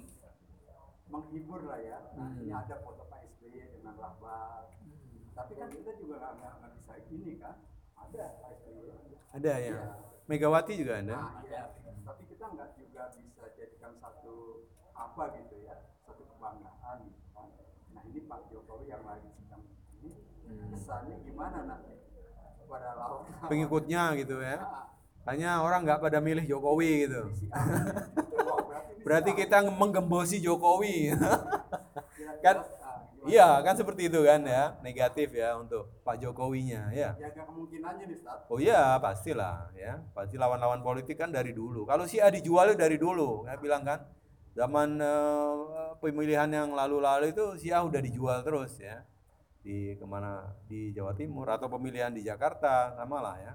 menghibur 1.04 1.60
lah 1.66 1.78
ya. 1.78 1.98
Nah, 2.14 2.30
Hmm. 2.30 2.40
ini 2.40 2.50
ada 2.50 2.78
foto 2.80 3.04
Pak 3.06 3.20
SBY 3.28 3.74
dengan 3.74 3.94
Rahbar. 3.98 4.70
Tapi 5.34 5.52
kan 5.54 5.68
kita 5.68 5.92
juga 5.98 6.16
nggak 6.38 6.54
bisa 6.78 6.94
gini 7.10 7.32
kan. 7.36 7.58
Ada 7.98 8.24
Pak 8.38 8.50
SBY. 8.62 8.86
Ada 9.34 9.52
ya. 9.60 9.76
Megawati 10.24 10.72
juga 10.78 11.02
ada. 11.02 11.14
Nah, 11.18 11.42
ya. 11.44 11.62
Tapi 12.04 12.22
kita 12.26 12.44
nggak 12.48 12.70
juga 12.78 13.02
bisa 13.12 13.44
jadikan 13.54 13.92
satu 13.98 14.64
apa 14.94 15.24
gitu 15.36 15.66
ya, 15.66 15.74
satu 16.06 16.22
kebanggaan 16.24 16.96
gitu 17.10 17.26
kan. 17.34 17.48
Nah 17.92 18.02
ini 18.06 18.20
Pak 18.24 18.40
Jokowi 18.48 18.86
yang 18.88 19.02
lagi 19.02 19.26
sedang 19.34 19.62
ini 20.00 20.12
kesannya 20.70 21.16
gimana 21.24 21.58
nanti 21.66 21.92
pada 22.74 22.90
Pengikutnya 23.46 24.02
gitu 24.18 24.42
ya. 24.42 24.58
Ah, 24.58 24.90
Hanya 25.30 25.62
orang 25.62 25.86
nggak 25.86 26.02
pada 26.02 26.18
milih 26.18 26.44
Jokowi 26.44 27.06
gitu. 27.08 27.22
si 27.38 27.46
A. 27.48 27.60
Wah, 28.44 28.82
berarti 29.06 29.30
kita 29.32 29.62
menggembosi 29.70 30.42
Jokowi. 30.42 31.14
Kan 32.44 32.60
ah? 32.60 32.84
Iya, 33.24 33.64
kan 33.64 33.72
seperti 33.72 34.12
itu 34.12 34.20
kan 34.20 34.44
ya. 34.44 34.76
Negatif 34.84 35.32
ya 35.32 35.56
untuk 35.56 35.88
Pak 36.04 36.20
Jokowinya 36.20 36.92
ya. 36.92 37.16
Jaga 37.16 37.48
kemungkinannya 37.48 38.04
nih 38.04 38.16
Ustaz. 38.20 38.44
Oh 38.52 38.60
iya, 38.60 39.00
pastilah 39.00 39.72
ya. 39.72 40.04
Pasti 40.12 40.36
lawan-lawan 40.36 40.84
politik 40.84 41.16
kan 41.16 41.32
dari 41.32 41.56
dulu. 41.56 41.88
Kalau 41.88 42.04
si 42.04 42.20
A 42.20 42.28
dijual 42.28 42.76
dari 42.76 43.00
dulu, 43.00 43.48
saya 43.48 43.56
bilang 43.56 43.80
kan. 43.80 44.04
Zaman 44.54 45.02
eh, 45.02 45.54
pemilihan 45.98 46.46
yang 46.46 46.76
lalu-lalu 46.76 47.34
itu 47.34 47.58
si 47.58 47.72
A 47.72 47.80
udah 47.80 47.98
dijual 47.98 48.44
terus 48.44 48.76
ya. 48.76 49.02
Di 49.64 49.96
ke 49.96 50.04
mana 50.04 50.52
di 50.68 50.92
Jawa 50.92 51.16
Timur 51.16 51.48
atau 51.48 51.72
pemilihan 51.72 52.12
di 52.12 52.20
Jakarta 52.20 52.92
sama 52.92 53.24
lah 53.24 53.36
ya. 53.40 53.52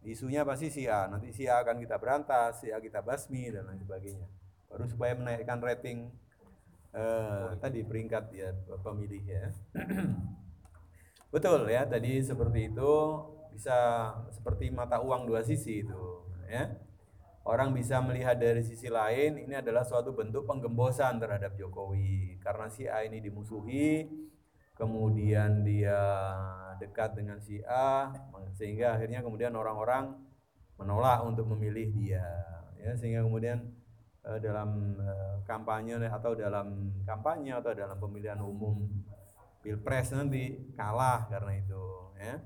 Isunya 0.00 0.48
pasti 0.48 0.72
si 0.72 0.88
A. 0.88 1.04
Nanti 1.06 1.36
si 1.36 1.44
A 1.44 1.60
akan 1.60 1.76
kita 1.76 2.00
berantas, 2.00 2.64
si 2.64 2.72
A 2.72 2.80
kita 2.80 3.04
basmi 3.04 3.52
dan 3.52 3.68
lain 3.68 3.84
sebagainya. 3.84 4.26
Baru 4.72 4.88
supaya 4.88 5.12
menaikkan 5.12 5.60
rating 5.60 6.08
eh, 6.96 7.48
tadi 7.60 7.84
peringkat 7.84 8.24
ya 8.32 8.56
pemilih 8.80 9.22
ya. 9.28 9.52
Betul 11.34 11.68
ya, 11.68 11.84
tadi 11.84 12.24
seperti 12.24 12.72
itu 12.72 12.92
bisa 13.56 14.12
seperti 14.28 14.68
mata 14.68 15.00
uang 15.00 15.24
dua 15.24 15.40
sisi 15.40 15.80
itu 15.80 16.04
ya 16.44 16.76
orang 17.48 17.72
bisa 17.72 18.04
melihat 18.04 18.36
dari 18.36 18.60
sisi 18.60 18.92
lain 18.92 19.40
ini 19.40 19.56
adalah 19.56 19.80
suatu 19.80 20.12
bentuk 20.12 20.44
penggembosan 20.44 21.16
terhadap 21.16 21.56
Jokowi 21.56 22.36
karena 22.44 22.68
si 22.68 22.84
A 22.84 23.00
ini 23.08 23.24
dimusuhi 23.24 24.04
kemudian 24.76 25.64
dia 25.64 25.98
dekat 26.76 27.16
dengan 27.16 27.40
si 27.40 27.64
A 27.64 28.12
sehingga 28.52 28.96
akhirnya 28.96 29.24
kemudian 29.24 29.56
orang-orang 29.56 30.12
menolak 30.76 31.24
untuk 31.24 31.48
memilih 31.56 31.88
dia 31.96 32.24
ya. 32.76 32.92
Sehingga 32.94 33.24
kemudian 33.24 33.64
eh, 34.28 34.38
dalam 34.44 35.00
eh, 35.00 35.36
kampanye 35.48 35.96
atau 36.06 36.36
dalam 36.36 36.92
kampanye 37.08 37.56
atau 37.56 37.72
dalam 37.72 37.96
pemilihan 37.96 38.38
umum 38.44 38.84
pilpres 39.64 40.12
nanti 40.12 40.72
kalah 40.76 41.26
karena 41.32 41.52
itu 41.56 41.84
ya. 42.20 42.36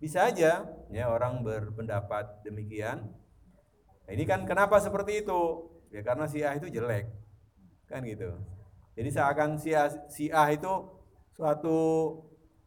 Bisa 0.00 0.28
aja 0.28 0.64
ya 0.88 1.04
orang 1.08 1.44
berpendapat 1.44 2.44
demikian. 2.44 3.04
Nah, 4.04 4.12
ini 4.12 4.24
kan 4.24 4.48
kenapa 4.48 4.80
seperti 4.80 5.24
itu? 5.24 5.68
Ya 5.90 6.00
karena 6.04 6.24
si 6.28 6.44
A 6.44 6.56
itu 6.56 6.68
jelek 6.68 7.08
kan 7.90 8.06
gitu. 8.06 8.30
Jadi 8.94 9.08
seakan 9.10 9.58
si 9.58 9.74
A, 9.74 9.90
si 10.06 10.30
A 10.30 10.46
itu 10.54 10.99
suatu 11.40 11.78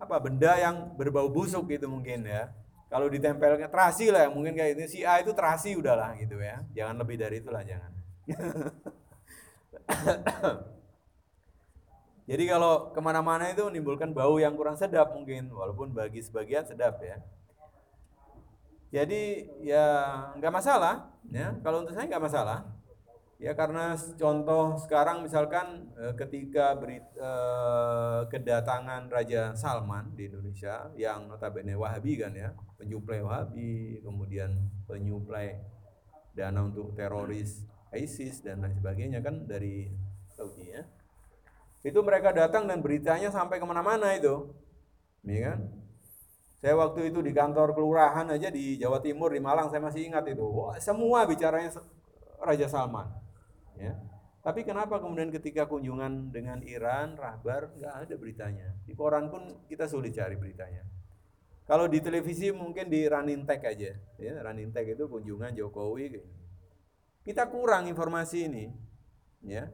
apa 0.01 0.17
benda 0.17 0.57
yang 0.57 0.97
berbau 0.97 1.29
busuk 1.29 1.69
gitu 1.69 1.85
mungkin 1.85 2.25
ya 2.25 2.49
kalau 2.89 3.05
ditempelnya 3.05 3.69
terasi 3.69 4.09
lah 4.09 4.33
mungkin 4.33 4.57
kayak 4.57 4.81
itu 4.81 4.83
si 4.89 4.99
A 5.05 5.21
itu 5.21 5.29
terasi 5.31 5.77
udahlah 5.77 6.17
gitu 6.17 6.41
ya 6.41 6.65
jangan 6.73 6.97
lebih 6.97 7.21
dari 7.21 7.37
itulah 7.39 7.61
jangan 7.61 7.93
Jadi 12.23 12.47
kalau 12.47 12.95
ke 12.95 12.99
mana-mana 13.03 13.51
itu 13.51 13.67
menimbulkan 13.67 14.15
bau 14.15 14.39
yang 14.39 14.55
kurang 14.55 14.79
sedap 14.79 15.11
mungkin, 15.11 15.51
walaupun 15.51 15.91
bagi 15.91 16.23
sebagian 16.23 16.63
sedap 16.63 16.95
ya. 17.03 17.19
Jadi 18.95 19.51
ya 19.59 19.83
nggak 20.39 20.53
masalah, 20.53 21.11
ya. 21.27 21.51
Kalau 21.59 21.83
untuk 21.83 21.91
saya 21.91 22.07
nggak 22.07 22.23
masalah, 22.23 22.63
ya 23.43 23.51
karena 23.59 23.91
contoh 24.15 24.79
sekarang 24.79 25.27
misalkan 25.27 25.91
eh, 25.99 26.15
ketika 26.15 26.79
beri, 26.79 27.03
eh, 27.03 28.21
kedatangan 28.31 29.11
Raja 29.11 29.51
Salman 29.51 30.15
di 30.15 30.31
Indonesia 30.31 30.87
yang 30.95 31.27
notabene 31.27 31.75
Wahabi 31.75 32.23
kan 32.23 32.31
ya, 32.31 32.55
penyuplai 32.79 33.19
Wahabi, 33.19 33.99
kemudian 33.99 34.71
penyuplai 34.87 35.59
dana 36.31 36.63
untuk 36.63 36.95
teroris 36.95 37.67
ISIS 37.91 38.39
dan 38.39 38.63
lain 38.63 38.79
sebagainya 38.79 39.19
kan 39.19 39.43
dari 39.43 39.91
Saudi 40.31 40.71
ya. 40.71 40.87
Itu 41.83 41.99
mereka 41.99 42.31
datang 42.31 42.63
dan 42.63 42.79
beritanya 42.79 43.27
sampai 43.27 43.59
ke 43.59 43.65
mana-mana 43.67 44.15
itu 44.15 44.55
ya 45.27 45.51
kan? 45.51 45.59
Saya 46.63 46.79
waktu 46.79 47.11
itu 47.11 47.19
di 47.19 47.35
kantor 47.35 47.75
kelurahan 47.75 48.23
aja 48.31 48.47
di 48.47 48.79
Jawa 48.79 49.03
Timur 49.03 49.35
di 49.35 49.43
Malang 49.43 49.67
saya 49.67 49.83
masih 49.83 50.07
ingat 50.07 50.23
itu. 50.31 50.47
Wah, 50.47 50.79
semua 50.79 51.27
bicaranya 51.27 51.75
Raja 52.39 52.71
Salman 52.71 53.22
ya. 53.77 53.93
Tapi 54.43 54.67
kenapa 54.67 54.99
kemudian 54.99 55.31
ketika 55.31 55.63
kunjungan 55.71 56.35
dengan 56.35 56.59
Iran 56.67 57.15
Rahbar 57.15 57.71
nggak 57.79 57.95
ada 58.07 58.15
beritanya? 58.19 58.75
Di 58.83 58.91
koran 58.91 59.31
pun 59.31 59.63
kita 59.71 59.87
sulit 59.87 60.11
cari 60.11 60.35
beritanya. 60.35 60.83
Kalau 61.63 61.87
di 61.87 62.03
televisi 62.03 62.51
mungkin 62.51 62.91
di 62.91 63.07
Ranintek 63.07 63.63
aja 63.63 63.95
ya. 64.19 64.33
Ranintek 64.43 64.99
itu 64.99 65.07
kunjungan 65.07 65.55
Jokowi 65.55 66.19
kita 67.23 67.47
kurang 67.47 67.87
informasi 67.87 68.51
ini 68.51 68.65
ya. 69.47 69.71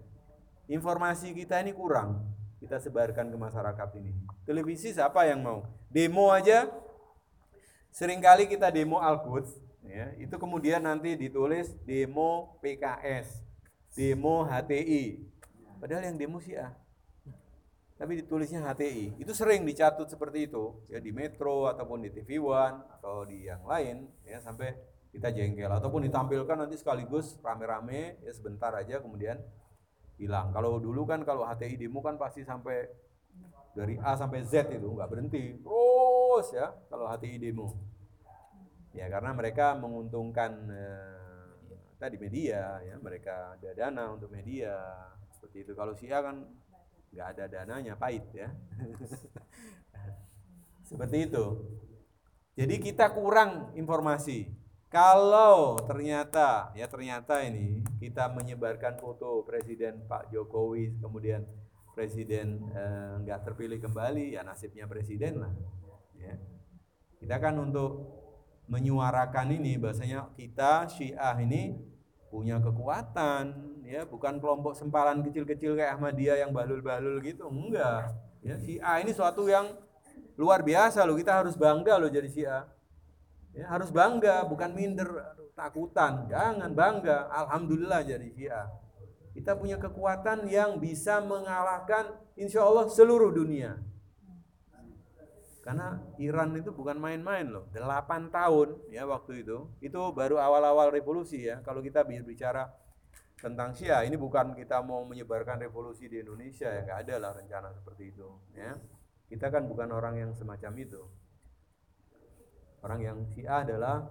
Informasi 0.70 1.34
kita 1.34 1.58
ini 1.66 1.74
kurang 1.74 2.30
kita 2.62 2.78
sebarkan 2.78 3.32
ke 3.32 3.38
masyarakat 3.40 3.90
ini. 3.98 4.14
Televisi 4.46 4.94
siapa 4.94 5.26
yang 5.26 5.42
mau? 5.42 5.66
Demo 5.90 6.30
aja. 6.30 6.70
Seringkali 7.90 8.46
kita 8.46 8.70
demo 8.70 9.02
Al-Quds 9.02 9.50
ya, 9.82 10.14
itu 10.22 10.38
kemudian 10.38 10.86
nanti 10.86 11.18
ditulis 11.18 11.74
demo 11.90 12.62
PKS, 12.62 13.42
demo 13.94 14.46
HTI. 14.46 15.20
Padahal 15.80 16.12
yang 16.12 16.18
demo 16.20 16.38
sih 16.44 16.60
A. 16.60 16.76
Tapi 18.00 18.24
ditulisnya 18.24 18.64
HTI. 18.64 19.20
Itu 19.20 19.36
sering 19.36 19.68
dicatut 19.68 20.08
seperti 20.08 20.48
itu 20.48 20.88
ya 20.88 21.04
di 21.04 21.12
Metro 21.12 21.68
ataupun 21.68 22.08
di 22.08 22.10
TV 22.16 22.40
One 22.40 22.80
atau 22.96 23.28
di 23.28 23.48
yang 23.48 23.64
lain 23.68 24.08
ya 24.24 24.40
sampai 24.40 24.72
kita 25.10 25.34
jengkel 25.34 25.68
ataupun 25.68 26.06
ditampilkan 26.06 26.58
nanti 26.64 26.78
sekaligus 26.78 27.42
rame-rame 27.42 28.22
ya 28.22 28.32
sebentar 28.32 28.72
aja 28.72 29.04
kemudian 29.04 29.36
hilang. 30.16 30.56
Kalau 30.56 30.80
dulu 30.80 31.04
kan 31.04 31.28
kalau 31.28 31.44
HTI 31.44 31.76
demo 31.76 32.00
kan 32.00 32.16
pasti 32.16 32.48
sampai 32.48 32.88
dari 33.76 34.00
A 34.00 34.16
sampai 34.16 34.48
Z 34.48 34.72
itu 34.72 34.88
nggak 34.88 35.10
berhenti 35.10 35.60
terus 35.60 36.48
ya 36.56 36.72
kalau 36.88 37.04
HTI 37.08 37.36
demo. 37.36 37.76
Ya 38.96 39.12
karena 39.12 39.36
mereka 39.36 39.76
menguntungkan 39.76 40.52
eh, 40.72 41.19
tadi 42.00 42.16
media 42.16 42.80
ya 42.80 42.96
mereka 43.04 43.60
ada 43.60 43.76
dana 43.76 44.16
untuk 44.16 44.32
media 44.32 44.74
seperti 45.36 45.68
itu. 45.68 45.72
Kalau 45.76 45.92
si 45.94 46.08
A 46.08 46.24
kan 46.24 46.48
nggak 47.12 47.28
ada 47.36 47.44
dananya 47.52 48.00
pahit 48.00 48.24
ya. 48.32 48.48
seperti 50.90 51.28
itu. 51.28 51.46
Jadi 52.56 52.76
kita 52.80 53.12
kurang 53.12 53.76
informasi. 53.76 54.48
Kalau 54.90 55.78
ternyata 55.86 56.74
ya 56.74 56.90
ternyata 56.90 57.46
ini 57.46 57.86
kita 58.02 58.26
menyebarkan 58.34 58.98
foto 58.98 59.46
Presiden 59.46 60.02
Pak 60.10 60.34
Jokowi 60.34 60.98
kemudian 60.98 61.46
Presiden 61.94 62.64
eh, 62.74 63.14
nggak 63.22 63.46
terpilih 63.46 63.78
kembali 63.78 64.34
ya 64.34 64.42
nasibnya 64.42 64.90
Presiden 64.90 65.46
lah. 65.46 65.54
Ya. 66.18 66.36
Kita 67.22 67.38
kan 67.38 67.60
untuk 67.62 68.18
menyuarakan 68.70 69.62
ini 69.62 69.78
bahasanya 69.82 70.30
kita 70.34 70.90
Syiah 70.90 71.38
ini 71.42 71.89
punya 72.30 72.62
kekuatan 72.62 73.54
ya 73.86 74.06
bukan 74.06 74.38
kelompok 74.38 74.78
sempalan 74.78 75.26
kecil-kecil 75.26 75.74
kayak 75.74 75.98
Ahmadiyah 75.98 76.46
yang 76.46 76.54
bahlul-bahlul 76.54 77.20
gitu 77.26 77.50
enggak 77.50 78.14
ya 78.46 78.56
Syiah 78.62 79.02
ini 79.02 79.12
suatu 79.12 79.50
yang 79.50 79.74
luar 80.38 80.62
biasa 80.62 81.04
loh 81.04 81.18
kita 81.18 81.42
harus 81.42 81.58
bangga 81.58 81.98
loh 81.98 82.08
jadi 82.08 82.30
Syiah 82.30 82.64
Ya, 83.54 83.66
harus 83.66 83.90
bangga, 83.90 84.46
bukan 84.46 84.72
minder, 84.78 85.10
takutan. 85.58 86.30
Jangan 86.30 86.72
bangga. 86.72 87.28
Alhamdulillah 87.28 88.06
jadi 88.06 88.28
Syiah. 88.30 88.68
Kita 89.34 89.56
punya 89.58 89.76
kekuatan 89.76 90.48
yang 90.50 90.78
bisa 90.78 91.22
mengalahkan 91.24 92.14
insya 92.40 92.66
Allah 92.66 92.88
seluruh 92.88 93.34
dunia. 93.34 93.76
Karena 95.70 96.02
Iran 96.18 96.50
itu 96.58 96.74
bukan 96.74 96.98
main-main 96.98 97.46
loh. 97.46 97.70
8 97.70 98.34
tahun 98.34 98.90
ya 98.90 99.06
waktu 99.06 99.46
itu. 99.46 99.70
Itu 99.86 100.18
baru 100.18 100.42
awal-awal 100.42 100.90
revolusi 100.90 101.46
ya. 101.46 101.62
Kalau 101.62 101.86
kita 101.86 102.02
bicara 102.10 102.74
tentang 103.38 103.78
Syiah, 103.78 104.02
ini 104.02 104.18
bukan 104.18 104.58
kita 104.58 104.82
mau 104.82 105.06
menyebarkan 105.06 105.62
revolusi 105.62 106.10
di 106.10 106.26
Indonesia 106.26 106.74
ya. 106.74 106.82
Nggak 106.90 107.00
ada 107.06 107.16
lah 107.22 107.32
rencana 107.38 107.70
seperti 107.78 108.10
itu. 108.10 108.26
Ya. 108.58 108.82
Kita 109.30 109.54
kan 109.54 109.70
bukan 109.70 109.94
orang 109.94 110.18
yang 110.18 110.34
semacam 110.34 110.74
itu. 110.82 111.06
Orang 112.82 113.06
yang 113.06 113.30
Syiah 113.30 113.62
adalah 113.62 114.10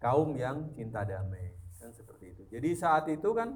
kaum 0.00 0.32
yang 0.32 0.72
cinta 0.72 1.04
damai 1.04 1.60
kan 1.76 1.92
seperti 1.92 2.32
itu. 2.32 2.48
Jadi 2.48 2.72
saat 2.72 3.04
itu 3.12 3.36
kan 3.36 3.52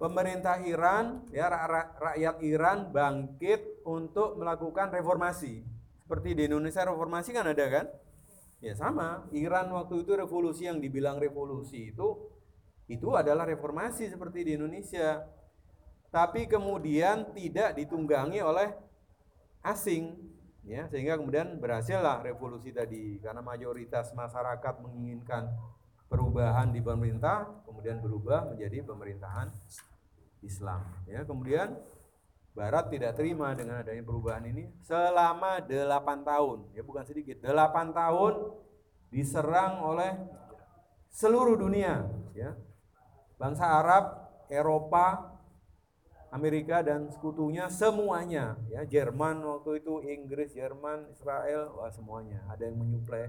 pemerintah 0.00 0.64
Iran 0.64 1.28
ya 1.28 1.52
rakyat 2.00 2.40
Iran 2.40 2.88
bangkit 2.88 3.69
untuk 3.86 4.36
melakukan 4.36 4.92
reformasi. 4.92 5.64
Seperti 6.04 6.34
di 6.34 6.50
Indonesia 6.50 6.82
reformasi 6.84 7.30
kan 7.30 7.46
ada 7.46 7.66
kan? 7.70 7.86
Ya 8.60 8.76
sama, 8.76 9.24
Iran 9.32 9.72
waktu 9.72 10.04
itu 10.04 10.12
revolusi 10.12 10.68
yang 10.68 10.82
dibilang 10.82 11.16
revolusi 11.16 11.94
itu 11.94 12.28
itu 12.90 13.08
adalah 13.14 13.46
reformasi 13.46 14.10
seperti 14.10 14.44
di 14.44 14.52
Indonesia. 14.58 15.24
Tapi 16.10 16.50
kemudian 16.50 17.30
tidak 17.32 17.78
ditunggangi 17.78 18.42
oleh 18.42 18.74
asing 19.62 20.16
ya 20.64 20.88
sehingga 20.92 21.16
kemudian 21.16 21.56
berhasillah 21.56 22.20
revolusi 22.20 22.72
tadi 22.72 23.16
karena 23.20 23.40
mayoritas 23.40 24.12
masyarakat 24.12 24.74
menginginkan 24.84 25.48
perubahan 26.08 26.68
di 26.72 26.84
pemerintah 26.84 27.48
kemudian 27.64 28.00
berubah 28.02 28.52
menjadi 28.52 28.84
pemerintahan 28.84 29.48
Islam 30.44 30.84
ya 31.08 31.24
kemudian 31.24 31.76
Barat 32.60 32.92
tidak 32.92 33.16
terima 33.16 33.56
dengan 33.56 33.80
adanya 33.80 34.04
perubahan 34.04 34.44
ini 34.44 34.68
selama 34.84 35.64
8 35.64 36.28
tahun. 36.28 36.68
Ya 36.76 36.84
bukan 36.84 37.08
sedikit. 37.08 37.40
8 37.40 37.96
tahun 37.96 38.52
diserang 39.08 39.80
oleh 39.80 40.12
seluruh 41.08 41.56
dunia 41.56 42.04
ya. 42.36 42.52
Bangsa 43.40 43.64
Arab 43.64 44.28
Eropa 44.52 45.40
Amerika 46.28 46.84
dan 46.84 47.08
sekutunya 47.08 47.72
semuanya 47.72 48.60
ya. 48.68 48.84
Jerman 48.84 49.40
waktu 49.40 49.80
itu 49.80 50.04
Inggris 50.04 50.52
Jerman 50.52 51.08
Israel 51.16 51.72
wah 51.80 51.88
semuanya. 51.88 52.44
Ada 52.52 52.68
yang 52.68 52.76
menyuplai 52.76 53.24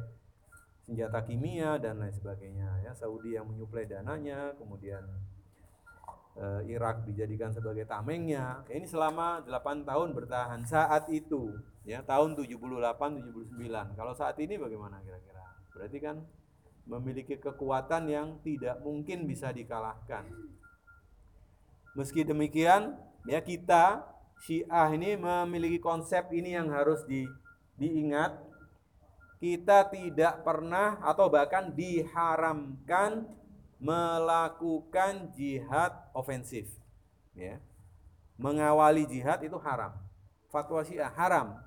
senjata 0.84 1.23
kimia 1.23 1.79
dan 1.79 2.03
lain 2.03 2.11
sebagainya 2.11 2.84
ya. 2.84 2.91
Saudi 2.99 3.39
yang 3.39 3.47
menyuplai 3.47 3.88
dananya 3.88 4.59
kemudian 4.59 5.07
eh, 6.38 6.61
Irak 6.71 7.03
dijadikan 7.07 7.51
sebagai 7.51 7.84
tamengnya. 7.84 8.63
Ya, 8.69 8.73
ini 8.77 8.88
selama 8.88 9.43
8 9.43 9.88
tahun 9.88 10.15
bertahan 10.15 10.63
saat 10.67 11.09
itu 11.11 11.55
ya 11.84 12.05
tahun 12.05 12.38
78 12.38 12.67
79. 12.97 13.97
Kalau 13.97 14.13
saat 14.13 14.38
ini 14.38 14.55
bagaimana 14.55 15.01
kira-kira? 15.01 15.43
Berarti 15.73 15.97
kan 15.97 16.21
memiliki 16.86 17.38
kekuatan 17.38 18.09
yang 18.09 18.27
tidak 18.41 18.82
mungkin 18.82 19.25
bisa 19.29 19.53
dikalahkan. 19.53 20.27
Meski 21.91 22.23
demikian, 22.23 22.95
ya 23.27 23.43
kita 23.43 24.07
Syiah 24.41 24.89
ini 24.89 25.13
memiliki 25.13 25.77
konsep 25.77 26.34
ini 26.34 26.57
yang 26.57 26.73
harus 26.73 27.05
di, 27.05 27.29
diingat. 27.77 28.49
Kita 29.41 29.89
tidak 29.89 30.45
pernah 30.45 31.01
atau 31.01 31.25
bahkan 31.29 31.73
diharamkan 31.73 33.25
melakukan 33.82 35.34
jihad 35.34 35.89
ofensif. 36.13 36.69
Ya. 37.34 37.57
Mengawali 38.38 39.09
jihad 39.09 39.41
itu 39.41 39.57
haram. 39.57 39.97
Fatwa 40.53 40.86
Syiah 40.86 41.09
haram. 41.09 41.57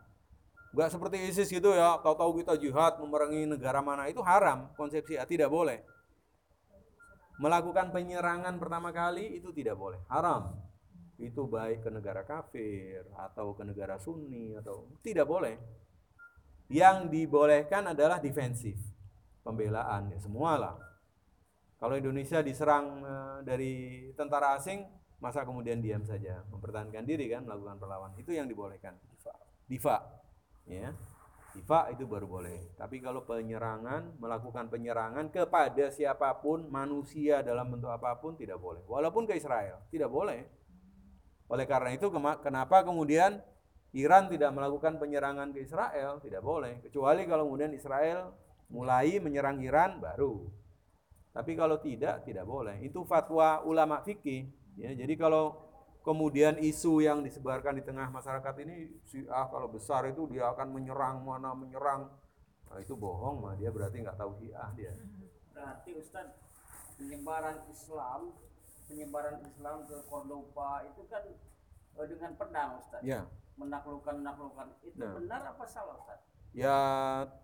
Gak 0.74 0.90
seperti 0.90 1.22
ISIS 1.30 1.50
gitu 1.50 1.70
ya, 1.70 1.98
tahu-tahu 2.02 2.42
kita 2.42 2.58
jihad 2.58 2.98
memerangi 2.98 3.46
negara 3.46 3.78
mana 3.82 4.06
itu 4.10 4.22
haram. 4.22 4.70
Konsep 4.78 5.06
Syiah 5.06 5.26
tidak 5.26 5.50
boleh. 5.50 5.82
Melakukan 7.38 7.90
penyerangan 7.90 8.54
pertama 8.62 8.94
kali 8.94 9.42
itu 9.42 9.50
tidak 9.50 9.74
boleh, 9.74 9.98
haram 10.06 10.54
itu 11.18 11.46
baik 11.46 11.86
ke 11.86 11.90
negara 11.94 12.26
kafir 12.26 13.06
atau 13.14 13.54
ke 13.54 13.62
negara 13.62 13.98
sunni 14.02 14.58
atau 14.58 14.90
tidak 15.02 15.30
boleh. 15.30 15.54
Yang 16.66 17.12
dibolehkan 17.12 17.92
adalah 17.92 18.18
defensif, 18.18 18.74
pembelaan 19.44 20.10
ya 20.10 20.18
semualah. 20.18 20.74
Kalau 21.78 21.94
Indonesia 21.98 22.40
diserang 22.40 23.02
eh, 23.02 23.38
dari 23.44 23.72
tentara 24.14 24.56
asing, 24.56 24.84
masa 25.18 25.44
kemudian 25.44 25.80
diam 25.80 26.04
saja, 26.04 26.44
mempertahankan 26.52 27.04
diri 27.08 27.32
kan, 27.32 27.48
melakukan 27.48 27.80
perlawanan. 27.80 28.16
Itu 28.20 28.36
yang 28.36 28.44
dibolehkan. 28.44 28.96
Difa. 29.64 30.04
Ya. 30.68 30.92
Difa 31.54 31.86
itu 31.94 32.04
baru 32.04 32.26
boleh. 32.26 32.74
Tapi 32.74 32.98
kalau 32.98 33.22
penyerangan, 33.22 34.18
melakukan 34.18 34.66
penyerangan 34.68 35.30
kepada 35.30 35.86
siapa 35.88 36.34
pun, 36.42 36.66
manusia 36.66 37.46
dalam 37.46 37.70
bentuk 37.70 37.88
apa 37.94 38.18
pun 38.18 38.34
tidak 38.34 38.58
boleh. 38.58 38.82
Walaupun 38.90 39.24
ke 39.24 39.38
Israel, 39.38 39.80
tidak 39.88 40.10
boleh. 40.10 40.42
Oleh 41.46 41.66
karena 41.68 41.94
itu 41.94 42.10
kenapa 42.42 42.82
kemudian 42.82 43.38
Iran 43.94 44.26
tidak 44.26 44.50
melakukan 44.50 44.98
penyerangan 44.98 45.54
ke 45.54 45.62
Israel? 45.62 46.18
Tidak 46.18 46.42
boleh. 46.42 46.82
Kecuali 46.82 47.22
kalau 47.30 47.46
kemudian 47.46 47.70
Israel 47.70 48.34
mulai 48.66 49.22
menyerang 49.22 49.62
Iran 49.62 50.02
baru. 50.02 50.50
Tapi 51.34 51.58
kalau 51.58 51.82
tidak, 51.82 52.22
tidak 52.22 52.46
boleh. 52.46 52.78
Itu 52.78 53.02
fatwa 53.02 53.58
ulama 53.66 53.98
fikih. 54.06 54.46
Ya, 54.78 54.94
jadi 54.94 55.18
kalau 55.18 55.58
kemudian 56.06 56.62
isu 56.62 57.02
yang 57.02 57.26
disebarkan 57.26 57.74
di 57.74 57.82
tengah 57.82 58.06
masyarakat 58.06 58.54
ini, 58.62 58.94
ah 59.26 59.50
kalau 59.50 59.66
besar 59.66 60.06
itu 60.06 60.30
dia 60.30 60.46
akan 60.54 60.70
menyerang 60.70 61.26
mana 61.26 61.50
menyerang, 61.58 62.06
nah, 62.70 62.78
itu 62.78 62.94
bohong 62.94 63.42
mah 63.42 63.54
dia 63.58 63.74
berarti 63.74 64.04
nggak 64.04 64.14
tahu 64.14 64.30
syiah 64.38 64.70
dia. 64.78 64.92
Berarti 65.50 65.90
Ustaz 65.98 66.28
penyebaran 66.94 67.58
Islam 67.70 68.30
penyebaran 68.86 69.42
Islam 69.42 69.76
ke 69.88 69.96
Cordoba 70.06 70.84
itu 70.86 71.02
kan 71.08 71.24
uh, 71.98 72.06
dengan 72.06 72.30
pedang 72.38 72.70
Ustaz. 72.78 73.02
Ya. 73.02 73.26
Menaklukkan 73.58 74.18
menaklukkan 74.22 74.66
itu 74.82 74.98
Nah. 74.98 75.14
benar 75.18 75.40
apa 75.50 75.64
salah 75.66 75.98
Ustaz? 75.98 76.20
Ya 76.54 76.78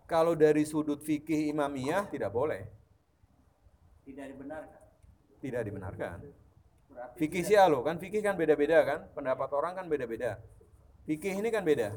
kalau 0.07 0.37
dari 0.37 0.63
sudut 0.63 1.03
fikih 1.03 1.51
imamiyah 1.51 2.07
tidak 2.07 2.31
boleh, 2.31 2.63
Tidak 4.11 4.27
dibenarkan. 4.35 4.81
tidak 5.41 5.61
dibenarkan. 5.65 6.17
Berarti 6.91 7.17
Fikih 7.17 7.43
syiah 7.47 7.65
loh, 7.65 7.81
kan 7.81 7.97
fikih 7.97 8.21
kan 8.21 8.35
beda-beda 8.37 8.83
kan, 8.83 8.99
pendapat 9.15 9.49
orang 9.55 9.73
kan 9.73 9.85
beda-beda. 9.87 10.37
Fikih 11.07 11.39
ini 11.39 11.49
kan 11.49 11.63
beda. 11.65 11.95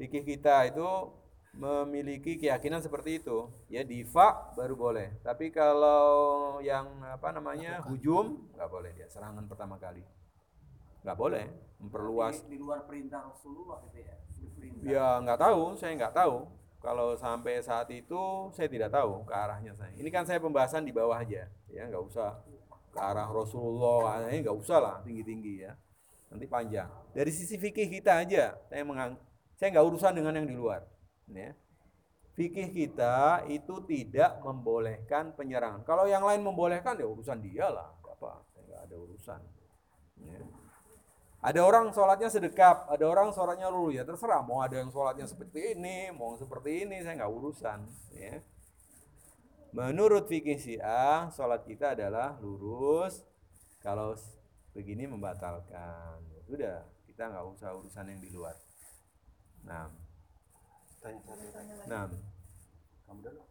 Fikih 0.00 0.26
kita 0.26 0.66
itu 0.66 0.88
memiliki 1.56 2.36
keyakinan 2.36 2.82
seperti 2.82 3.22
itu. 3.22 3.48
Ya 3.70 3.86
difa 3.86 4.52
baru 4.58 4.74
boleh. 4.74 5.14
Tapi 5.22 5.52
kalau 5.54 6.58
yang 6.60 7.00
apa 7.06 7.32
namanya 7.32 7.80
hujum 7.86 8.50
nggak 8.56 8.68
boleh 8.68 8.90
dia 8.96 9.08
serangan 9.08 9.44
pertama 9.46 9.78
kali. 9.78 10.02
Nggak 11.06 11.16
boleh 11.16 11.44
memperluas. 11.78 12.42
di, 12.44 12.56
di 12.56 12.58
luar 12.58 12.84
perintah 12.88 13.30
Rasulullah 13.30 13.78
gitu 13.88 13.98
ya. 14.00 14.16
Ya 14.82 15.06
nggak 15.22 15.38
tahu, 15.38 15.78
saya 15.78 15.92
nggak 15.94 16.16
tahu. 16.16 16.44
Kalau 16.86 17.18
sampai 17.18 17.58
saat 17.66 17.90
itu 17.90 18.46
saya 18.54 18.70
tidak 18.70 18.94
tahu 18.94 19.26
ke 19.26 19.34
arahnya 19.34 19.74
saya. 19.74 19.90
Ini 19.98 20.06
kan 20.06 20.22
saya 20.22 20.38
pembahasan 20.38 20.86
di 20.86 20.94
bawah 20.94 21.18
aja, 21.18 21.50
ya 21.66 21.82
nggak 21.82 22.04
usah 22.06 22.38
ke 22.94 22.98
arah 23.02 23.26
Rasulullah, 23.26 24.22
ini 24.30 24.46
nggak 24.46 24.54
usah 24.54 24.78
lah 24.78 24.96
tinggi-tinggi 25.02 25.66
ya. 25.66 25.74
Nanti 26.30 26.46
panjang. 26.46 26.86
Dari 27.10 27.34
sisi 27.34 27.58
fikih 27.58 27.90
kita 27.90 28.22
aja, 28.22 28.54
saya 28.70 28.86
mengang, 28.86 29.18
saya 29.58 29.74
nggak 29.74 29.82
urusan 29.82 30.14
dengan 30.14 30.38
yang 30.38 30.46
di 30.46 30.54
luar. 30.54 30.86
Ya. 31.26 31.58
Fikih 32.38 32.70
kita 32.70 33.42
itu 33.50 33.82
tidak 33.82 34.38
membolehkan 34.46 35.34
penyerangan. 35.34 35.82
Kalau 35.82 36.06
yang 36.06 36.22
lain 36.22 36.38
membolehkan 36.46 36.94
ya 37.02 37.10
urusan 37.10 37.42
dia 37.42 37.66
lah, 37.66 37.90
apa, 38.06 38.46
saya 38.54 38.62
nggak 38.62 38.82
ada 38.86 38.94
urusan. 38.94 39.40
Ya. 40.22 40.38
Ada 41.46 41.62
orang 41.62 41.94
sholatnya 41.94 42.26
sedekap, 42.26 42.90
ada 42.90 43.06
orang 43.06 43.30
sholatnya 43.30 43.70
lulu 43.70 43.94
ya 43.94 44.02
terserah. 44.02 44.42
Mau 44.42 44.58
ada 44.58 44.82
yang 44.82 44.90
sholatnya 44.90 45.30
seperti 45.30 45.78
ini, 45.78 46.10
mau 46.10 46.34
seperti 46.34 46.82
ini, 46.82 47.06
saya 47.06 47.22
nggak 47.22 47.30
urusan. 47.38 47.86
Ya. 48.18 48.42
Menurut 49.70 50.26
fikih 50.26 50.58
Syiah, 50.58 51.30
sholat 51.30 51.62
kita 51.62 51.94
adalah 51.94 52.34
lurus. 52.42 53.22
Kalau 53.78 54.18
begini 54.74 55.06
membatalkan, 55.06 56.18
ya 56.34 56.40
sudah 56.50 56.76
kita 57.06 57.30
nggak 57.30 57.46
usah 57.54 57.78
urusan 57.78 58.10
yang 58.10 58.18
di 58.18 58.30
luar. 58.34 58.58
Nah, 59.62 59.86
nah, 61.86 62.10
Kamu 63.06 63.22
dulu 63.22 63.42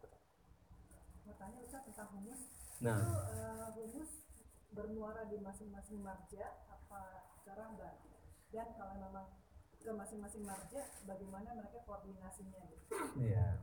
nah. 2.84 3.00
Itu 3.00 3.88
humus 3.88 4.12
bermuara 4.76 5.24
di 5.32 5.40
masing-masing 5.40 6.04
marja 6.04 6.60
apa 6.68 7.25
cara 7.46 7.62
enggak? 7.70 7.94
Dan 8.50 8.66
kalau 8.74 8.94
memang 8.98 9.26
ke 9.78 9.90
masing-masing 9.94 10.42
marja, 10.42 10.82
bagaimana 11.06 11.48
mereka 11.54 11.78
koordinasinya 11.86 12.58
gitu? 12.66 12.84
Iya. 13.22 13.62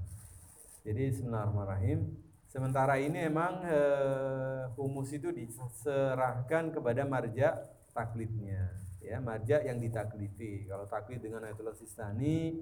Jadi 0.87 1.01
Bismillahirrahmanirrahim. 1.11 1.99
Sementara 2.47 2.95
ini 3.01 3.27
emang 3.27 3.65
eh, 3.67 4.71
humus 4.79 5.11
itu 5.11 5.35
diserahkan 5.35 6.71
kepada 6.71 7.03
marja 7.03 7.59
taklidnya. 7.91 8.71
Ya, 9.03 9.19
marja 9.19 9.59
yang 9.59 9.83
ditakliti. 9.83 10.63
Kalau 10.63 10.87
taklid 10.87 11.19
dengan 11.19 11.43
Ayatullah 11.43 11.75
Sistani 11.75 12.55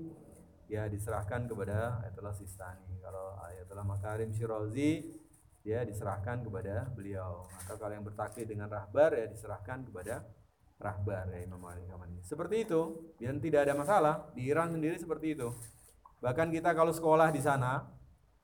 ya 0.65 0.89
diserahkan 0.89 1.45
kepada 1.45 2.01
Ayatullah 2.01 2.33
Sistani. 2.33 2.97
Kalau 2.97 3.37
Ayatullah 3.45 3.85
Makarim 3.85 4.33
Syirazi 4.33 5.21
dia 5.61 5.85
diserahkan 5.85 6.41
kepada 6.41 6.89
beliau. 6.97 7.45
Atau 7.61 7.77
kalau 7.77 7.93
yang 7.93 8.07
bertaklid 8.07 8.49
dengan 8.49 8.73
rahbar 8.73 9.13
ya 9.13 9.29
diserahkan 9.29 9.85
kepada 9.85 10.25
rahbar 10.81 11.29
ya 11.29 11.39
Imam 11.45 11.61
Ali 11.69 11.85
Kamani. 11.85 12.19
Seperti 12.25 12.65
itu, 12.65 13.13
dan 13.21 13.37
tidak 13.37 13.69
ada 13.69 13.73
masalah. 13.77 14.15
Di 14.33 14.49
Iran 14.49 14.73
sendiri 14.73 14.97
seperti 14.97 15.37
itu. 15.37 15.53
Bahkan 16.21 16.49
kita 16.49 16.73
kalau 16.73 16.93
sekolah 16.93 17.29
di 17.29 17.41
sana, 17.41 17.85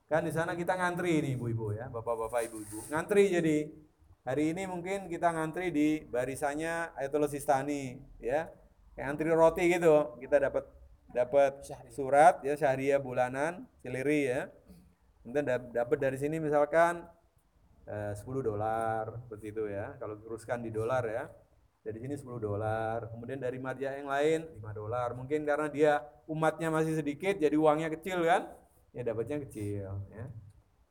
kan 0.10 0.22
di 0.24 0.32
sana 0.32 0.54
kita 0.54 0.78
ngantri 0.78 1.20
nih 1.22 1.34
ibu-ibu 1.36 1.74
ya, 1.74 1.90
bapak-bapak 1.90 2.48
ibu-ibu. 2.50 2.86
Ngantri 2.90 3.34
jadi 3.34 3.58
hari 4.26 4.54
ini 4.54 4.66
mungkin 4.66 5.10
kita 5.10 5.34
ngantri 5.34 5.70
di 5.74 6.06
barisannya 6.08 6.94
Ayatollah 6.98 7.30
Sistani 7.30 7.98
ya. 8.22 8.50
Kayak 8.98 9.08
antri 9.14 9.30
roti 9.30 9.64
gitu. 9.70 10.18
Kita 10.18 10.42
dapat 10.42 10.66
dapat 11.14 11.64
surat 11.94 12.42
ya 12.42 12.58
syahriah 12.58 12.98
bulanan 12.98 13.70
siliri 13.82 14.30
ya. 14.30 14.42
Kemudian 15.22 15.46
dap- 15.46 15.70
dapat 15.70 15.98
dari 16.02 16.18
sini 16.18 16.42
misalkan 16.42 17.06
eh, 17.86 18.14
10 18.18 18.26
dolar 18.42 19.22
seperti 19.22 19.54
itu 19.54 19.70
ya. 19.70 19.94
Kalau 20.02 20.18
teruskan 20.18 20.66
di 20.66 20.74
dolar 20.74 21.06
ya. 21.06 21.30
Dari 21.88 22.04
sini 22.04 22.20
10 22.20 22.44
dolar. 22.44 23.08
Kemudian 23.08 23.40
dari 23.40 23.56
marja 23.64 23.96
yang 23.96 24.12
lain 24.12 24.44
5 24.60 24.76
dolar. 24.76 25.16
Mungkin 25.16 25.48
karena 25.48 25.72
dia 25.72 26.04
umatnya 26.28 26.68
masih 26.68 27.00
sedikit 27.00 27.40
jadi 27.40 27.56
uangnya 27.56 27.88
kecil 27.96 28.28
kan. 28.28 28.52
Ya 28.92 29.08
dapatnya 29.08 29.40
kecil 29.48 29.88
ya. 30.12 30.26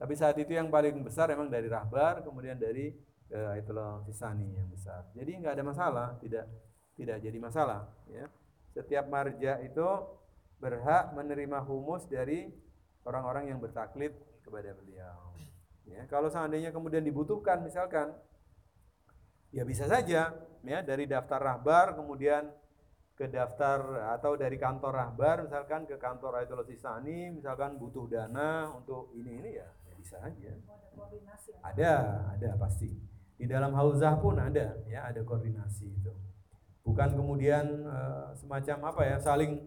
Tapi 0.01 0.13
saat 0.17 0.41
itu 0.41 0.57
yang 0.57 0.73
paling 0.73 1.05
besar 1.05 1.33
emang 1.33 1.49
dari 1.49 1.69
Rahbar, 1.69 2.21
kemudian 2.21 2.57
dari 2.57 2.93
eh, 3.33 3.53
Ayatollah 3.57 4.05
Sistani 4.09 4.57
yang 4.57 4.69
besar. 4.73 5.09
Jadi 5.13 5.37
nggak 5.41 5.53
ada 5.57 5.65
masalah, 5.65 6.09
tidak 6.21 6.49
tidak 6.97 7.21
jadi 7.21 7.39
masalah 7.41 7.89
ya. 8.09 8.29
Setiap 8.73 9.09
marja 9.09 9.61
itu 9.65 9.89
berhak 10.61 11.13
menerima 11.13 11.61
humus 11.65 12.05
dari 12.09 12.49
orang-orang 13.05 13.53
yang 13.53 13.61
bertaklid 13.61 14.13
kepada 14.45 14.73
beliau. 14.77 15.33
Ya, 15.87 16.03
kalau 16.11 16.27
seandainya 16.27 16.75
kemudian 16.75 17.05
dibutuhkan 17.07 17.63
misalkan 17.63 18.11
ya 19.55 19.63
bisa 19.63 19.87
saja 19.87 20.35
ya 20.67 20.79
dari 20.83 21.07
daftar 21.07 21.39
rahbar 21.39 21.95
kemudian 21.95 22.51
ke 23.17 23.33
daftar 23.33 24.13
atau 24.13 24.37
dari 24.37 24.61
kantor 24.61 24.93
rahbar 24.93 25.49
misalkan 25.49 25.89
ke 25.89 25.97
kantor 25.97 26.43
Ayatollah 26.43 26.69
Sistani 26.69 27.33
misalkan 27.33 27.81
butuh 27.81 28.05
dana 28.11 28.69
untuk 28.77 29.09
ini 29.17 29.41
ini 29.41 29.51
ya, 29.57 29.69
ya 29.89 29.93
bisa 29.97 30.17
aja. 30.21 30.53
Ada 30.53 30.53
ya? 30.53 30.57
Ada, 31.65 31.93
ada 32.37 32.49
pasti. 32.61 32.93
Di 33.37 33.49
dalam 33.49 33.73
hauzah 33.73 34.21
pun 34.21 34.37
ada, 34.37 34.81
ya 34.85 35.09
ada 35.09 35.21
koordinasi 35.25 35.97
itu. 35.97 36.13
Bukan 36.85 37.17
kemudian 37.17 37.65
eh, 37.89 38.29
semacam 38.37 38.93
apa 38.93 39.03
ya 39.09 39.17
saling 39.17 39.65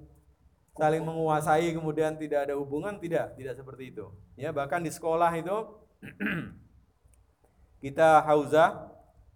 saling 0.80 1.04
menguasai 1.04 1.76
kemudian 1.76 2.16
tidak 2.16 2.48
ada 2.48 2.56
hubungan 2.56 2.96
tidak 3.04 3.36
tidak 3.36 3.52
seperti 3.60 3.92
itu 3.92 4.08
ya 4.40 4.56
bahkan 4.56 4.80
di 4.80 4.88
sekolah 4.88 5.28
itu 5.36 5.58
kita 7.84 8.24
hauzah 8.24 8.88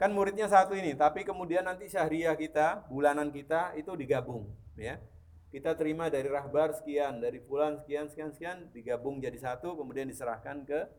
kan 0.04 0.12
muridnya 0.12 0.52
satu 0.52 0.76
ini 0.76 1.00
tapi 1.00 1.24
kemudian 1.24 1.64
nanti 1.64 1.88
syahriah 1.88 2.36
kita 2.36 2.84
bulanan 2.92 3.32
kita 3.32 3.72
itu 3.80 3.96
digabung 3.96 4.52
ya 4.76 5.00
kita 5.48 5.80
terima 5.80 6.12
dari 6.12 6.28
rahbar 6.28 6.76
sekian 6.76 7.24
dari 7.24 7.40
fulan 7.40 7.80
sekian 7.80 8.12
sekian 8.12 8.36
sekian 8.36 8.58
digabung 8.76 9.24
jadi 9.24 9.40
satu 9.40 9.80
kemudian 9.80 10.12
diserahkan 10.12 10.68
ke 10.68 10.92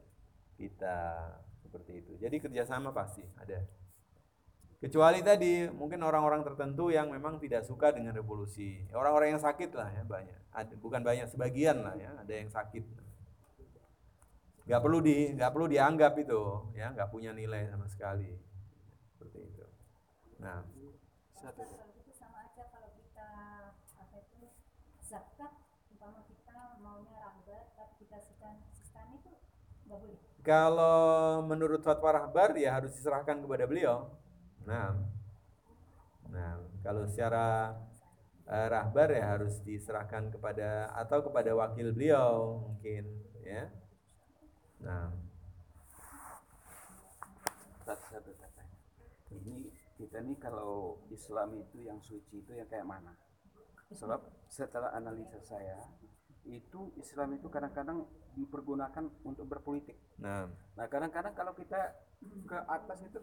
kita 0.56 1.20
seperti 1.60 2.00
itu 2.00 2.16
jadi 2.16 2.32
kerjasama 2.40 2.96
pasti 2.96 3.20
ada 3.36 3.60
Kecuali 4.84 5.24
tadi 5.24 5.64
mungkin 5.64 5.96
orang-orang 6.04 6.44
tertentu 6.44 6.92
yang 6.92 7.08
memang 7.08 7.40
tidak 7.40 7.64
suka 7.64 7.88
dengan 7.88 8.12
revolusi. 8.12 8.84
Orang-orang 8.92 9.32
yang 9.32 9.40
sakit 9.40 9.72
lah 9.72 9.88
ya 9.88 10.04
banyak. 10.04 10.40
Ada, 10.52 10.76
bukan 10.76 11.00
banyak 11.00 11.24
sebagian 11.32 11.80
lah 11.80 11.96
ya, 11.96 12.12
ada 12.12 12.28
yang 12.28 12.52
sakit. 12.52 12.84
Gak 14.68 14.80
perlu 14.84 15.00
di 15.00 15.32
nggak 15.32 15.50
perlu 15.56 15.72
dianggap 15.72 16.12
itu 16.20 16.68
ya, 16.76 16.92
nggak 16.92 17.08
punya 17.08 17.32
nilai 17.32 17.64
sama 17.72 17.88
sekali. 17.88 18.36
Nah, 20.42 20.64
Satu. 21.34 21.62
kalau 21.62 21.94
itu 21.94 22.12
sama 22.14 22.48
aja 22.48 22.62
kalau 22.72 22.90
kita 22.96 23.28
apa 24.00 24.16
itu 24.18 24.40
zakat 25.04 25.52
umpama 25.92 26.24
kita 26.26 26.78
maunya 26.80 27.14
rahbar 27.20 27.70
tapi 27.76 27.92
dikasihkan 28.02 28.64
sistem 28.72 29.18
itu 29.18 29.32
nggak 29.84 29.98
boleh 30.00 30.18
kalau 30.44 31.40
menurut 31.40 31.80
fatwa 31.80 32.12
rahbar 32.12 32.52
ya 32.52 32.76
harus 32.76 32.92
diserahkan 32.92 33.40
kepada 33.40 33.64
beliau. 33.64 34.12
Nah, 34.68 34.92
nah 36.28 36.60
kalau 36.84 37.08
secara 37.08 37.72
eh, 38.44 38.68
rahbar 38.68 39.08
ya 39.08 39.24
harus 39.24 39.64
diserahkan 39.64 40.28
kepada 40.28 40.92
atau 40.92 41.24
kepada 41.24 41.56
wakil 41.56 41.96
beliau 41.96 42.60
mungkin 42.60 43.08
ya. 43.40 43.72
Nah, 44.84 45.16
satu 47.88 48.04
satu 48.36 48.62
ini 49.32 49.72
kita 49.94 50.20
nih 50.20 50.36
kalau 50.38 50.98
Islam 51.10 51.58
itu 51.58 51.86
yang 51.86 51.98
suci 52.02 52.42
itu 52.42 52.52
yang 52.54 52.66
kayak 52.66 52.86
mana? 52.86 53.14
Sebab 53.94 54.20
setelah 54.50 54.90
analisa 54.94 55.38
saya 55.42 55.78
itu 56.44 56.92
Islam 57.00 57.40
itu 57.40 57.48
kadang-kadang 57.48 58.04
dipergunakan 58.36 59.08
untuk 59.24 59.46
berpolitik. 59.48 59.96
Nah, 60.20 60.50
nah 60.76 60.86
kadang-kadang 60.90 61.32
kalau 61.32 61.56
kita 61.56 61.94
ke 62.44 62.58
atas 62.68 62.98
itu 63.06 63.20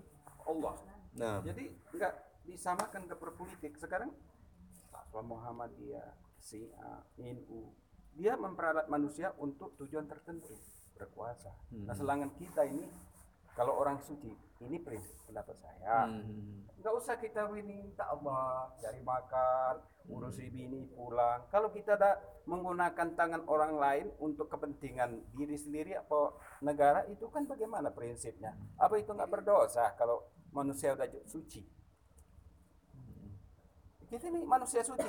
Allah. 0.47 0.75
Nah, 1.19 1.43
jadi 1.45 1.69
nggak 1.93 2.13
disamakan 2.49 3.05
ke 3.05 3.15
berpolitik. 3.19 3.77
Sekarang 3.77 4.09
Fatwa 4.89 5.21
Muhammadiyah 5.21 6.17
Syiah 6.41 7.05
NU 7.21 7.69
dia 8.17 8.35
memperalat 8.35 8.91
manusia 8.91 9.31
untuk 9.39 9.77
tujuan 9.79 10.03
tertentu 10.09 10.57
berkuasa. 10.97 11.51
Nah 11.71 11.95
Hmm. 11.95 11.95
selangan 11.95 12.29
kita 12.35 12.67
ini 12.67 12.85
kalau 13.55 13.79
orang 13.79 14.01
suci 14.03 14.35
ini 14.61 14.77
prinsip 14.77 15.17
pendapat 15.25 15.57
saya. 15.57 16.05
Hmm, 16.05 16.69
nggak 16.77 16.93
usah 16.93 17.17
kita 17.17 17.49
ini 17.57 17.89
minta 17.89 18.05
Allah 18.05 18.69
cari 18.77 19.01
makan 19.01 19.81
urusi 20.09 20.49
bini 20.49 20.85
pulang. 20.93 21.49
Kalau 21.49 21.73
kita 21.73 21.97
ada 21.97 22.21
menggunakan 22.45 23.17
tangan 23.17 23.41
orang 23.49 23.73
lain 23.77 24.07
untuk 24.17 24.49
kepentingan 24.49 25.21
diri 25.33 25.57
sendiri 25.57 25.97
apa 25.97 26.37
negara 26.61 27.05
itu 27.09 27.25
kan 27.29 27.45
bagaimana 27.45 27.89
prinsipnya? 27.89 28.53
Apa 28.77 29.01
itu 29.01 29.09
nggak 29.09 29.29
berdosa 29.29 29.93
kalau 29.97 30.25
manusia 30.53 30.93
udah 30.93 31.09
ju- 31.09 31.25
suci? 31.25 31.61
Kita 34.11 34.27
ini 34.27 34.43
manusia 34.43 34.83
suci 34.83 35.07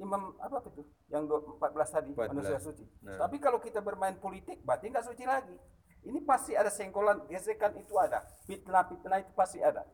Imam 0.00 0.32
apa 0.40 0.64
itu? 0.64 0.82
Yang 1.12 1.22
dua- 1.28 1.44
14 1.60 1.88
tadi 1.92 2.10
14. 2.16 2.32
manusia 2.32 2.58
suci. 2.58 2.84
Nah. 3.04 3.20
tapi 3.20 3.36
kalau 3.36 3.60
kita 3.60 3.84
bermain 3.84 4.16
politik 4.16 4.64
berarti 4.64 4.88
nggak 4.88 5.06
suci 5.06 5.24
lagi 5.28 5.56
ini 6.04 6.20
pasti 6.24 6.56
ada 6.56 6.72
sengkolan 6.72 7.28
gesekan 7.28 7.76
itu 7.76 7.94
ada 8.00 8.24
fitnah-fitnah 8.48 9.20
itu 9.20 9.32
pasti 9.36 9.60
ada 9.60 9.84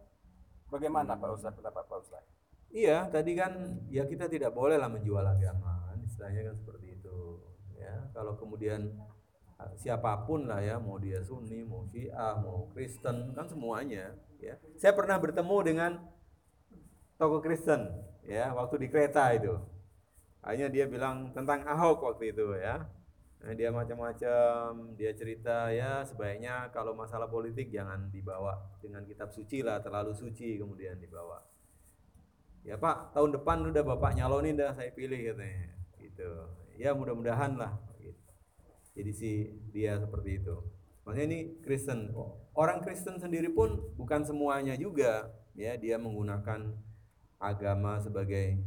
bagaimana 0.71 1.19
Pak 1.19 1.31
Ustaz 1.35 1.53
pendapat 1.55 1.85
Pak 1.87 1.99
Ustaz 2.03 2.25
Iya, 2.77 3.07
tadi 3.09 3.39
kan 3.39 3.79
ya 3.87 4.05
kita 4.05 4.27
tidak 4.27 4.51
boleh 4.53 4.77
lah 4.77 4.91
menjual 4.91 5.23
agama, 5.23 5.97
istilahnya 6.03 6.51
kan 6.53 6.57
seperti 6.59 6.87
itu. 6.99 7.41
Ya, 7.79 8.11
kalau 8.11 8.35
kemudian 8.35 8.91
ah, 9.57 9.71
siapa 9.79 10.27
pun 10.27 10.51
lah 10.51 10.61
ya, 10.61 10.77
mau 10.83 10.99
dia 10.99 11.23
Sunni, 11.23 11.63
mau 11.63 11.87
Syiah, 11.87 12.37
mau 12.43 12.67
Kristen, 12.75 13.33
kan 13.33 13.47
semuanya. 13.47 14.13
Ya, 14.43 14.59
saya 14.77 14.93
pernah 14.93 15.17
bertemu 15.17 15.57
dengan 15.63 15.91
tokoh 17.17 17.41
Kristen, 17.41 17.87
ya, 18.27 18.51
waktu 18.53 18.83
di 18.83 18.87
kereta 18.91 19.31
itu. 19.33 19.55
Hanya 20.45 20.71
dia 20.71 20.87
bilang 20.87 21.35
tentang 21.35 21.67
Ahok 21.67 22.07
waktu 22.13 22.31
itu 22.35 22.55
ya. 22.61 22.87
Nah, 23.47 23.55
dia 23.55 23.71
macam-macam, 23.71 24.99
dia 24.99 25.15
cerita 25.15 25.71
ya 25.71 26.03
sebaiknya 26.03 26.67
kalau 26.75 26.99
masalah 26.99 27.31
politik 27.31 27.71
jangan 27.71 28.11
dibawa 28.11 28.59
dengan 28.83 29.07
kitab 29.07 29.31
suci 29.31 29.63
lah, 29.63 29.79
terlalu 29.79 30.11
suci 30.19 30.59
kemudian 30.59 30.99
dibawa. 30.99 31.47
Ya 32.67 32.75
Pak 32.75 33.15
tahun 33.15 33.39
depan 33.39 33.63
udah 33.71 33.87
Bapak 33.87 34.19
nyalonin 34.19 34.59
dah 34.59 34.75
saya 34.75 34.91
pilih 34.91 35.31
katanya 35.31 35.71
gitu. 36.03 36.27
Ya 36.75 36.91
mudah-mudahan 36.91 37.55
lah 37.55 37.79
gitu. 38.03 38.19
jadi 38.99 39.13
si 39.15 39.55
dia 39.71 39.95
seperti 40.03 40.43
itu. 40.43 40.67
Maksudnya 41.07 41.27
ini 41.31 41.39
Kristen 41.63 42.11
orang 42.59 42.83
Kristen 42.83 43.23
sendiri 43.23 43.55
pun 43.55 43.79
bukan 43.95 44.27
semuanya 44.27 44.75
juga 44.75 45.31
ya 45.55 45.79
dia 45.79 46.03
menggunakan 46.03 46.75
agama 47.39 48.03
sebagai 48.03 48.59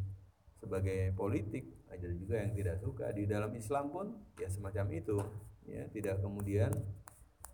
sebagai 0.55 1.11
politik 1.19 1.67
ada 1.89 2.07
juga 2.13 2.35
yang 2.37 2.53
tidak 2.53 2.77
suka. 2.79 3.09
Di 3.11 3.25
dalam 3.25 3.51
Islam 3.57 3.89
pun 3.89 4.13
ya 4.37 4.47
semacam 4.47 4.85
itu 4.93 5.17
ya. 5.65 5.89
Tidak 5.89 6.21
kemudian 6.21 6.71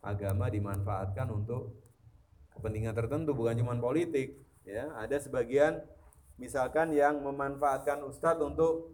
agama 0.03 0.51
dimanfaatkan 0.51 1.31
untuk 1.31 1.79
kepentingan 2.53 2.93
tertentu 2.93 3.31
bukan 3.31 3.55
cuma 3.55 3.73
politik 3.79 4.36
ya. 4.67 4.91
Ada 4.99 5.23
sebagian 5.23 5.81
misalkan 6.36 6.91
yang 6.91 7.23
memanfaatkan 7.23 8.03
ustadz 8.03 8.43
untuk 8.43 8.91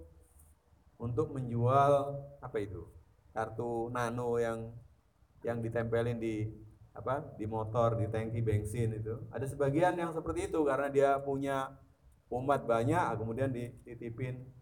untuk 1.02 1.34
menjual 1.34 2.22
apa 2.38 2.58
itu 2.62 2.86
kartu 3.34 3.90
nano 3.90 4.38
yang 4.38 4.70
yang 5.42 5.58
ditempelin 5.58 6.22
di 6.22 6.46
apa 6.94 7.26
di 7.40 7.50
motor 7.50 7.98
di 7.98 8.06
tangki 8.14 8.46
bensin 8.46 8.94
itu. 8.94 9.26
Ada 9.34 9.50
sebagian 9.50 9.98
yang 9.98 10.14
seperti 10.14 10.54
itu 10.54 10.62
karena 10.62 10.88
dia 10.94 11.10
punya 11.18 11.74
umat 12.30 12.64
banyak 12.70 13.18
kemudian 13.18 13.50
dititipin 13.50 14.61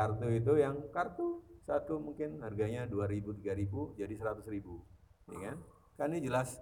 kartu 0.00 0.32
itu 0.32 0.52
yang 0.56 0.80
kartu 0.88 1.44
satu 1.68 2.00
mungkin 2.00 2.40
harganya 2.40 2.88
2000 2.88 3.36
3000 3.44 4.00
jadi 4.00 4.14
100.000 4.16 5.36
ya 5.36 5.38
kan? 5.52 5.56
Kan 6.00 6.08
ini 6.16 6.24
jelas 6.24 6.56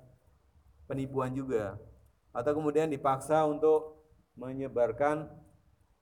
penipuan 0.91 1.31
juga. 1.31 1.79
Atau 2.35 2.59
kemudian 2.59 2.91
dipaksa 2.91 3.47
untuk 3.47 4.03
menyebarkan 4.35 5.31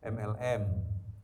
MLM 0.00 0.62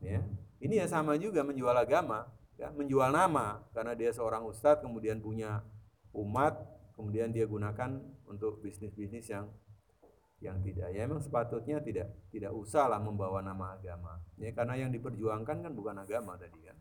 ya. 0.05 0.21
Ini 0.61 0.85
ya 0.85 0.87
sama 0.87 1.17
juga 1.17 1.41
menjual 1.41 1.73
agama 1.73 2.29
ya. 2.61 2.69
Menjual 2.77 3.09
nama 3.09 3.65
karena 3.73 3.97
dia 3.97 4.13
seorang 4.13 4.45
ustadz 4.45 4.85
kemudian 4.85 5.25
punya 5.25 5.65
umat 6.13 6.61
kemudian 6.93 7.33
dia 7.33 7.49
gunakan 7.49 8.05
untuk 8.29 8.61
bisnis-bisnis 8.61 9.33
yang 9.33 9.49
yang 10.43 10.59
tidak 10.59 10.91
ya 10.91 11.07
memang 11.07 11.23
sepatutnya 11.23 11.79
tidak 11.79 12.11
tidak 12.35 12.51
usah 12.51 12.91
lah 12.91 12.99
membawa 12.99 13.39
nama 13.39 13.79
agama. 13.79 14.19
Ya 14.35 14.51
karena 14.51 14.75
yang 14.75 14.91
diperjuangkan 14.91 15.63
kan 15.63 15.73
bukan 15.73 16.03
agama 16.03 16.35
tadi 16.35 16.59
kan. 16.67 16.75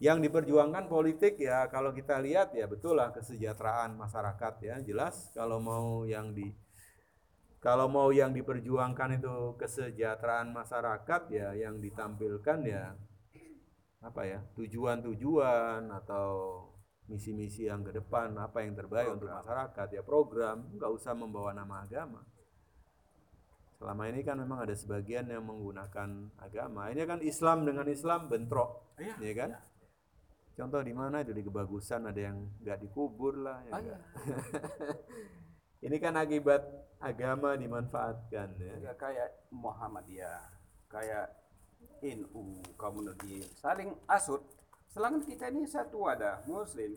Yang 0.00 0.28
diperjuangkan 0.28 0.88
politik 0.88 1.36
ya 1.36 1.68
kalau 1.68 1.92
kita 1.92 2.16
lihat 2.24 2.56
ya 2.56 2.64
betul 2.64 2.96
lah 2.96 3.12
kesejahteraan 3.12 3.92
masyarakat 3.96 4.54
ya 4.64 4.74
jelas 4.80 5.36
kalau 5.36 5.60
mau 5.60 6.08
yang 6.08 6.32
di 6.32 6.48
kalau 7.60 7.92
mau 7.92 8.08
yang 8.08 8.32
diperjuangkan 8.32 9.20
itu 9.20 9.56
kesejahteraan 9.60 10.52
masyarakat 10.52 11.22
ya 11.28 11.52
yang 11.56 11.76
ditampilkan 11.80 12.58
ya 12.64 12.96
apa 14.00 14.22
ya 14.24 14.40
tujuan-tujuan 14.56 15.92
atau 15.92 16.62
misi-misi 17.08 17.68
yang 17.68 17.84
ke 17.84 17.92
depan 17.96 18.32
apa 18.40 18.64
yang 18.64 18.72
terbaik 18.72 19.12
untuk 19.12 19.28
masyarakat 19.28 19.88
ya 19.92 20.00
program. 20.00 20.72
Nggak 20.72 20.92
usah 20.92 21.12
membawa 21.12 21.52
nama 21.52 21.84
agama 21.84 22.24
selama 23.76 24.08
ini 24.08 24.24
kan 24.24 24.36
memang 24.40 24.64
ada 24.64 24.72
sebagian 24.72 25.28
yang 25.28 25.44
menggunakan 25.44 26.08
agama 26.40 26.88
ini 26.88 27.02
kan 27.04 27.20
Islam 27.20 27.64
dengan 27.64 27.86
Islam 27.86 28.26
bentrok 28.26 28.96
Iya, 28.96 29.14
ya 29.20 29.32
kan 29.36 29.50
contoh 30.56 30.80
di 30.80 30.96
mana 30.96 31.20
itu 31.20 31.36
di 31.36 31.44
kebagusan 31.44 32.08
ada 32.08 32.16
yang 32.16 32.48
nggak 32.64 32.80
dikubur 32.80 33.36
lah 33.44 33.60
ya 33.68 33.72
Ah, 33.76 33.80
nggak? 33.84 34.00
ini 35.86 35.96
kan 36.00 36.16
akibat 36.16 36.62
agama 36.98 37.52
dimanfaatkan 37.54 38.56
ya 38.56 38.74
Ya, 38.80 38.92
kayak 38.96 39.28
Muhammadiyah, 39.52 40.40
kayak 40.88 41.28
NU, 42.00 42.60
komunis 42.76 43.52
saling 43.60 43.92
asut. 44.08 44.40
Selama 44.88 45.20
kita 45.20 45.52
ini 45.52 45.68
satu 45.68 46.08
wadah 46.08 46.40
Muslim. 46.48 46.96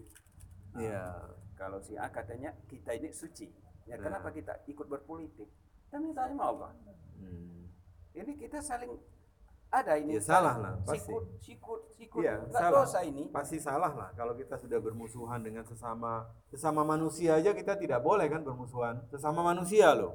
Iya. 0.75 1.19
Kalau 1.59 1.83
si 1.83 1.99
A 1.99 2.07
katanya 2.07 2.55
kita 2.71 2.95
ini 2.95 3.11
suci. 3.11 3.51
Ya 3.83 3.99
Nah. 3.99 4.07
kenapa 4.07 4.31
kita 4.31 4.63
ikut 4.71 4.87
berpolitik? 4.87 5.51
Kita 5.89 5.97
minta 5.97 6.29
sama 6.29 6.43
Allah. 6.53 6.69
Hmm. 7.17 7.65
Ini 8.13 8.37
kita 8.37 8.61
saling 8.61 8.93
ada 9.73 9.97
ini. 9.97 10.17
Ya, 10.17 10.21
salah 10.21 10.61
lah, 10.61 10.73
pasti. 10.85 11.09
Sikut, 11.09 11.25
sikut, 11.41 11.81
sikut. 11.97 12.21
Nggak 12.21 12.53
salah. 12.53 12.85
dosa 12.85 12.99
ini. 13.01 13.25
Pasti 13.33 13.57
salah 13.57 13.89
lah 13.97 14.13
kalau 14.13 14.37
kita 14.37 14.61
sudah 14.61 14.77
bermusuhan 14.77 15.41
dengan 15.41 15.65
sesama 15.65 16.29
sesama 16.53 16.85
manusia 16.85 17.41
aja 17.41 17.57
kita 17.57 17.73
tidak 17.73 18.05
boleh 18.05 18.29
kan 18.29 18.45
bermusuhan 18.45 19.01
sesama 19.09 19.41
manusia 19.41 19.97
loh. 19.97 20.13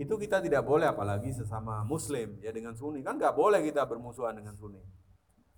Itu 0.00 0.16
kita 0.16 0.40
tidak 0.40 0.64
boleh 0.64 0.88
apalagi 0.88 1.36
sesama 1.36 1.84
muslim 1.84 2.40
ya 2.40 2.48
dengan 2.48 2.72
sunni 2.72 3.04
kan 3.04 3.20
nggak 3.20 3.36
boleh 3.36 3.60
kita 3.60 3.84
bermusuhan 3.84 4.32
dengan 4.32 4.56
sunni. 4.56 4.80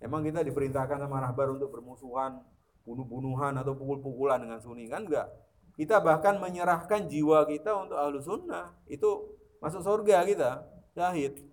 Emang 0.03 0.27
kita 0.27 0.43
diperintahkan 0.43 1.07
sama 1.07 1.23
rahbar 1.23 1.55
untuk 1.55 1.71
bermusuhan, 1.71 2.43
bunuh-bunuhan 2.83 3.55
atau 3.63 3.79
pukul-pukulan 3.79 4.43
dengan 4.43 4.59
sunni 4.59 4.91
kan 4.91 5.07
enggak. 5.07 5.31
Kita 5.75 5.99
bahkan 5.99 6.39
menyerahkan 6.39 7.11
jiwa 7.11 7.43
kita 7.47 7.75
untuk 7.75 7.99
ahlu 7.99 8.23
sunnah. 8.23 8.71
Itu 8.87 9.35
masuk 9.59 9.83
surga 9.83 10.23
kita 10.23 10.63
syahid. 10.95 11.43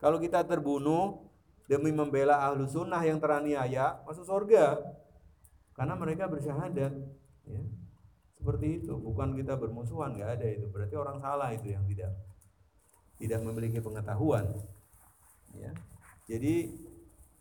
Kalau 0.00 0.16
kita 0.16 0.40
terbunuh 0.48 1.28
demi 1.68 1.92
membela 1.92 2.40
ahlu 2.40 2.64
sunnah 2.64 3.00
yang 3.04 3.20
teraniaya 3.20 4.00
masuk 4.08 4.24
surga. 4.24 4.80
Karena 5.76 5.92
mereka 5.92 6.24
bersyahadat 6.24 6.96
ya. 7.44 7.62
seperti 8.40 8.80
itu. 8.80 8.96
Bukan 8.96 9.36
kita 9.36 9.60
bermusuhan 9.60 10.16
nggak 10.16 10.40
ada 10.40 10.46
itu. 10.48 10.66
Berarti 10.72 10.96
orang 10.96 11.20
salah 11.20 11.52
itu 11.52 11.68
yang 11.76 11.84
tidak 11.84 12.16
tidak 13.20 13.40
memiliki 13.44 13.80
pengetahuan 13.84 14.48
ya. 15.56 15.72
Jadi 16.24 16.72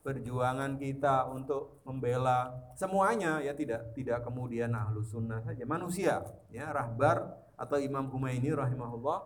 perjuangan 0.05 0.77
kita 0.77 1.25
untuk 1.33 1.81
membela 1.81 2.53
semuanya 2.77 3.41
ya 3.41 3.57
tidak 3.57 3.89
tidak 3.97 4.21
kemudian 4.21 4.69
ahlu 4.77 5.01
sunnah 5.01 5.41
saja. 5.41 5.65
Manusia 5.65 6.21
ya 6.53 6.69
rahbar 6.69 7.33
atau 7.57 7.81
Imam 7.81 8.05
Humaini 8.13 8.53
rahimahullah 8.53 9.25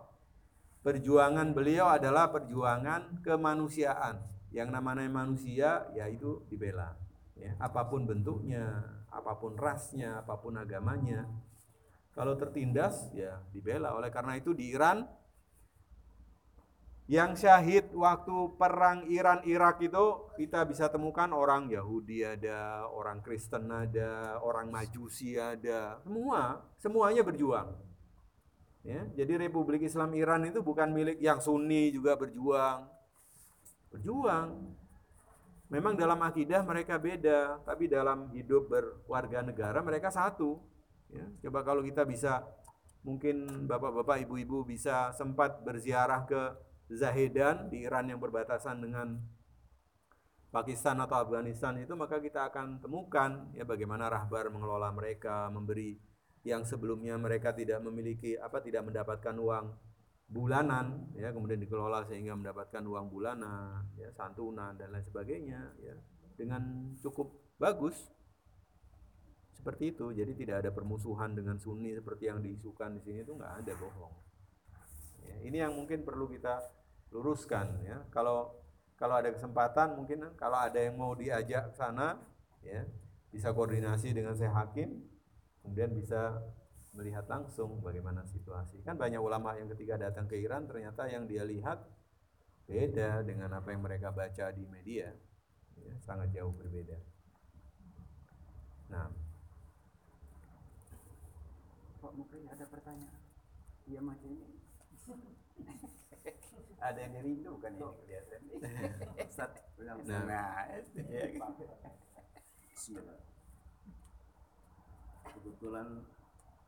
perjuangan 0.80 1.52
beliau 1.52 1.92
adalah 1.92 2.32
perjuangan 2.32 3.20
kemanusiaan. 3.20 4.24
Yang 4.50 4.68
namanya 4.72 5.04
manusia 5.12 5.84
yaitu 5.92 6.40
dibela 6.48 6.96
ya. 7.36 7.52
Apa 7.60 7.84
pun 7.92 8.08
bentuknya 8.08 8.80
apa 9.12 9.36
pun 9.36 9.60
rasnya 9.60 10.24
apa 10.24 10.40
pun 10.40 10.56
agamanya. 10.56 11.28
Kalau 12.16 12.40
tertindas 12.40 13.12
ya 13.12 13.36
dibela. 13.52 13.92
Oleh 13.92 14.08
karena 14.08 14.32
itu 14.40 14.56
di 14.56 14.72
Iran 14.72 15.04
yang 17.10 17.34
syahid 17.34 17.90
waktu 17.90 18.54
perang 18.54 19.02
Iran 19.10 19.42
Irak 19.42 19.82
itu 19.82 20.30
kita 20.38 20.62
bisa 20.62 20.86
temukan 20.86 21.26
orang 21.34 21.66
Yahudi 21.66 22.22
ada, 22.22 22.86
orang 22.86 23.18
Kristen 23.18 23.66
ada, 23.66 24.38
orang 24.38 24.70
Majusi 24.70 25.34
ada, 25.34 25.98
semua 26.06 26.62
semuanya 26.78 27.26
berjuang. 27.26 27.74
Ya, 28.86 29.02
jadi 29.18 29.42
Republik 29.42 29.82
Islam 29.82 30.14
Iran 30.14 30.46
itu 30.46 30.62
bukan 30.62 30.94
milik 30.94 31.18
yang 31.18 31.42
Sunni 31.42 31.90
juga 31.90 32.14
berjuang. 32.14 32.86
Berjuang. 33.90 34.70
Memang 35.66 35.98
dalam 35.98 36.22
akidah 36.22 36.62
mereka 36.62 36.94
beda, 36.94 37.58
tapi 37.66 37.90
dalam 37.90 38.30
hidup 38.38 38.70
berwarga 38.70 39.42
negara 39.42 39.82
mereka 39.82 40.14
satu. 40.14 40.62
Ya, 41.10 41.26
coba 41.42 41.66
kalau 41.66 41.82
kita 41.82 42.06
bisa 42.06 42.46
mungkin 43.02 43.66
bapak-bapak, 43.66 44.22
ibu-ibu 44.22 44.62
bisa 44.62 45.10
sempat 45.10 45.58
berziarah 45.66 46.22
ke 46.22 46.69
Zahedan 46.90 47.70
di 47.70 47.86
Iran 47.86 48.10
yang 48.10 48.18
berbatasan 48.18 48.82
dengan 48.82 49.18
Pakistan 50.50 50.98
atau 50.98 51.22
Afghanistan 51.22 51.78
itu 51.78 51.94
maka 51.94 52.18
kita 52.18 52.50
akan 52.50 52.82
temukan 52.82 53.54
ya 53.54 53.62
bagaimana 53.62 54.10
rahbar 54.10 54.50
mengelola 54.50 54.90
mereka, 54.90 55.46
memberi 55.46 55.94
yang 56.42 56.66
sebelumnya 56.66 57.14
mereka 57.14 57.54
tidak 57.54 57.78
memiliki 57.78 58.34
apa 58.34 58.58
tidak 58.58 58.90
mendapatkan 58.90 59.36
uang 59.38 59.66
bulanan 60.30 61.10
ya 61.14 61.30
kemudian 61.30 61.58
dikelola 61.62 62.06
sehingga 62.06 62.34
mendapatkan 62.34 62.82
uang 62.82 63.06
bulanan 63.10 63.86
ya 63.98 64.10
santunan 64.14 64.74
dan 64.74 64.90
lain 64.90 65.06
sebagainya 65.06 65.74
ya 65.78 65.94
dengan 66.34 66.96
cukup 67.04 67.36
bagus. 67.60 67.94
Seperti 69.52 69.92
itu. 69.92 70.08
Jadi 70.16 70.32
tidak 70.40 70.64
ada 70.64 70.70
permusuhan 70.72 71.36
dengan 71.36 71.60
Sunni 71.60 71.92
seperti 71.92 72.32
yang 72.32 72.40
diisukan 72.40 72.96
di 72.96 73.00
sini 73.04 73.20
itu 73.20 73.36
nggak 73.36 73.60
ada 73.60 73.72
bohong. 73.76 74.14
Ya, 75.20 75.36
ini 75.44 75.60
yang 75.60 75.76
mungkin 75.76 76.00
perlu 76.00 76.32
kita 76.32 76.79
luruskan 77.10 77.82
ya 77.82 78.06
kalau 78.14 78.54
kalau 78.94 79.18
ada 79.18 79.34
kesempatan 79.34 79.98
mungkin 79.98 80.24
kalau 80.38 80.58
ada 80.58 80.78
yang 80.78 80.94
mau 80.94 81.14
diajak 81.14 81.72
ke 81.72 81.74
sana 81.76 82.18
ya 82.62 82.86
bisa 83.30 83.50
koordinasi 83.54 84.14
dengan 84.14 84.34
saya 84.34 84.54
hakim 84.54 85.02
kemudian 85.62 85.94
bisa 85.94 86.38
melihat 86.94 87.26
langsung 87.30 87.78
bagaimana 87.82 88.26
situasi 88.26 88.82
kan 88.82 88.98
banyak 88.98 89.22
ulama 89.22 89.54
yang 89.54 89.70
ketika 89.74 89.98
datang 89.98 90.26
ke 90.26 90.38
Iran 90.38 90.66
ternyata 90.66 91.06
yang 91.06 91.26
dia 91.26 91.46
lihat 91.46 91.82
beda 92.66 93.26
dengan 93.26 93.50
apa 93.54 93.70
yang 93.74 93.82
mereka 93.82 94.14
baca 94.14 94.50
di 94.54 94.66
media 94.66 95.10
ya, 95.78 95.94
sangat 96.02 96.30
jauh 96.34 96.54
berbeda 96.54 96.98
nah 98.90 99.06
Pak 102.00 102.16
mungkin 102.16 102.48
ada 102.48 102.64
pertanyaan. 102.64 103.20
Iya 103.84 104.00
macam 104.00 104.32
ini. 104.32 104.49
Ada 106.80 106.98
yang 107.04 107.12
dirindukan 107.20 107.72
ini 107.76 107.84
kelihatan. 108.04 108.40
Ustaz, 109.28 109.52
Nah. 109.80 109.96
nah. 110.24 110.64
Bismillah. 112.72 113.20
Kebetulan 115.36 115.88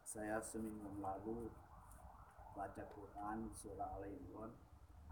saya 0.04 0.36
seminggu 0.44 1.00
lalu 1.00 1.48
baca 2.52 2.84
Quran 2.92 3.48
surah 3.56 3.96
Al 3.96 4.04
Imran 4.04 4.52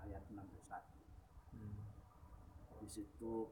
ayat 0.05 0.20
61. 0.28 2.84
Di 2.84 2.88
situ 2.88 3.48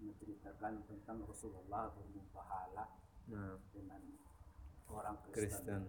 menceritakan 0.00 0.80
tentang 0.86 1.18
Rasulullah 1.26 1.90
bermubahalah 1.92 2.88
nah 3.30 3.54
dengan 3.74 4.02
orang 4.90 5.16
Kristen. 5.30 5.62
Kristen. 5.62 5.82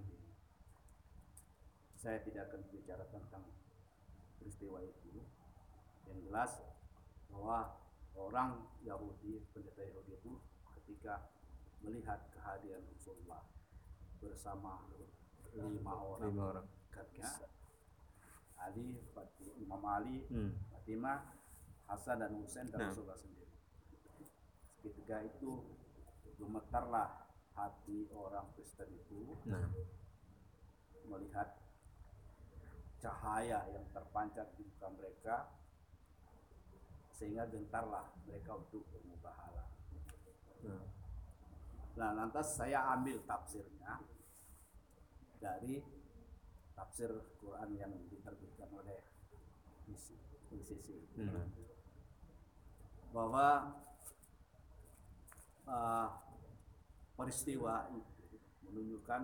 Saya 1.97 2.17
tidak 2.25 2.49
akan 2.49 2.61
bicara 2.73 3.05
tentang 3.13 3.43
peristiwa 4.41 4.81
itu. 4.81 5.21
Yang 6.09 6.19
jelas 6.25 6.51
bahwa 7.29 7.77
orang 8.17 8.65
Yahudi, 8.81 9.45
pendeta 9.53 9.85
Yahudi 9.85 10.17
itu 10.17 10.31
ketika 10.81 11.29
melihat 11.85 12.27
kehadiran 12.33 12.81
Rasulullah 12.91 13.45
bersama 14.17 14.89
lima 15.53 15.93
orang, 15.93 16.29
lima 16.33 16.43
orang 16.57 16.65
dekatnya, 16.89 17.29
Ali, 18.61 19.01
Fati- 19.13 19.57
Imam 19.57 19.81
Ali, 19.85 20.25
hmm. 20.29 20.69
Fatimah, 20.69 21.33
Hasan 21.89 22.21
dan 22.21 22.31
Husain 22.37 22.69
dan 22.69 22.85
Nah. 22.85 22.89
Rasulullah 22.93 23.17
sendiri. 23.17 23.49
Ketika 24.81 25.21
itu 25.25 25.65
gemetarlah 26.37 27.29
hati 27.53 28.09
orang 28.09 28.49
Kristen 28.57 28.89
itu 28.95 29.37
nah 29.45 29.69
melihat 31.05 31.60
cahaya 33.01 33.65
yang 33.73 33.85
terpancar 33.89 34.45
di 34.53 34.61
muka 34.61 34.87
mereka 34.93 35.35
sehingga 37.09 37.49
gentarlah 37.49 38.05
mereka 38.29 38.61
untuk 38.61 38.85
bermubahalah. 38.93 39.67
nah 40.61 40.85
Nah, 41.91 42.15
lantas 42.15 42.55
saya 42.55 42.87
ambil 42.95 43.19
tafsirnya 43.27 43.99
dari 45.41 45.83
tafsir 46.77 47.11
Quran 47.41 47.75
yang 47.75 47.91
diterbitkan 48.07 48.69
oleh 48.71 49.01
ICC 50.55 50.87
hmm. 51.19 51.45
bahwa 53.11 53.75
uh, 55.67 56.09
peristiwa 57.13 57.91
itu 57.91 58.39
menunjukkan 58.65 59.21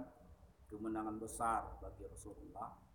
kemenangan 0.67 1.17
besar 1.17 1.79
bagi 1.79 2.03
Rasulullah 2.03 2.86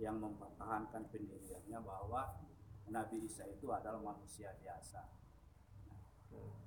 yang 0.00 0.16
mempertahankan 0.16 1.12
pendiriannya 1.12 1.78
bahwa 1.84 2.40
Nabi 2.88 3.28
Isa 3.28 3.44
itu 3.46 3.68
adalah 3.68 4.00
manusia 4.00 4.56
biasa. 4.56 5.04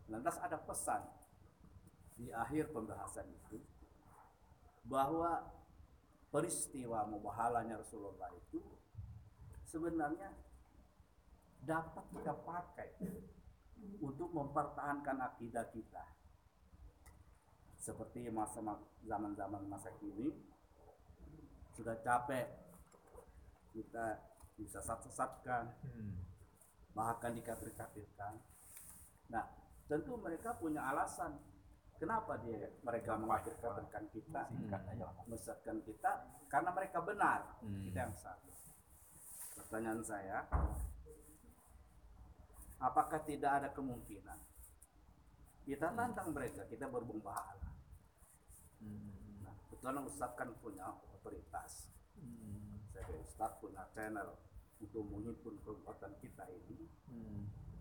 Lantas 0.07 0.37
ada 0.37 0.61
pesan 0.61 1.01
di 2.13 2.29
akhir 2.29 2.69
pembahasan 2.69 3.25
itu 3.33 3.57
bahwa 4.85 5.49
peristiwa 6.29 7.09
mubahalanya 7.09 7.81
Rasulullah 7.81 8.29
itu 8.37 8.61
sebenarnya 9.65 10.29
dapat 11.65 12.05
kita 12.13 12.33
pakai 12.45 12.89
untuk 13.97 14.29
mempertahankan 14.29 15.17
akidah 15.33 15.65
kita. 15.73 16.05
Seperti 17.81 18.29
masa 18.31 18.61
zaman-zaman 19.03 19.67
masa 19.67 19.91
kini 19.99 20.31
sudah 21.73 21.97
capek 21.99 22.62
kita 23.73 24.21
disesat-sesatkan, 24.55 25.73
Hmm. 25.81 26.13
bahkan 26.93 27.33
dikafir-kafirkan. 27.33 28.37
Nah, 29.33 29.45
tentu 29.89 30.13
mereka 30.21 30.53
punya 30.55 30.93
alasan 30.93 31.41
Kenapa 31.93 32.35
dia 32.43 32.67
mereka 32.83 33.15
mengkafirkan 33.15 34.11
kita, 34.11 34.51
menyesatkan 35.23 35.77
kita? 35.87 36.11
Karena 36.51 36.75
mereka 36.75 36.99
benar, 36.99 37.63
Hmm. 37.63 37.79
kita 37.87 37.97
yang 38.09 38.15
salah. 38.19 38.43
Pertanyaan 39.55 40.03
saya, 40.03 40.43
apakah 42.83 43.23
tidak 43.23 43.51
ada 43.55 43.69
kemungkinan 43.71 44.35
kita 45.63 45.95
tantang 45.95 46.35
mereka, 46.35 46.67
kita 46.67 46.91
berbumbah 46.91 47.39
Allah. 47.39 47.71
Nah, 49.47 49.55
kebetulan 49.71 50.03
Ustaz 50.03 50.35
kan 50.35 50.51
punya 50.59 50.91
otoritas. 51.15 51.87
Sebagai 52.93 53.25
Ustaz 53.25 53.57
punya 53.57 53.81
channel 53.97 54.37
untuk 54.77 55.01
menghimpun 55.09 55.57
kekuatan 55.65 56.13
kita 56.21 56.45
ini. 56.45 56.85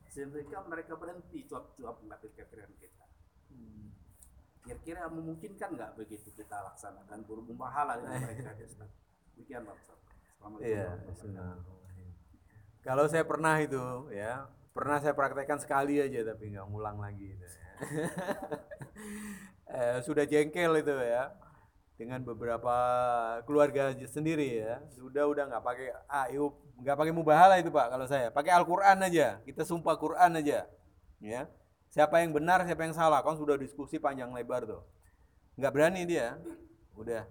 Sehingga 0.08 0.64
mereka 0.64 0.96
berhenti 0.96 1.44
cuap-cuap 1.44 2.00
mengkafirkan 2.00 2.72
kita. 2.80 3.04
Kira-kira 4.64 5.10
memungkinkan 5.12 5.76
nggak 5.76 5.92
begitu 6.00 6.32
kita 6.32 6.64
laksanakan 6.72 7.28
berbumbah 7.28 7.68
Allah 7.68 8.00
dengan 8.00 8.16
mereka 8.24 8.56
ya 8.56 8.64
Ustaz? 8.64 8.88
Demikian 9.36 9.68
Pak 9.68 9.76
Ustaz. 9.76 9.98
Iya. 10.64 10.88
Kalau 12.80 13.04
saya 13.04 13.28
pernah 13.28 13.60
itu, 13.60 14.08
ya, 14.08 14.48
pernah 14.72 14.96
saya 14.96 15.12
praktekkan 15.12 15.60
sekali 15.60 16.00
aja 16.00 16.24
tapi 16.24 16.56
nggak 16.56 16.66
ngulang 16.72 16.96
lagi. 17.04 17.36
Gitu, 17.36 17.44
ya. 17.44 17.60
Eh, 19.72 20.04
sudah 20.04 20.28
jengkel 20.28 20.84
itu 20.84 20.92
ya 21.00 21.32
dengan 22.03 22.18
beberapa 22.26 22.74
keluarga 23.46 23.94
sendiri 24.11 24.59
ya. 24.59 24.82
Sudah 24.90 25.30
udah 25.30 25.46
nggak 25.46 25.62
pakai 25.62 25.88
AIU, 26.11 26.50
nggak 26.82 26.96
pakai 26.98 27.12
mubahala 27.14 27.55
itu 27.62 27.70
pak 27.70 27.86
kalau 27.94 28.07
saya, 28.11 28.34
pakai 28.34 28.50
Al-Quran 28.50 28.98
aja. 29.07 29.38
Kita 29.46 29.62
sumpah 29.62 29.94
Quran 29.94 30.42
aja, 30.42 30.66
ya. 31.22 31.42
Siapa 31.94 32.18
yang 32.24 32.34
benar, 32.34 32.66
siapa 32.66 32.82
yang 32.82 32.96
salah, 32.96 33.22
kan 33.22 33.38
sudah 33.38 33.55
diskusi 33.55 34.03
panjang 34.03 34.34
lebar 34.34 34.66
tuh. 34.66 34.82
Nggak 35.55 35.72
berani 35.76 36.03
dia, 36.09 36.40
udah 36.98 37.22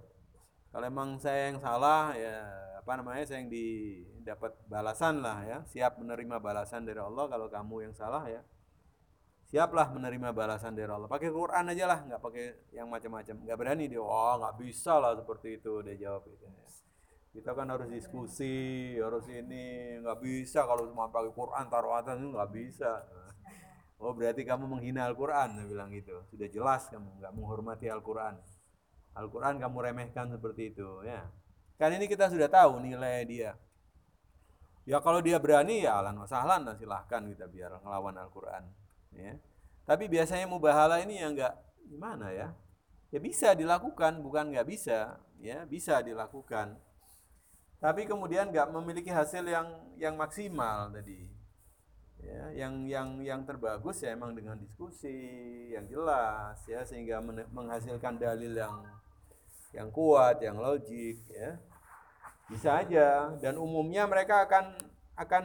kalau 0.72 0.86
emang 0.88 1.19
saya 1.19 1.51
yang 1.51 1.59
salah 1.59 2.15
ya 2.15 2.47
apa 2.80 2.91
namanya 2.97 3.28
saya 3.28 3.43
yang 3.43 3.51
didapat 3.51 4.55
balasan 4.72 5.19
lah 5.19 5.43
ya 5.43 5.57
siap 5.67 5.99
menerima 5.99 6.39
balasan 6.39 6.88
dari 6.88 6.97
Allah 6.97 7.28
kalau 7.28 7.51
kamu 7.51 7.91
yang 7.91 7.93
salah 7.93 8.24
ya 8.26 8.41
siaplah 9.51 9.91
menerima 9.91 10.31
balasan 10.31 10.73
dari 10.73 10.87
Allah 10.87 11.11
pakai 11.11 11.27
Quran 11.27 11.75
aja 11.75 11.85
lah 11.85 11.99
nggak 12.07 12.21
pakai 12.23 12.45
yang 12.71 12.87
macam-macam 12.87 13.35
nggak 13.43 13.57
berani 13.59 13.85
dia 13.91 13.99
oh 13.99 14.35
nggak 14.39 14.55
bisa 14.63 14.95
lah 14.95 15.11
seperti 15.19 15.59
itu 15.59 15.83
dia 15.83 15.95
jawab 15.99 16.23
itu 16.31 16.47
ya. 16.47 16.67
kita 17.35 17.51
kan 17.51 17.67
harus 17.67 17.91
diskusi 17.91 18.95
harus 18.95 19.27
ini 19.27 19.99
nggak 19.99 20.23
bisa 20.23 20.63
kalau 20.63 20.87
cuma 20.87 21.11
pakai 21.11 21.35
Quran 21.35 21.65
taruh 21.67 21.99
atas 21.99 22.15
itu 22.15 22.31
nggak 22.31 22.51
bisa 22.55 22.91
oh 24.03 24.15
berarti 24.15 24.47
kamu 24.47 24.71
menghina 24.71 25.11
Al-Quran 25.11 25.59
dia 25.59 25.67
bilang 25.67 25.91
gitu 25.91 26.23
sudah 26.31 26.47
jelas 26.47 26.87
kamu 26.87 27.19
nggak 27.19 27.31
menghormati 27.35 27.91
Al-Quran 27.91 28.39
Al-Quran 29.11 29.59
kamu 29.59 29.77
remehkan 29.91 30.31
seperti 30.31 30.71
itu 30.71 31.03
ya. 31.03 31.27
Kan 31.75 31.91
ini 31.97 32.07
kita 32.07 32.31
sudah 32.31 32.47
tahu 32.47 32.79
nilai 32.79 33.27
dia. 33.27 33.57
Ya 34.87 34.97
kalau 35.03 35.19
dia 35.19 35.37
berani 35.37 35.83
ya 35.83 35.99
alan 35.99 36.17
wasahlan 36.17 36.65
lah 36.65 36.75
silahkan 36.79 37.21
kita 37.27 37.45
biar 37.51 37.83
ngelawan 37.83 38.15
Al-Quran. 38.15 38.63
Ya. 39.16 39.36
Tapi 39.84 40.07
biasanya 40.07 40.47
mubahala 40.47 41.03
ini 41.03 41.20
ya 41.20 41.28
enggak 41.28 41.53
gimana 41.89 42.32
ya? 42.32 42.55
Ya 43.12 43.20
bisa 43.20 43.51
dilakukan, 43.51 44.24
bukan 44.24 44.55
nggak 44.55 44.68
bisa, 44.68 45.20
ya 45.43 45.68
bisa 45.68 45.99
dilakukan. 45.99 46.80
Tapi 47.82 48.07
kemudian 48.07 48.53
nggak 48.53 48.72
memiliki 48.72 49.12
hasil 49.12 49.43
yang 49.43 49.68
yang 49.99 50.16
maksimal 50.16 50.88
tadi. 50.93 51.28
Ya, 52.22 52.53
yang 52.53 52.86
yang 52.86 53.09
yang 53.26 53.41
terbagus 53.49 54.05
ya 54.05 54.14
emang 54.14 54.38
dengan 54.38 54.53
diskusi 54.53 55.09
yang 55.74 55.89
jelas 55.89 56.62
ya 56.70 56.86
sehingga 56.86 57.18
men- 57.18 57.49
menghasilkan 57.49 58.22
dalil 58.22 58.53
yang 58.53 58.86
yang 59.74 59.89
kuat, 59.89 60.38
yang 60.39 60.62
logik 60.62 61.18
ya. 61.28 61.57
Bisa 62.45 62.86
aja 62.86 63.34
dan 63.41 63.57
umumnya 63.57 64.05
mereka 64.05 64.45
akan 64.45 64.78
akan 65.18 65.43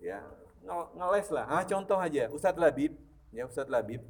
ya 0.00 0.24
ngeles 0.66 1.28
lah. 1.30 1.46
Ah 1.46 1.64
contoh 1.64 1.96
aja. 1.96 2.28
Ustadz 2.28 2.58
Labib. 2.58 2.98
Ya 3.30 3.46
Ustadz 3.46 3.70
Labib. 3.70 4.02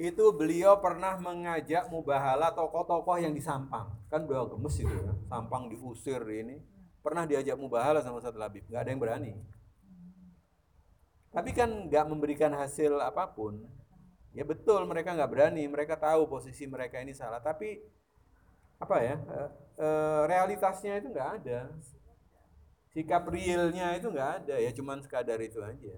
Itu 0.00 0.32
beliau 0.34 0.80
pernah 0.80 1.20
mengajak 1.20 1.86
mubahala 1.92 2.50
tokoh-tokoh 2.56 3.20
yang 3.20 3.36
di 3.36 3.44
Sampang. 3.44 3.92
Kan 4.08 4.24
udah 4.24 4.48
gemes 4.48 4.76
itu 4.80 4.90
ya. 4.90 5.12
Sampang 5.28 5.68
diusir 5.68 6.24
ini. 6.32 6.58
Pernah 7.04 7.28
diajak 7.28 7.54
mubahala 7.60 8.00
sama 8.00 8.18
Ustadz 8.18 8.40
Labib. 8.40 8.64
Nggak 8.66 8.80
ada 8.82 8.90
yang 8.90 9.00
berani. 9.02 9.32
Tapi 11.32 11.50
kan 11.52 11.68
nggak 11.88 12.04
memberikan 12.08 12.52
hasil 12.56 12.96
apa 13.00 13.28
pun. 13.28 13.60
Ya 14.32 14.48
betul 14.48 14.84
mereka 14.88 15.12
nggak 15.12 15.30
berani. 15.30 15.64
Mereka 15.68 16.00
tahu 16.00 16.24
posisi 16.28 16.64
mereka 16.64 17.00
ini 17.00 17.12
salah. 17.12 17.40
Tapi 17.40 17.80
apa 18.82 18.96
ya 18.98 19.14
eh, 19.14 19.50
eh, 19.78 20.22
realitasnya 20.26 20.98
itu 20.98 21.14
nggak 21.14 21.30
ada 21.38 21.70
sikap 22.92 23.24
realnya 23.28 23.96
itu 23.96 24.12
nggak 24.12 24.30
ada 24.44 24.56
ya 24.60 24.70
cuman 24.76 25.00
sekadar 25.00 25.40
itu 25.40 25.64
aja. 25.64 25.96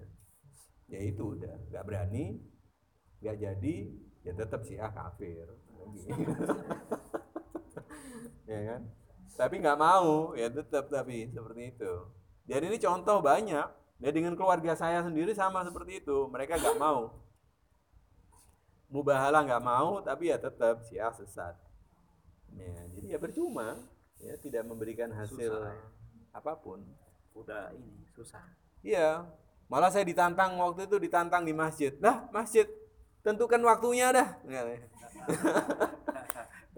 Ya 0.87 0.99
itu 1.03 1.35
udah 1.35 1.55
nggak 1.71 1.83
berani 1.83 2.39
nggak 3.19 3.37
jadi 3.39 3.75
ya 4.23 4.31
tetap 4.33 4.63
sih 4.63 4.79
ah 4.79 4.91
kafir. 4.91 5.47
Ya 8.45 8.61
kan? 8.61 8.81
Tapi 9.35 9.57
nggak 9.57 9.79
mau 9.81 10.37
ya 10.37 10.47
tetap 10.53 10.87
tapi 10.87 11.33
seperti 11.33 11.73
itu. 11.73 11.93
Jadi 12.45 12.63
ini 12.69 12.77
contoh 12.77 13.17
banyak 13.25 13.67
ya 13.97 14.09
dengan 14.13 14.37
keluarga 14.37 14.77
saya 14.77 15.01
sendiri 15.01 15.33
sama 15.33 15.65
seperti 15.65 16.05
itu 16.05 16.29
mereka 16.29 16.61
nggak 16.61 16.77
mau. 16.77 17.25
Mubahala 18.85 19.41
nggak 19.43 19.65
mau 19.65 19.97
tapi 20.05 20.29
ya 20.29 20.37
tetap 20.37 20.85
syiah 20.85 21.09
sesat. 21.09 21.57
Ya 22.53 22.85
jadi 22.93 23.17
ya 23.17 23.19
percuma 23.19 23.81
ya 24.21 24.37
tidak 24.37 24.63
memberikan 24.69 25.09
hasil 25.09 25.51
apa 26.35 26.51
pun 26.59 26.83
Udah 27.35 27.67
ini 27.75 28.07
susah. 28.15 28.39
Iya, 28.79 29.27
malah 29.67 29.91
saya 29.91 30.07
ditantang 30.07 30.55
waktu 30.55 30.87
itu 30.87 30.95
ditantang 31.03 31.43
di 31.43 31.51
masjid. 31.51 31.91
Lah, 31.99 32.31
masjid 32.31 32.63
tentukan 33.27 33.59
waktunya 33.67 34.15
dah. 34.15 34.39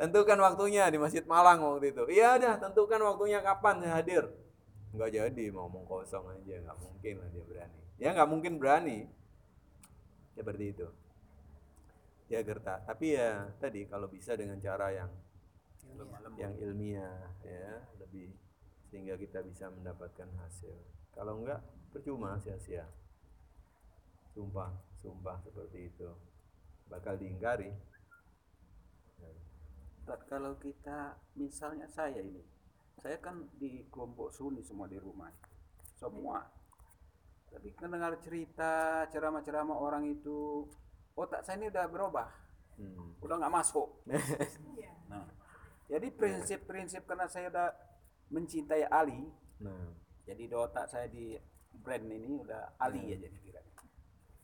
tentukan 0.02 0.38
waktunya 0.42 0.90
di 0.90 0.98
Masjid 0.98 1.22
Malang 1.30 1.62
waktu 1.62 1.94
itu. 1.94 2.10
Iya 2.10 2.42
dah, 2.42 2.54
tentukan 2.58 2.98
waktunya 3.06 3.38
kapan 3.46 3.86
saya 3.86 4.02
hadir. 4.02 4.26
Nggak 4.98 5.14
jadi, 5.14 5.46
mau 5.54 5.70
ngomong 5.70 5.86
kosong 5.86 6.26
aja, 6.26 6.58
nggak 6.58 6.78
mungkin 6.82 7.14
lah 7.22 7.30
dia 7.30 7.44
berani. 7.46 7.80
Ya 8.02 8.10
nggak 8.18 8.30
mungkin 8.34 8.54
berani. 8.58 8.98
Seperti 10.34 10.74
itu. 10.74 10.88
Ya 12.34 12.42
gerta. 12.42 12.82
Tapi 12.82 13.14
ya 13.14 13.46
tadi 13.62 13.86
kalau 13.86 14.10
bisa 14.10 14.34
dengan 14.34 14.58
cara 14.58 14.90
yang 14.90 15.12
yang 16.38 16.54
ilmiah 16.62 17.34
ya 17.42 17.82
lebih 17.98 18.30
sehingga 18.88 19.20
kita 19.20 19.44
bisa 19.44 19.68
mendapatkan 19.72 20.28
hasil. 20.44 20.76
Kalau 21.12 21.44
enggak 21.44 21.60
percuma 21.92 22.40
sia-sia. 22.40 22.86
Sumpah, 24.32 24.70
sumpah 25.02 25.42
seperti 25.42 25.90
itu 25.90 26.10
bakal 26.88 27.20
diingkari. 27.20 27.72
Kalau 30.08 30.56
kita 30.56 31.20
misalnya 31.36 31.84
saya 31.92 32.24
ini, 32.24 32.40
saya 33.04 33.20
kan 33.20 33.44
di 33.60 33.84
kelompok 33.92 34.32
Sunni 34.32 34.64
semua 34.64 34.88
di 34.88 34.96
rumah, 34.96 35.28
semua. 36.00 36.48
Tapi 37.52 37.76
kan 37.76 37.92
dengar 37.92 38.16
cerita 38.24 39.04
ceramah-ceramah 39.12 39.76
orang 39.76 40.08
itu, 40.08 40.64
otak 41.12 41.44
saya 41.44 41.60
ini 41.60 41.68
udah 41.68 41.86
berubah, 41.92 42.30
Hmm. 42.78 43.20
udah 43.20 43.36
nggak 43.42 43.56
masuk. 43.56 43.90
Nah, 45.08 45.24
jadi 45.88 46.12
prinsip-prinsip 46.12 47.08
karena 47.08 47.32
saya 47.32 47.48
udah 47.48 47.72
mencintai 48.32 48.88
Ali, 48.92 49.28
Nah, 49.58 49.90
jadi 50.22 50.44
di 50.46 50.56
otak 50.56 50.86
saya 50.86 51.10
di 51.10 51.34
brand 51.82 52.06
ini 52.06 52.30
udah 52.30 52.78
Ali 52.78 53.10
ya 53.10 53.18
jadi 53.18 53.34
pikirannya. 53.34 53.76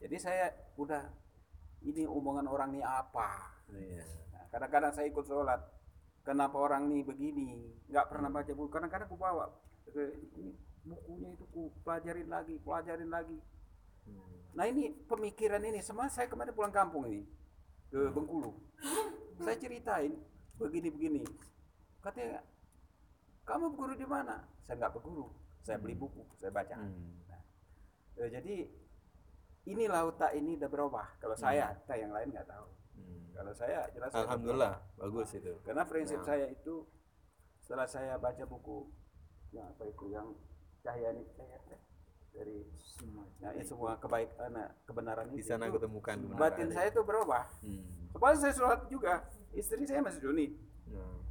Jadi 0.02 0.16
saya 0.18 0.50
udah 0.78 1.06
ini 1.86 2.08
omongan 2.08 2.50
orang 2.50 2.74
ini 2.74 2.82
apa? 2.82 3.54
iya. 3.78 4.02
Nah, 4.34 4.44
kadang-kadang 4.50 4.92
saya 4.96 5.06
ikut 5.10 5.26
sholat. 5.28 5.62
Kenapa 6.24 6.56
orang 6.56 6.88
ini 6.88 7.04
begini? 7.04 7.78
Nggak 7.92 8.10
pernah 8.10 8.32
baca 8.32 8.52
buku. 8.56 8.72
Kadang-kadang 8.72 9.08
aku 9.12 9.20
bawa 9.20 9.52
ke 9.92 10.16
ini 10.40 10.56
bukunya 10.88 11.30
itu 11.36 11.46
ku 11.52 11.70
pelajarin 11.84 12.28
lagi, 12.32 12.56
pelajarin 12.64 13.12
lagi. 13.12 13.38
Nah 14.54 14.66
ini 14.70 14.94
pemikiran 15.10 15.62
ini 15.66 15.82
semua 15.84 16.08
saya 16.08 16.30
kemarin 16.30 16.54
pulang 16.56 16.72
kampung 16.72 17.10
ini 17.10 17.26
ke 17.92 18.00
Bengkulu. 18.14 18.54
Saya 19.42 19.58
ceritain 19.60 20.16
begini-begini. 20.56 21.26
Katanya 22.00 22.46
kamu 23.44 23.76
berguru 23.76 23.94
di 24.00 24.08
mana? 24.08 24.36
Saya 24.64 24.76
nggak 24.80 24.94
berguru. 24.96 25.28
Saya 25.64 25.78
beli 25.80 25.96
buku, 25.96 26.24
saya 26.36 26.52
baca. 26.52 26.76
Hmm. 26.76 27.24
Eh, 28.20 28.30
jadi 28.30 28.68
inilah 29.66 30.12
otak 30.12 30.36
ini 30.36 30.60
udah 30.60 30.70
berubah. 30.70 31.08
Kalau 31.24 31.34
saya, 31.34 31.72
tak 31.88 31.98
yang 32.04 32.12
lain 32.12 32.30
nggak 32.36 32.46
tahu. 32.46 32.68
Hmm. 33.00 33.32
Kalau 33.34 33.54
saya 33.56 33.88
jelas 33.96 34.12
saya 34.12 34.28
Alhamdulillah, 34.28 34.74
bagus 35.00 35.30
itu. 35.34 35.54
karena 35.66 35.84
prinsip 35.88 36.20
Nah. 36.22 36.28
saya 36.28 36.46
itu 36.52 36.86
setelah 37.64 37.88
saya 37.88 38.20
baca 38.20 38.44
buku 38.46 38.92
yang 39.50 39.66
apa 39.66 39.84
itu 39.88 40.06
yang 40.12 40.28
cahaya 40.84 41.16
ini 41.16 41.24
cahaya 41.34 41.58
dari 42.34 42.66
semua 42.78 43.24
ya, 43.42 43.50
ini 43.56 43.64
semua 43.66 43.98
kebaikan 43.98 44.52
kebenaran 44.86 45.26
Di 45.32 45.42
sana 45.42 45.70
itu 45.70 45.78
ketemukan 45.80 46.18
batin 46.38 46.70
saya 46.70 46.92
itu 46.92 47.02
berubah 47.02 47.46
Hmm. 47.64 48.04
Saya 48.38 48.54
sholat 48.56 48.88
juga, 48.88 49.26
istri 49.52 49.84
saya 49.84 50.00
masih 50.00 50.22
Sunni. 50.24 50.48
Nah. 50.94 51.23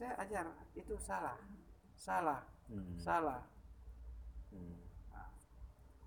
Saya 0.00 0.16
ajar 0.16 0.48
itu 0.72 0.96
salah, 0.96 1.36
salah, 1.92 2.40
Hmm. 2.72 2.96
salah. 2.96 3.44
Hmm. 4.48 4.80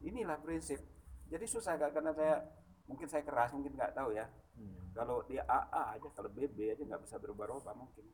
Inilah 0.01 0.41
prinsip. 0.41 0.81
Jadi 1.29 1.45
susah 1.45 1.77
gak 1.77 1.93
karena 1.93 2.09
saya 2.09 2.41
mungkin 2.89 3.05
saya 3.05 3.21
keras, 3.21 3.53
mungkin 3.53 3.77
nggak 3.77 3.93
tahu 3.93 4.17
ya. 4.17 4.25
Hmm. 4.57 4.89
Kalau 4.97 5.21
dia 5.29 5.45
AA 5.45 5.93
aja, 5.93 6.07
kalau 6.09 6.29
BB 6.33 6.73
aja 6.73 6.83
nggak 6.83 7.05
bisa 7.05 7.21
berubah-ubah 7.21 7.73
mungkin. 7.77 8.09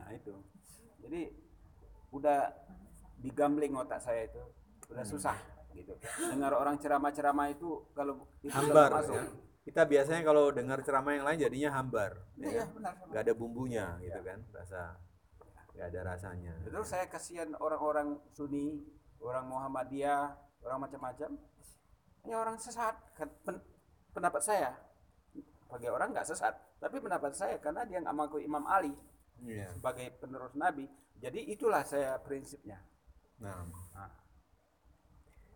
Nah 0.00 0.08
itu. 0.10 0.32
Jadi 1.04 1.28
udah 2.10 2.48
digambling 3.20 3.76
otak 3.76 4.00
saya 4.00 4.24
itu, 4.24 4.40
udah 4.88 5.04
susah 5.04 5.36
gitu. 5.76 5.92
Dengar 6.32 6.56
orang 6.56 6.80
ceramah-ceramah 6.80 7.52
itu 7.52 7.84
kalau 7.92 8.24
itu 8.40 8.52
Hambar 8.56 8.88
masuk. 8.90 9.14
ya. 9.20 9.24
Kita 9.64 9.88
biasanya 9.88 10.20
kalau 10.28 10.52
dengar 10.52 10.84
ceramah 10.84 11.16
yang 11.16 11.24
lain 11.24 11.40
jadinya 11.40 11.70
hambar. 11.80 12.20
Iya, 12.36 12.62
ya. 12.62 12.64
benar. 12.68 12.92
Nggak 13.08 13.22
ada 13.24 13.32
bumbunya 13.32 13.86
gitu 14.04 14.20
kan, 14.20 14.38
rasa 14.52 14.80
nggak 15.72 15.86
ada 15.88 16.00
rasanya. 16.04 16.52
Itu 16.68 16.84
saya 16.84 17.08
kasihan 17.08 17.48
orang-orang 17.56 18.20
Sunni, 18.36 18.84
orang 19.24 19.48
Muhammadiyah, 19.48 20.36
orang 20.68 20.78
macam-macam. 20.84 21.40
Ini 22.28 22.32
orang 22.36 22.60
sesat. 22.60 22.92
Kan 23.16 23.32
pen- 23.40 23.64
pendapat 24.12 24.44
saya 24.44 24.76
bagi 25.72 25.88
orang 25.88 26.12
nggak 26.12 26.28
sesat, 26.28 26.54
tapi 26.78 27.00
pendapat 27.00 27.32
saya 27.32 27.56
karena 27.58 27.88
dia 27.88 27.98
nggak 28.04 28.14
mengaku 28.14 28.38
Imam 28.44 28.62
Ali 28.68 28.92
Iya. 29.42 29.72
sebagai 29.74 30.12
penerus 30.20 30.52
Nabi. 30.54 30.86
Jadi 31.18 31.40
itulah 31.48 31.82
saya 31.88 32.20
prinsipnya. 32.20 32.84
Nah. 33.40 33.64
Nah. 33.96 34.12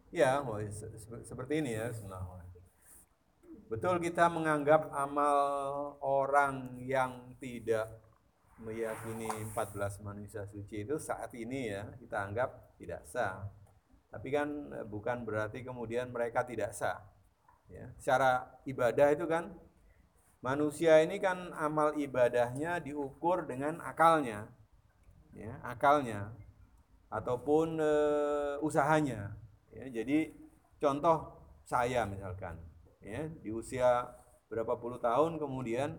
Ya, 0.09 0.41
se- 0.73 0.97
se- 0.97 1.25
seperti 1.29 1.61
ini 1.61 1.77
ya 1.77 1.93
sebenarnya. 1.93 2.48
Betul 3.69 4.01
kita 4.01 4.33
menganggap 4.33 4.89
amal 4.97 5.37
orang 6.01 6.81
yang 6.81 7.37
tidak 7.37 8.01
meyakini 8.65 9.29
14 9.53 10.01
manusia 10.01 10.49
suci 10.49 10.89
itu 10.89 10.97
saat 10.97 11.29
ini 11.37 11.77
ya 11.77 11.85
kita 12.01 12.17
anggap 12.17 12.75
tidak 12.81 13.05
sah. 13.05 13.45
Tapi 14.09 14.29
kan 14.33 14.49
eh, 14.73 14.87
bukan 14.89 15.21
berarti 15.29 15.61
kemudian 15.61 16.09
mereka 16.09 16.49
tidak 16.49 16.73
sah. 16.73 16.97
Ya, 17.69 17.93
secara 18.01 18.49
ibadah 18.65 19.13
itu 19.13 19.29
kan 19.29 19.53
manusia 20.41 21.05
ini 21.05 21.21
kan 21.21 21.53
amal 21.53 21.93
ibadahnya 21.93 22.81
diukur 22.81 23.45
dengan 23.45 23.85
akalnya. 23.85 24.49
Ya, 25.37 25.61
akalnya 25.61 26.33
ataupun 27.13 27.77
eh, 27.85 28.57
usahanya. 28.65 29.37
Ya, 29.77 29.93
jadi 29.93 30.33
contoh 30.81 31.37
saya 31.69 32.09
misalkan, 32.09 32.57
ya 33.08 33.28
di 33.42 33.50
usia 33.52 34.08
berapa 34.48 34.78
puluh 34.80 35.02
tahun 35.02 35.38
kemudian 35.42 35.98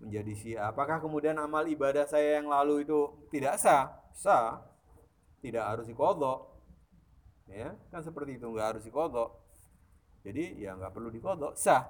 menjadi 0.00 0.32
sia. 0.36 0.60
Apakah 0.68 1.00
kemudian 1.00 1.36
amal 1.36 1.68
ibadah 1.68 2.08
saya 2.08 2.40
yang 2.40 2.48
lalu 2.48 2.88
itu 2.88 3.28
tidak 3.28 3.60
sah? 3.60 3.92
Sah, 4.16 4.64
tidak 5.44 5.64
harus 5.64 5.86
dikodok. 5.88 6.48
Ya, 7.50 7.74
kan 7.90 8.00
seperti 8.00 8.38
itu 8.38 8.46
nggak 8.46 8.68
harus 8.76 8.84
dikodok. 8.86 9.30
Jadi 10.24 10.60
ya 10.60 10.76
nggak 10.76 10.92
perlu 10.92 11.12
dikodok, 11.12 11.56
sah. 11.56 11.88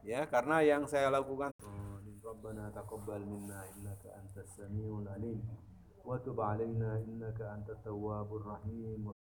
Ya, 0.00 0.24
karena 0.24 0.64
yang 0.64 0.88
saya 0.88 1.12
lakukan. 1.12 1.52
Rabbana 2.20 2.70
taqabbal 2.70 3.26
minna 3.26 3.64
innaka 3.74 4.16
antas 4.16 4.48
samiul 4.56 5.08
alim. 5.08 5.40
وتب 6.00 6.40
علينا 6.40 6.96
إنك 6.96 7.40
أنت 7.40 7.70
التواب 7.70 8.36
الرحيم 8.36 9.12